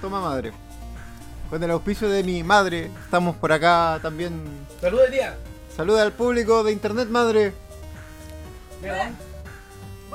Toma 0.00 0.20
madre. 0.20 0.52
Con 1.50 1.62
el 1.62 1.70
auspicio 1.70 2.08
de 2.08 2.24
mi 2.24 2.42
madre, 2.42 2.90
estamos 3.04 3.36
por 3.36 3.52
acá 3.52 4.00
también. 4.02 4.42
Saludos, 4.80 5.10
tía. 5.10 5.36
Saluda 5.76 6.02
al 6.02 6.12
público 6.12 6.64
de 6.64 6.72
internet, 6.72 7.08
madre. 7.08 7.52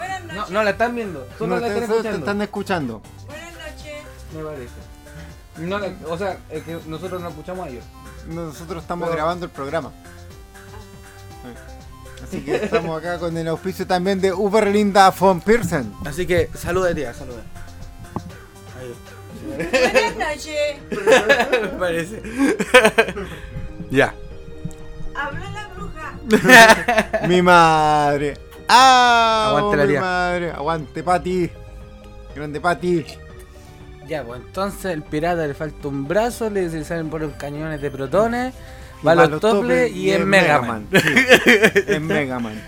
Buenas 0.02 0.24
No, 0.24 0.34
noches. 0.34 0.52
no 0.52 0.64
la 0.64 0.70
están 0.72 0.96
viendo. 0.96 1.28
Solo 1.38 1.56
No, 1.56 1.62
la 1.62 1.68
te- 1.68 1.74
están 1.74 1.84
escuchando. 1.92 2.18
están 2.20 2.42
escuchando. 2.42 3.02
Buenas 3.28 3.54
noches. 3.54 4.04
Me 4.36 4.44
parece. 4.44 4.72
No 5.58 5.78
la- 5.80 6.12
o 6.12 6.18
sea, 6.18 6.38
es 6.50 6.64
que 6.64 6.80
nosotros 6.88 7.22
no 7.22 7.30
escuchamos 7.30 7.68
a 7.68 7.70
ellos. 7.70 7.86
Nosotros 8.28 8.82
estamos 8.82 9.08
Pero- 9.08 9.16
grabando 9.18 9.46
el 9.46 9.52
programa. 9.52 9.92
Así 12.24 12.42
que 12.42 12.56
estamos 12.56 12.98
acá 13.00 13.18
con 13.20 13.36
el 13.38 13.48
auspicio 13.48 13.86
también 13.86 14.22
de 14.22 14.32
Uberlinda 14.32 15.10
von 15.12 15.42
Pearson. 15.42 15.94
Así 16.06 16.26
que 16.26 16.50
saluda, 16.56 16.94
tía, 16.96 17.14
saluda. 17.14 17.42
Buenas 19.46 20.16
noches. 20.18 20.78
Me 21.62 21.68
parece. 21.80 22.22
ya. 23.90 24.14
Habla 25.16 25.50
la 25.52 25.68
bruja. 25.70 27.28
mi 27.28 27.42
madre. 27.42 28.38
¡Ah! 28.72 29.48
Aguante 29.50 29.78
la 29.78 29.88
tía. 29.88 30.02
madre. 30.02 30.52
Aguante, 30.52 31.04
Pati. 31.04 31.50
Grande 32.36 32.62
Pati. 32.62 33.06
Ya, 34.08 34.24
pues 34.24 34.42
entonces 34.42 34.86
el 34.86 35.04
pirata 35.04 35.46
le 35.48 35.54
falta 35.54 35.88
un 35.88 36.08
brazo, 36.08 36.50
le 36.50 36.84
salen 36.84 37.10
por 37.10 37.22
los 37.22 37.34
cañones 37.34 37.82
de 37.82 37.92
protones, 37.92 38.54
Y 39.02 39.06
va 39.06 39.12
a 39.14 39.16
los 39.16 39.40
toples 39.40 39.92
y 39.92 40.12
es 40.12 40.26
Mega 40.26 40.62
Man. 40.62 40.88
Sí, 40.92 40.98
es 41.88 42.02
Mega 42.02 42.40
Man. 42.40 42.62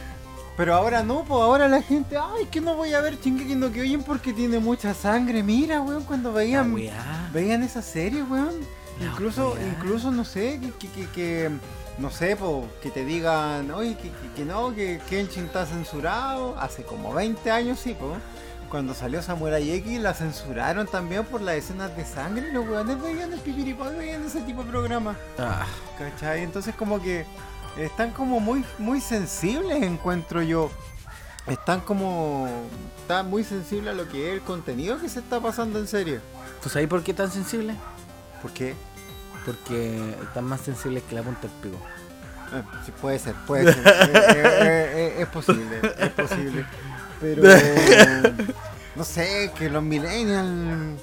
Pero 0.56 0.76
ahora 0.76 1.02
no, 1.04 1.24
pues 1.24 1.42
ahora 1.42 1.68
la 1.68 1.82
gente, 1.82 2.16
ay, 2.16 2.46
que 2.52 2.62
no 2.62 2.76
voy 2.76 2.94
a 2.94 3.02
ver 3.02 3.20
Shingeki 3.20 3.56
no 3.56 3.72
Kyojin 3.72 4.04
porque 4.04 4.32
tiene 4.34 4.60
mucha 4.60 4.94
sangre. 4.94 5.42
Mira, 5.42 5.82
weón, 5.82 6.04
cuando 6.04 6.32
veían, 6.32 6.76
veían 7.34 7.64
esa 7.64 7.82
serie, 7.82 8.22
weón. 8.24 8.54
La 9.00 9.08
Incluso, 9.08 9.54
weá. 9.54 9.64
incluso, 9.68 10.12
no 10.12 10.24
sé, 10.24 10.60
que, 10.62 10.70
que, 10.88 10.88
que, 10.94 11.08
que- 11.10 11.50
no 11.98 12.10
sé, 12.10 12.36
po, 12.36 12.66
que 12.82 12.90
te 12.90 13.06
digan, 13.06 13.70
oye, 13.72 13.96
que, 13.96 14.10
que, 14.10 14.32
que 14.36 14.46
no, 14.46 14.74
que 14.74 15.00
Kenshin 15.10 15.46
está 15.46 15.66
censurado. 15.66 16.56
Hace 16.60 16.84
como 16.84 17.14
20 17.14 17.52
años, 17.52 17.80
sí, 17.80 17.94
po. 17.94 18.18
Cuando 18.70 18.96
salió 18.96 19.22
Samurai 19.22 19.70
X 19.70 20.00
la 20.00 20.16
censuraron 20.16 20.88
también 20.88 21.26
por 21.26 21.42
las 21.42 21.56
escenas 21.58 21.96
de 21.96 22.06
sangre. 22.06 22.50
y 22.50 22.52
Los 22.52 22.68
weones 22.68 23.00
veían 23.00 23.32
el 23.32 23.40
pipiripao 23.40 23.94
y 23.94 23.98
veían 23.98 24.26
ese 24.26 24.42
tipo 24.42 24.64
de 24.64 24.72
programas. 24.72 25.16
Ah, 25.38 25.68
¿Cachai? 26.00 26.42
Entonces 26.42 26.74
como 26.74 27.00
que 27.00 27.24
están 27.78 28.10
como 28.12 28.40
muy, 28.40 28.66
muy 28.80 29.00
sensibles, 29.00 29.84
encuentro 29.84 30.42
yo. 30.42 30.72
Están 31.46 31.82
como... 31.82 32.48
Están 33.02 33.30
muy 33.30 33.44
sensibles 33.44 33.94
a 33.94 33.96
lo 33.96 34.10
que 34.10 34.30
es 34.30 34.34
el 34.34 34.42
contenido 34.42 35.00
que 35.00 35.08
se 35.08 35.20
está 35.20 35.40
pasando 35.40 35.78
en 35.78 35.88
serie. 35.88 36.20
¿Tú 36.64 36.70
sabes 36.70 36.88
por 36.88 37.04
qué 37.04 37.14
tan 37.14 37.30
sensible? 37.30 37.76
¿Por 38.42 38.52
qué? 38.54 38.74
Porque 39.46 40.16
están 40.22 40.46
más 40.46 40.62
sensibles 40.62 41.04
que 41.04 41.16
la 41.16 41.22
punta 41.24 41.42
del 41.42 41.52
pico. 41.62 41.78
Eh, 42.54 42.64
sí, 42.86 42.92
puede 43.02 43.20
ser, 43.20 43.34
puede 43.48 43.74
ser. 43.74 43.88
Eh, 43.88 44.12
eh, 44.16 44.92
eh, 44.96 45.16
es 45.20 45.28
posible, 45.28 45.82
es 45.98 46.10
posible. 46.10 46.66
Pero 47.20 47.44
no 48.96 49.04
sé, 49.04 49.52
que 49.58 49.70
los 49.70 49.84
millennials. 49.84 51.00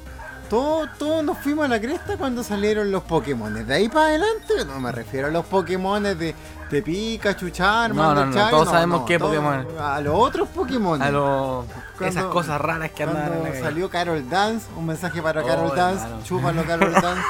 Todos 0.48 0.88
todos 0.98 1.22
nos 1.22 1.38
fuimos 1.38 1.64
a 1.66 1.68
la 1.68 1.80
cresta 1.80 2.16
cuando 2.16 2.42
salieron 2.42 2.90
los 2.90 3.04
Pokémon. 3.04 3.64
De 3.66 3.72
ahí 3.72 3.88
para 3.88 4.06
adelante, 4.06 4.64
no 4.66 4.80
me 4.80 4.90
refiero 4.90 5.28
a 5.28 5.30
los 5.30 5.46
Pokémon 5.46 6.02
de, 6.02 6.34
de 6.70 6.82
Pikachu, 6.82 7.50
Charmander, 7.50 8.26
No, 8.26 8.32
no, 8.32 8.44
no, 8.44 8.50
todos 8.50 8.68
sabemos 8.68 9.04
qué 9.06 9.16
todos- 9.16 9.30
Pokémon. 9.36 9.66
A 9.80 10.00
los 10.00 10.14
otros 10.16 10.48
Pokémon. 10.48 11.00
A 11.00 11.10
lo... 11.12 11.66
Cuando- 11.96 12.18
Esas 12.18 12.24
cosas 12.32 12.60
raras 12.60 12.90
que 12.90 13.04
andan 13.04 13.28
Cuando 13.28 13.60
salió 13.60 13.88
Carol 13.90 14.28
Dance, 14.28 14.66
un 14.76 14.86
mensaje 14.86 15.22
para 15.22 15.42
Oh, 15.42 15.46
Carol 15.46 15.76
Dance, 15.76 16.02
hermano. 16.04 16.22
chúpalo 16.24 16.64
Carol 16.64 16.92
Dance. 16.94 17.22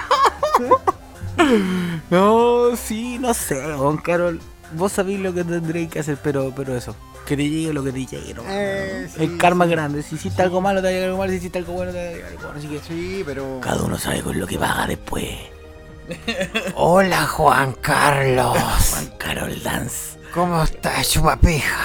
No, 2.10 2.76
sí, 2.76 3.18
no 3.18 3.34
sé, 3.34 3.60
don 3.62 3.96
Carol. 3.98 4.40
Vos 4.72 4.92
sabéis 4.92 5.20
lo 5.20 5.32
que 5.34 5.44
tendréis 5.44 5.88
que 5.90 6.00
hacer, 6.00 6.18
pero, 6.22 6.52
pero 6.54 6.76
eso. 6.76 6.94
Que 7.26 7.36
te 7.36 7.48
llegue 7.48 7.72
lo 7.72 7.84
que 7.84 7.92
te 7.92 8.06
llegue, 8.06 8.34
¿no? 8.34 8.42
Eh, 8.48 9.08
sí, 9.14 9.22
El 9.22 9.36
karma 9.38 9.64
sí. 9.66 9.70
grande. 9.70 10.02
Si 10.02 10.16
hiciste 10.16 10.42
algo 10.42 10.60
malo, 10.60 10.80
te 10.80 10.84
va 10.84 10.88
a 10.88 10.92
llegar 10.92 11.08
algo 11.08 11.18
malo. 11.18 11.30
Si 11.30 11.36
hiciste 11.38 11.58
algo 11.58 11.72
bueno, 11.74 11.92
te 11.92 11.98
va 11.98 12.04
a 12.04 12.12
llegar 12.12 12.30
algo 12.30 12.42
bueno. 12.42 12.58
Así 12.58 12.68
que 12.68 12.80
Sí, 12.80 13.22
pero. 13.24 13.60
cada 13.60 13.82
uno 13.82 13.98
sabe 13.98 14.22
con 14.22 14.38
lo 14.38 14.46
que 14.46 14.58
paga 14.58 14.86
después. 14.86 15.28
Hola 16.74 17.26
Juan 17.26 17.72
Carlos. 17.80 18.56
Juan 18.90 19.12
Carol 19.18 19.62
Dance. 19.62 20.18
¿Cómo 20.34 20.62
estás, 20.62 21.10
chupapeja? 21.10 21.76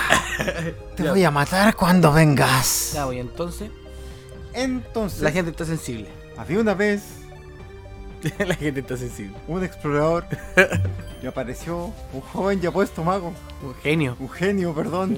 Te 0.96 1.10
voy 1.10 1.24
a 1.24 1.32
matar 1.32 1.76
cuando 1.76 2.12
vengas. 2.12 2.92
Ya, 2.94 3.06
voy, 3.06 3.20
entonces. 3.20 3.70
Entonces, 4.54 5.22
La 5.22 5.32
gente 5.32 5.52
está 5.52 5.66
sensible. 5.66 6.08
había 6.38 6.60
una 6.60 6.74
vez 6.76 7.02
la 8.46 8.56
gente 8.56 8.80
está 8.80 8.98
sensible. 8.98 9.36
un 9.48 9.64
explorador 9.64 10.26
y 11.22 11.28
apareció 11.28 11.92
un 12.14 12.22
joven 12.22 12.62
ya 12.62 12.72
puesto 12.72 13.04
mago. 13.04 13.34
Un 13.64 13.76
genio. 13.76 14.16
Un 14.20 14.30
genio, 14.30 14.74
perdón. 14.74 15.18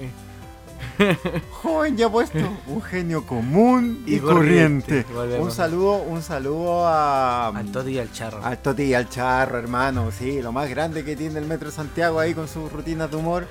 Joven 1.51 1.97
ya 1.97 2.10
puesto. 2.10 2.39
Un 2.68 2.82
genio 2.82 3.26
común 3.26 4.03
y, 4.05 4.16
Y 4.16 4.20
corriente. 4.20 5.05
Un 5.39 5.51
saludo, 5.51 5.97
un 5.97 6.22
saludo 6.22 6.88
a. 6.88 7.47
Al 7.49 7.72
Toti 7.72 7.91
y 7.91 7.99
al 7.99 8.12
Charro. 8.12 8.43
Al 8.43 8.58
Toti 8.60 8.84
y 8.84 8.93
al 8.93 9.10
Charro, 9.10 9.58
hermano, 9.58 10.12
sí, 10.12 10.41
lo 10.41 10.51
más 10.51 10.70
grande 10.70 11.03
que 11.03 11.16
tiene 11.16 11.39
el 11.39 11.45
Metro 11.45 11.72
Santiago 11.72 12.20
ahí 12.20 12.34
con 12.34 12.47
sus 12.47 12.72
rutinas 12.72 13.10
de 13.10 13.18
humor. 13.18 13.47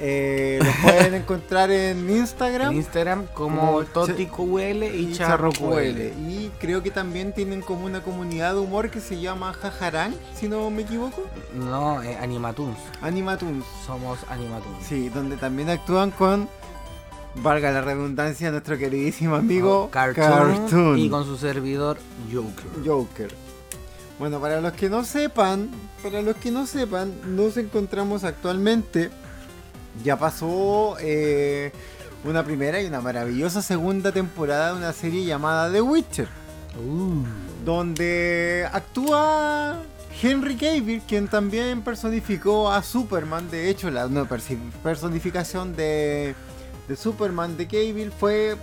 Eh, 0.00 0.58
los 0.62 0.74
pueden 0.76 1.14
encontrar 1.14 1.70
en 1.70 2.08
Instagram. 2.08 2.72
En 2.72 2.78
Instagram 2.78 3.26
como 3.34 3.84
Como 4.30 4.60
y, 4.60 5.12
Charro 5.12 5.50
QL. 5.52 6.12
Y 6.28 6.50
creo 6.58 6.82
que 6.82 6.90
también 6.90 7.32
tienen 7.32 7.60
como 7.60 7.86
una 7.86 8.02
comunidad 8.02 8.54
de 8.54 8.60
humor 8.60 8.90
que 8.90 9.00
se 9.00 9.20
llama 9.20 9.52
Jajarán, 9.52 10.14
si 10.34 10.48
no 10.48 10.70
me 10.70 10.82
equivoco. 10.82 11.22
No, 11.54 12.02
eh, 12.02 12.16
Animatoons. 12.20 12.78
Animatoons. 13.00 13.64
Somos 13.86 14.18
Animatoons. 14.28 14.84
Sí, 14.86 15.08
donde 15.08 15.36
también 15.36 15.70
actúan 15.70 16.10
con, 16.10 16.48
valga 17.36 17.70
la 17.70 17.80
redundancia, 17.80 18.50
nuestro 18.50 18.78
queridísimo 18.78 19.36
amigo 19.36 19.84
Oh, 19.84 19.90
Cartoon, 19.90 20.26
Cartoon. 20.26 20.98
Y 20.98 21.08
con 21.08 21.24
su 21.24 21.36
servidor 21.36 21.98
Joker. 22.32 22.84
Joker. 22.84 23.42
Bueno, 24.18 24.40
para 24.40 24.60
los 24.60 24.72
que 24.74 24.88
no 24.88 25.04
sepan, 25.04 25.68
para 26.02 26.22
los 26.22 26.36
que 26.36 26.50
no 26.50 26.66
sepan, 26.66 27.12
nos 27.36 27.56
encontramos 27.56 28.24
actualmente. 28.24 29.10
Ya 30.04 30.18
pasó 30.18 30.96
eh, 31.00 31.72
una 32.24 32.44
primera 32.44 32.80
y 32.80 32.86
una 32.86 33.00
maravillosa 33.00 33.62
segunda 33.62 34.12
temporada 34.12 34.72
de 34.72 34.78
una 34.78 34.92
serie 34.92 35.24
llamada 35.24 35.70
The 35.70 35.82
Witcher, 35.82 36.28
Uh. 36.74 37.22
donde 37.66 38.66
actúa 38.72 39.76
Henry 40.22 40.56
Cavill, 40.56 41.02
quien 41.06 41.28
también 41.28 41.82
personificó 41.82 42.70
a 42.70 42.82
Superman. 42.82 43.50
De 43.50 43.68
hecho, 43.68 43.90
la 43.90 44.08
no, 44.08 44.26
personificación 44.82 45.76
de, 45.76 46.34
de 46.88 46.96
Superman 46.96 47.56
de 47.58 47.66
Cavill 47.66 48.10
fue 48.10 48.56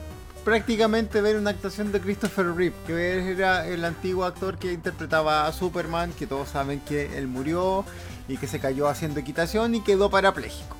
prácticamente 0.43 1.21
ver 1.21 1.35
una 1.35 1.51
actuación 1.51 1.91
de 1.91 1.99
Christopher 1.99 2.55
Reeve, 2.55 2.75
que 2.87 3.31
era 3.31 3.67
el 3.67 3.85
antiguo 3.85 4.25
actor 4.25 4.57
que 4.57 4.73
interpretaba 4.73 5.45
a 5.45 5.53
Superman, 5.53 6.11
que 6.13 6.25
todos 6.25 6.49
saben 6.49 6.79
que 6.79 7.15
él 7.17 7.27
murió 7.27 7.85
y 8.27 8.37
que 8.37 8.47
se 8.47 8.59
cayó 8.59 8.87
haciendo 8.87 9.19
equitación 9.19 9.75
y 9.75 9.81
quedó 9.81 10.09
parapléjico. 10.09 10.77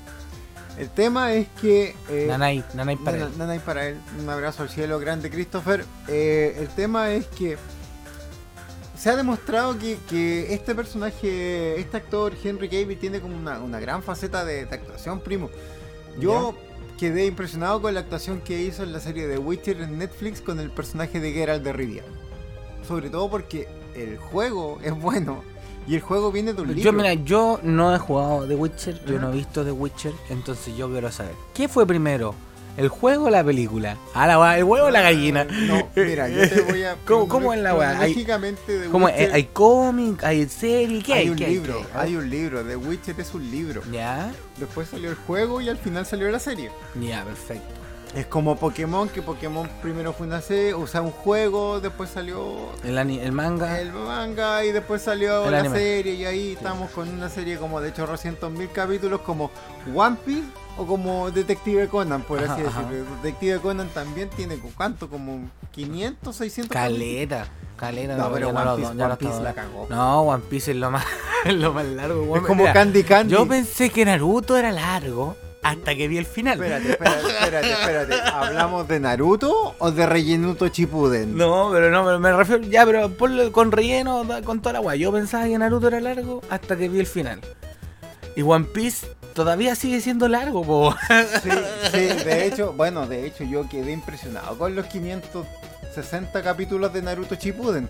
El 0.78 0.88
tema 0.88 1.32
es 1.34 1.46
que... 1.60 1.94
eh, 2.08 2.26
Nanay, 2.28 2.64
Nanay 2.74 2.96
para 2.96 3.16
él. 3.18 3.28
Nanay 3.36 3.58
para 3.58 3.88
él. 3.88 3.98
Un 4.18 4.28
abrazo 4.30 4.62
al 4.62 4.70
cielo, 4.70 4.98
grande 4.98 5.30
Christopher. 5.30 5.84
Eh, 6.08 6.56
el 6.58 6.68
tema 6.68 7.10
es 7.12 7.26
que 7.26 7.58
se 8.96 9.10
ha 9.10 9.16
demostrado 9.16 9.78
que, 9.78 9.98
que 10.08 10.54
este 10.54 10.74
personaje, 10.74 11.78
este 11.78 11.96
actor 11.96 12.34
Henry 12.42 12.68
Cavill 12.68 12.98
tiene 12.98 13.20
como 13.20 13.36
una, 13.36 13.58
una 13.60 13.80
gran 13.80 14.02
faceta 14.02 14.44
de, 14.44 14.66
de 14.66 14.74
actuación, 14.74 15.20
primo. 15.20 15.50
Yo 16.18 16.54
quedé 16.98 17.26
impresionado 17.26 17.80
con 17.80 17.94
la 17.94 18.00
actuación 18.00 18.40
que 18.40 18.60
hizo 18.60 18.82
en 18.82 18.92
la 18.92 19.00
serie 19.00 19.26
de 19.26 19.38
Witcher 19.38 19.80
en 19.80 19.98
Netflix 19.98 20.40
con 20.40 20.60
el 20.60 20.70
personaje 20.70 21.18
de 21.20 21.32
Geralt 21.32 21.62
de 21.62 21.72
Rivia. 21.72 22.02
Sobre 22.86 23.10
todo 23.10 23.30
porque 23.30 23.68
el 23.94 24.18
juego 24.18 24.78
es 24.82 24.92
bueno 24.92 25.42
y 25.90 25.96
el 25.96 26.00
juego 26.02 26.30
viene 26.30 26.52
de 26.54 26.62
un 26.62 26.68
libro. 26.68 26.82
Yo, 26.82 26.92
mira, 26.92 27.12
yo 27.14 27.58
no 27.64 27.94
he 27.94 27.98
jugado 27.98 28.46
The 28.46 28.54
Witcher, 28.54 29.04
yo 29.04 29.18
no 29.18 29.30
he 29.30 29.32
visto 29.36 29.64
The 29.64 29.72
Witcher, 29.72 30.12
entonces 30.30 30.76
yo 30.76 30.88
quiero 30.88 31.10
saber. 31.10 31.34
¿Qué 31.52 31.68
fue 31.68 31.86
primero? 31.86 32.34
¿El 32.76 32.88
juego 32.88 33.24
o 33.26 33.30
la 33.30 33.42
película? 33.42 33.96
Ah, 34.14 34.26
la 34.28 34.56
¿el 34.56 34.62
huevo 34.64 34.86
o 34.86 34.90
la 34.90 35.02
gallina? 35.02 35.44
No, 35.44 35.88
mira, 35.96 36.28
yo 36.28 36.48
te 36.48 36.60
voy 36.62 36.84
a. 36.84 36.94
¿Cómo- 37.04 37.26
cómo 37.28 37.52
es 37.52 37.60
la 37.60 37.74
weá? 37.74 38.06
Lógicamente, 38.06 38.78
de 38.78 38.88
¿Cómo, 38.88 39.08
Witcher- 39.08 39.32
¿Hay 39.32 39.44
cómic? 39.52 40.22
¿Hay 40.22 40.48
serie? 40.48 41.02
¿Qué 41.02 41.12
hay? 41.14 41.18
hay 41.24 41.30
un 41.30 41.36
¿Qué 41.36 41.48
libro, 41.48 41.80
¿Qué 41.92 41.98
hay 41.98 42.14
un 42.16 42.30
libro. 42.30 42.62
The 42.64 42.76
Witcher 42.76 43.18
es 43.20 43.34
un 43.34 43.50
libro. 43.50 43.82
Ya, 43.90 44.30
Después 44.58 44.88
salió 44.88 45.10
el 45.10 45.16
juego 45.16 45.60
y 45.60 45.68
al 45.68 45.76
final 45.78 46.06
salió 46.06 46.30
la 46.30 46.38
serie. 46.38 46.70
ya, 47.00 47.24
perfecto. 47.24 47.79
Es 48.14 48.26
como 48.26 48.56
Pokémon, 48.56 49.08
que 49.08 49.22
Pokémon 49.22 49.68
primero 49.80 50.12
fue 50.12 50.26
una 50.26 50.40
serie, 50.40 50.74
o 50.74 50.84
sea, 50.88 51.00
un 51.00 51.12
juego, 51.12 51.80
después 51.80 52.10
salió 52.10 52.56
El, 52.82 52.98
el 52.98 53.30
manga. 53.32 53.80
el 53.80 53.92
manga 53.92 54.64
y 54.64 54.72
después 54.72 55.00
salió 55.02 55.48
la 55.48 55.70
serie 55.70 56.14
y 56.14 56.24
ahí 56.24 56.52
estamos 56.54 56.90
con 56.90 57.08
una 57.08 57.28
serie 57.28 57.56
como 57.56 57.80
de 57.80 57.92
chorrocientos 57.92 58.50
mil 58.50 58.68
capítulos 58.72 59.20
como 59.20 59.52
One 59.94 60.16
Piece 60.26 60.48
o 60.76 60.86
como 60.86 61.30
Detective 61.30 61.86
Conan, 61.86 62.22
por 62.22 62.42
Ajá, 62.42 62.54
así 62.54 62.62
ajá. 62.66 62.82
decirlo. 62.82 63.14
Detective 63.22 63.60
Conan 63.60 63.88
también 63.90 64.28
tiene, 64.30 64.58
¿cuánto? 64.76 65.08
Como 65.08 65.48
500, 65.70 66.34
600 66.34 66.72
Caleta. 66.72 67.46
Caleta. 67.76 68.16
No, 68.16 68.32
pero 68.32 68.48
One 68.48 68.82
Piece- 68.82 69.04
One 69.04 69.16
Piece 69.18 69.40
la 69.40 69.52
cagó. 69.54 69.86
No, 69.88 70.22
One 70.22 70.42
Piece 70.50 70.72
es 70.72 70.76
lo 70.76 70.90
más, 70.90 71.04
es 71.44 71.54
lo 71.54 71.72
más 71.72 71.86
largo. 71.86 72.36
Es 72.36 72.42
como 72.42 72.62
Mira, 72.64 72.72
Candy 72.72 73.04
Candy. 73.04 73.32
Yo 73.34 73.46
pensé 73.46 73.88
que 73.90 74.04
Naruto 74.04 74.56
era 74.56 74.72
largo 74.72 75.36
hasta 75.62 75.94
que 75.94 76.08
vi 76.08 76.18
el 76.18 76.26
final. 76.26 76.54
Espérate, 76.54 76.90
espérate, 76.90 77.28
espérate, 77.28 77.70
espérate. 77.72 78.14
¿Hablamos 78.32 78.88
de 78.88 79.00
Naruto 79.00 79.74
o 79.78 79.90
de 79.90 80.06
Rellenuto 80.06 80.68
Chipuden? 80.68 81.36
No, 81.36 81.70
pero 81.72 81.90
no, 81.90 82.04
pero 82.04 82.18
me 82.18 82.32
refiero. 82.32 82.62
Ya, 82.62 82.84
pero 82.86 83.10
ponlo 83.10 83.52
con 83.52 83.72
relleno, 83.72 84.26
con 84.44 84.60
toda 84.60 84.74
la 84.74 84.78
guay. 84.80 85.00
Yo 85.00 85.12
pensaba 85.12 85.44
que 85.44 85.58
Naruto 85.58 85.88
era 85.88 86.00
largo 86.00 86.42
hasta 86.48 86.76
que 86.76 86.88
vi 86.88 87.00
el 87.00 87.06
final. 87.06 87.40
Y 88.36 88.42
One 88.42 88.66
Piece 88.72 89.06
todavía 89.34 89.74
sigue 89.74 90.00
siendo 90.00 90.28
largo, 90.28 90.62
po. 90.62 90.94
Sí, 91.42 91.50
sí, 91.90 92.24
de 92.24 92.46
hecho, 92.46 92.72
bueno, 92.72 93.06
de 93.06 93.26
hecho 93.26 93.44
yo 93.44 93.68
quedé 93.68 93.92
impresionado 93.92 94.56
con 94.56 94.74
los 94.74 94.86
560 94.86 96.42
capítulos 96.42 96.92
de 96.92 97.02
Naruto 97.02 97.34
Shippuden. 97.34 97.88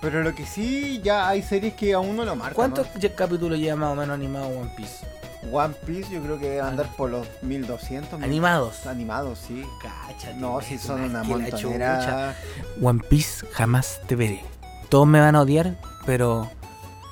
Pero 0.00 0.22
lo 0.22 0.34
que 0.34 0.46
sí, 0.46 1.00
ya 1.04 1.28
hay 1.28 1.42
series 1.42 1.74
que 1.74 1.92
aún 1.92 2.16
no 2.16 2.24
lo 2.24 2.34
marcan. 2.34 2.54
¿Cuántos 2.54 2.86
capítulos 3.14 3.58
lleva 3.58 3.76
más 3.76 3.92
o 3.92 3.94
menos 3.96 4.14
animado 4.14 4.48
One 4.48 4.72
Piece? 4.74 5.04
One 5.50 5.74
Piece 5.86 6.10
yo 6.12 6.20
creo 6.22 6.38
que 6.38 6.48
debe 6.50 6.60
andar 6.60 6.86
por 6.96 7.10
los 7.10 7.26
1200. 7.42 8.18
mil- 8.18 8.24
Animados. 8.28 8.86
Animados, 8.86 9.38
sí. 9.46 9.64
Cáchate, 9.82 10.34
No, 10.34 10.60
es 10.60 10.80
son 10.80 11.00
una 11.00 11.22
montonera. 11.22 12.36
One 12.82 13.00
Piece 13.08 13.46
jamás 13.52 14.00
te 14.06 14.16
veré. 14.16 14.44
Todos 14.88 15.06
me 15.06 15.18
van 15.20 15.36
a 15.36 15.40
odiar, 15.42 15.76
pero 16.04 16.50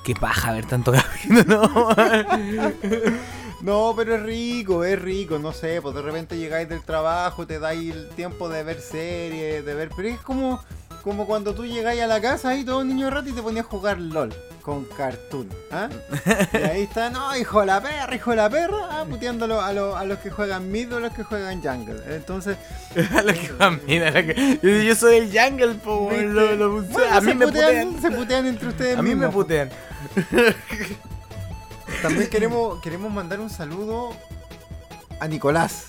qué 0.04 0.14
paja 0.14 0.52
ver 0.52 0.66
tanto 0.66 0.92
capítulo, 1.28 1.70
¿no? 3.62 3.92
Pero 3.96 4.14
es 4.16 4.22
rico, 4.22 4.84
es 4.84 5.00
rico, 5.00 5.38
no 5.38 5.52
sé, 5.52 5.80
pues 5.82 5.94
de 5.94 6.02
repente 6.02 6.36
llegáis 6.36 6.68
del 6.68 6.82
trabajo, 6.82 7.46
te 7.46 7.58
dais 7.58 7.94
el 7.94 8.08
tiempo 8.10 8.48
de 8.48 8.62
ver 8.62 8.80
series, 8.80 9.64
de 9.64 9.74
ver, 9.74 9.90
pero 9.96 10.08
es 10.08 10.20
como, 10.20 10.62
como 11.02 11.26
cuando 11.26 11.54
tú 11.54 11.64
llegáis 11.66 12.00
a 12.02 12.06
la 12.06 12.20
casa 12.20 12.54
y 12.56 12.64
todo 12.64 12.78
un 12.80 12.88
niño 12.88 13.10
rato 13.10 13.28
y 13.28 13.32
te 13.32 13.42
ponías 13.42 13.66
a 13.66 13.68
jugar 13.68 13.98
LOL 13.98 14.34
con 14.62 14.84
cartoon, 14.84 15.48
¿ah? 15.72 15.88
Y 16.52 16.56
ahí 16.58 16.82
está, 16.82 17.08
no, 17.08 17.34
hijo 17.36 17.60
de 17.60 17.66
la 17.66 17.80
perra, 17.80 18.14
hijo 18.14 18.30
de 18.32 18.36
la 18.36 18.50
perra, 18.50 18.76
ah, 18.90 19.04
puteándolo 19.08 19.62
a, 19.62 19.72
los- 19.72 19.96
a 19.96 20.04
los 20.04 20.18
que 20.18 20.30
juegan 20.30 20.70
mid 20.70 20.92
o 20.92 20.98
a 20.98 21.00
los 21.00 21.12
que 21.14 21.22
juegan 21.22 21.62
jungle. 21.62 22.00
Entonces, 22.14 22.58
A 23.16 23.22
lo 23.22 23.32
que 23.32 23.50
van, 23.58 23.80
mira, 23.86 24.10
lo 24.10 24.26
que- 24.26 24.58
yo, 24.62 24.68
yo 24.82 24.94
soy 24.94 25.16
el 25.16 25.30
jungle, 25.32 25.74
po, 25.76 26.10
lo- 26.12 26.54
lo 26.54 26.82
Bueno, 26.82 27.14
a 27.16 27.20
mí 27.22 27.32
me 27.34 27.46
putean, 27.46 27.92
putean. 27.94 28.02
se 28.02 28.10
putean 28.18 28.46
entre 28.46 28.68
ustedes 28.68 28.98
A 28.98 29.02
mí 29.02 29.14
me 29.14 29.28
putean. 29.28 29.70
También 32.02 32.28
queremos, 32.30 32.80
queremos 32.80 33.12
mandar 33.12 33.40
un 33.40 33.50
saludo 33.50 34.10
a 35.20 35.26
Nicolás. 35.28 35.86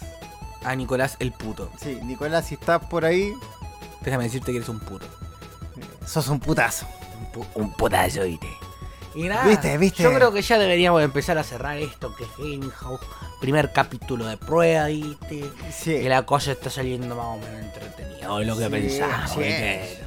A 0.63 0.75
Nicolás 0.75 1.15
el 1.19 1.31
puto. 1.31 1.71
Sí, 1.81 1.99
Nicolás, 2.03 2.47
si 2.47 2.55
estás 2.55 2.83
por 2.85 3.05
ahí, 3.05 3.33
Déjame 4.01 4.23
decirte 4.25 4.51
que 4.51 4.57
eres 4.57 4.69
un 4.69 4.79
puto. 4.79 5.05
sos 6.05 6.27
un 6.29 6.39
putazo. 6.39 6.85
Un, 7.19 7.31
pu- 7.31 7.47
un 7.55 7.73
putazo, 7.73 8.21
oíste. 8.21 8.47
Y 9.15 9.23
nada, 9.23 9.43
Viste, 9.45 9.77
viste. 9.77 10.03
yo 10.03 10.13
creo 10.13 10.31
que 10.31 10.41
ya 10.41 10.57
deberíamos 10.57 11.01
empezar 11.03 11.37
a 11.37 11.43
cerrar 11.43 11.77
esto 11.77 12.15
que 12.15 12.23
es 12.23 12.71
House. 12.75 13.01
Primer 13.41 13.73
capítulo 13.73 14.25
de 14.25 14.37
prueba, 14.37 14.85
¿viste? 14.85 15.49
Sí. 15.71 15.99
Que 15.99 16.07
la 16.09 16.25
cosa 16.25 16.51
está 16.53 16.69
saliendo 16.69 17.15
más 17.15 17.25
o 17.25 17.37
menos 17.37 17.61
entretenida. 17.61 18.37
de 18.37 18.45
lo 18.45 18.57
que 18.57 18.69
Sí, 19.33 19.41
es. 19.43 19.99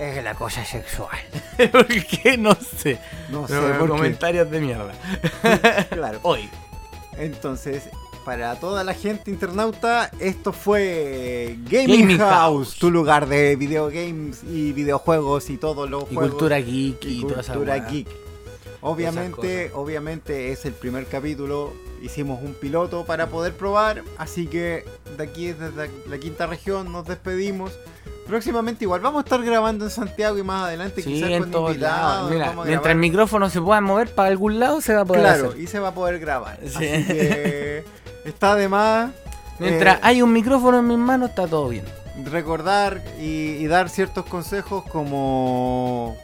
Es 0.00 0.24
la 0.24 0.34
cosa 0.34 0.64
sexual. 0.64 1.18
¿Por 1.72 1.86
qué? 1.86 2.38
No 2.38 2.54
sé. 2.54 2.98
No 3.28 3.46
sé 3.46 3.54
Pero 3.54 3.86
comentarios 3.86 4.50
de 4.50 4.60
mierda. 4.60 4.92
Claro. 5.90 6.20
Hoy. 6.22 6.48
Entonces, 7.18 7.82
para 8.24 8.54
toda 8.58 8.82
la 8.82 8.94
gente 8.94 9.30
internauta, 9.30 10.10
esto 10.18 10.54
fue 10.54 11.56
Gaming, 11.64 12.00
Gaming 12.00 12.18
House, 12.18 12.68
House. 12.68 12.76
tu 12.78 12.90
lugar 12.90 13.26
de 13.28 13.56
videogames 13.56 14.42
y 14.44 14.72
videojuegos 14.72 15.50
y 15.50 15.58
todos 15.58 15.90
los 15.90 16.04
Y 16.04 16.14
juegos. 16.14 16.30
cultura 16.30 16.58
geek 16.60 17.04
y, 17.04 17.18
y 17.18 17.22
toda 17.22 17.42
esa 17.42 17.52
cultura 17.52 17.78
geek. 17.90 18.08
Obviamente, 18.80 19.70
obviamente 19.74 20.52
es 20.52 20.64
el 20.64 20.72
primer 20.72 21.04
capítulo. 21.06 21.74
Hicimos 22.02 22.42
un 22.42 22.54
piloto 22.54 23.04
para 23.04 23.26
poder 23.26 23.52
probar. 23.54 24.02
Así 24.16 24.46
que 24.46 24.84
de 25.18 25.22
aquí 25.24 25.52
desde 25.52 25.90
la 26.08 26.16
quinta 26.18 26.46
región 26.46 26.90
nos 26.90 27.06
despedimos. 27.06 27.72
Próximamente 28.30 28.84
igual 28.84 29.00
vamos 29.00 29.20
a 29.20 29.24
estar 29.24 29.42
grabando 29.42 29.84
en 29.84 29.90
Santiago 29.90 30.38
y 30.38 30.42
más 30.42 30.64
adelante 30.66 31.02
Sí, 31.02 31.12
quizás 31.14 31.30
en 31.30 31.42
con 31.42 31.50
todos 31.50 31.70
invitados. 31.70 32.30
Mira, 32.30 32.52
mientras 32.64 32.92
el 32.92 32.98
micrófono 32.98 33.50
se 33.50 33.60
pueda 33.60 33.80
mover 33.80 34.14
para 34.14 34.28
algún 34.28 34.58
lado, 34.60 34.80
se 34.80 34.94
va 34.94 35.00
a 35.02 35.04
poder 35.04 35.22
Claro, 35.22 35.48
hacer. 35.48 35.60
y 35.60 35.66
se 35.66 35.78
va 35.80 35.88
a 35.88 35.94
poder 35.94 36.18
grabar. 36.20 36.58
Sí. 36.64 36.68
Así 36.86 37.04
que 37.06 37.84
está 38.24 38.54
de 38.54 38.68
más. 38.68 39.10
Mientras 39.58 39.96
eh, 39.96 40.00
hay 40.02 40.22
un 40.22 40.32
micrófono 40.32 40.78
en 40.78 40.86
mis 40.86 40.96
manos, 40.98 41.30
está 41.30 41.46
todo 41.46 41.68
bien. 41.68 41.84
recordar 42.24 43.02
y, 43.18 43.56
y 43.56 43.66
dar 43.66 43.88
ciertos 43.88 44.24
consejos 44.26 44.84
como 44.84 46.16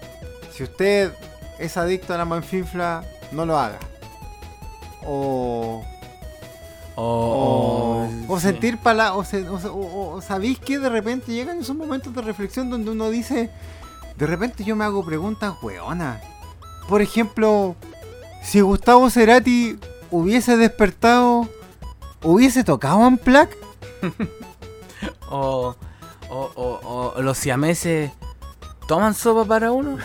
si 0.52 0.62
usted 0.62 1.12
es 1.58 1.76
adicto 1.76 2.14
a 2.14 2.18
la 2.18 2.24
manfinfla, 2.24 3.02
no 3.32 3.44
lo 3.46 3.58
haga. 3.58 3.78
O, 5.04 5.84
O, 6.98 8.08
o, 8.26 8.40
sentir 8.40 8.78
pala 8.78 9.14
o, 9.14 9.22
se- 9.24 9.46
o, 9.48 9.60
se- 9.60 9.68
o- 9.68 10.14
o 10.14 10.20
sabéis 10.22 10.58
que 10.58 10.78
de 10.78 10.88
repente 10.88 11.30
llegan 11.32 11.58
esos 11.60 11.76
momentos 11.76 12.14
de 12.14 12.22
reflexión 12.22 12.70
donde 12.70 12.90
uno 12.90 13.10
dice, 13.10 13.50
de 14.16 14.26
repente 14.26 14.64
yo 14.64 14.74
me 14.76 14.84
hago 14.84 15.04
preguntas 15.04 15.54
weonas. 15.62 16.22
Por 16.88 17.02
ejemplo, 17.02 17.76
si 18.42 18.60
Gustavo 18.62 19.10
Cerati 19.10 19.78
hubiese 20.10 20.56
despertado, 20.56 21.48
hubiese 22.22 22.64
tocado 22.64 23.06
en 23.06 23.18
plaque. 23.18 23.56
O, 25.28 25.74
o, 26.30 27.14
los 27.18 27.36
siameses 27.36 28.10
toman 28.88 29.12
sopa 29.14 29.44
para 29.44 29.72
uno. 29.72 29.98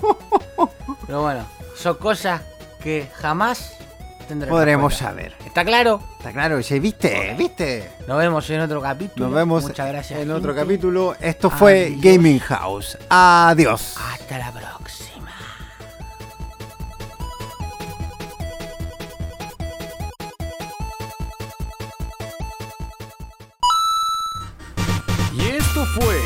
Pero 1.06 1.22
bueno, 1.22 1.44
son 1.76 1.96
cosas 1.96 2.42
que 2.82 3.08
jamás. 3.16 3.72
Podremos 4.48 4.94
saber. 4.94 5.34
¿Está 5.44 5.64
claro? 5.64 6.00
Está 6.18 6.32
claro, 6.32 6.60
che, 6.62 6.80
¿viste? 6.80 7.34
¿Viste? 7.36 7.90
Nos 8.08 8.18
vemos 8.18 8.48
en 8.50 8.60
otro 8.60 8.80
capítulo. 8.80 9.26
Nos 9.26 9.34
vemos 9.34 9.62
Muchas 9.64 9.88
gracias. 9.88 10.20
en 10.20 10.30
otro 10.30 10.54
capítulo. 10.54 11.14
Esto 11.20 11.50
fue. 11.50 11.94
Gaming 11.98 12.38
House. 12.40 12.96
Adiós. 13.10 13.96
Hasta 14.12 14.38
la 14.38 14.52
próxima. 14.52 15.30
Y 25.32 25.46
esto 25.56 25.84
fue 25.86 26.16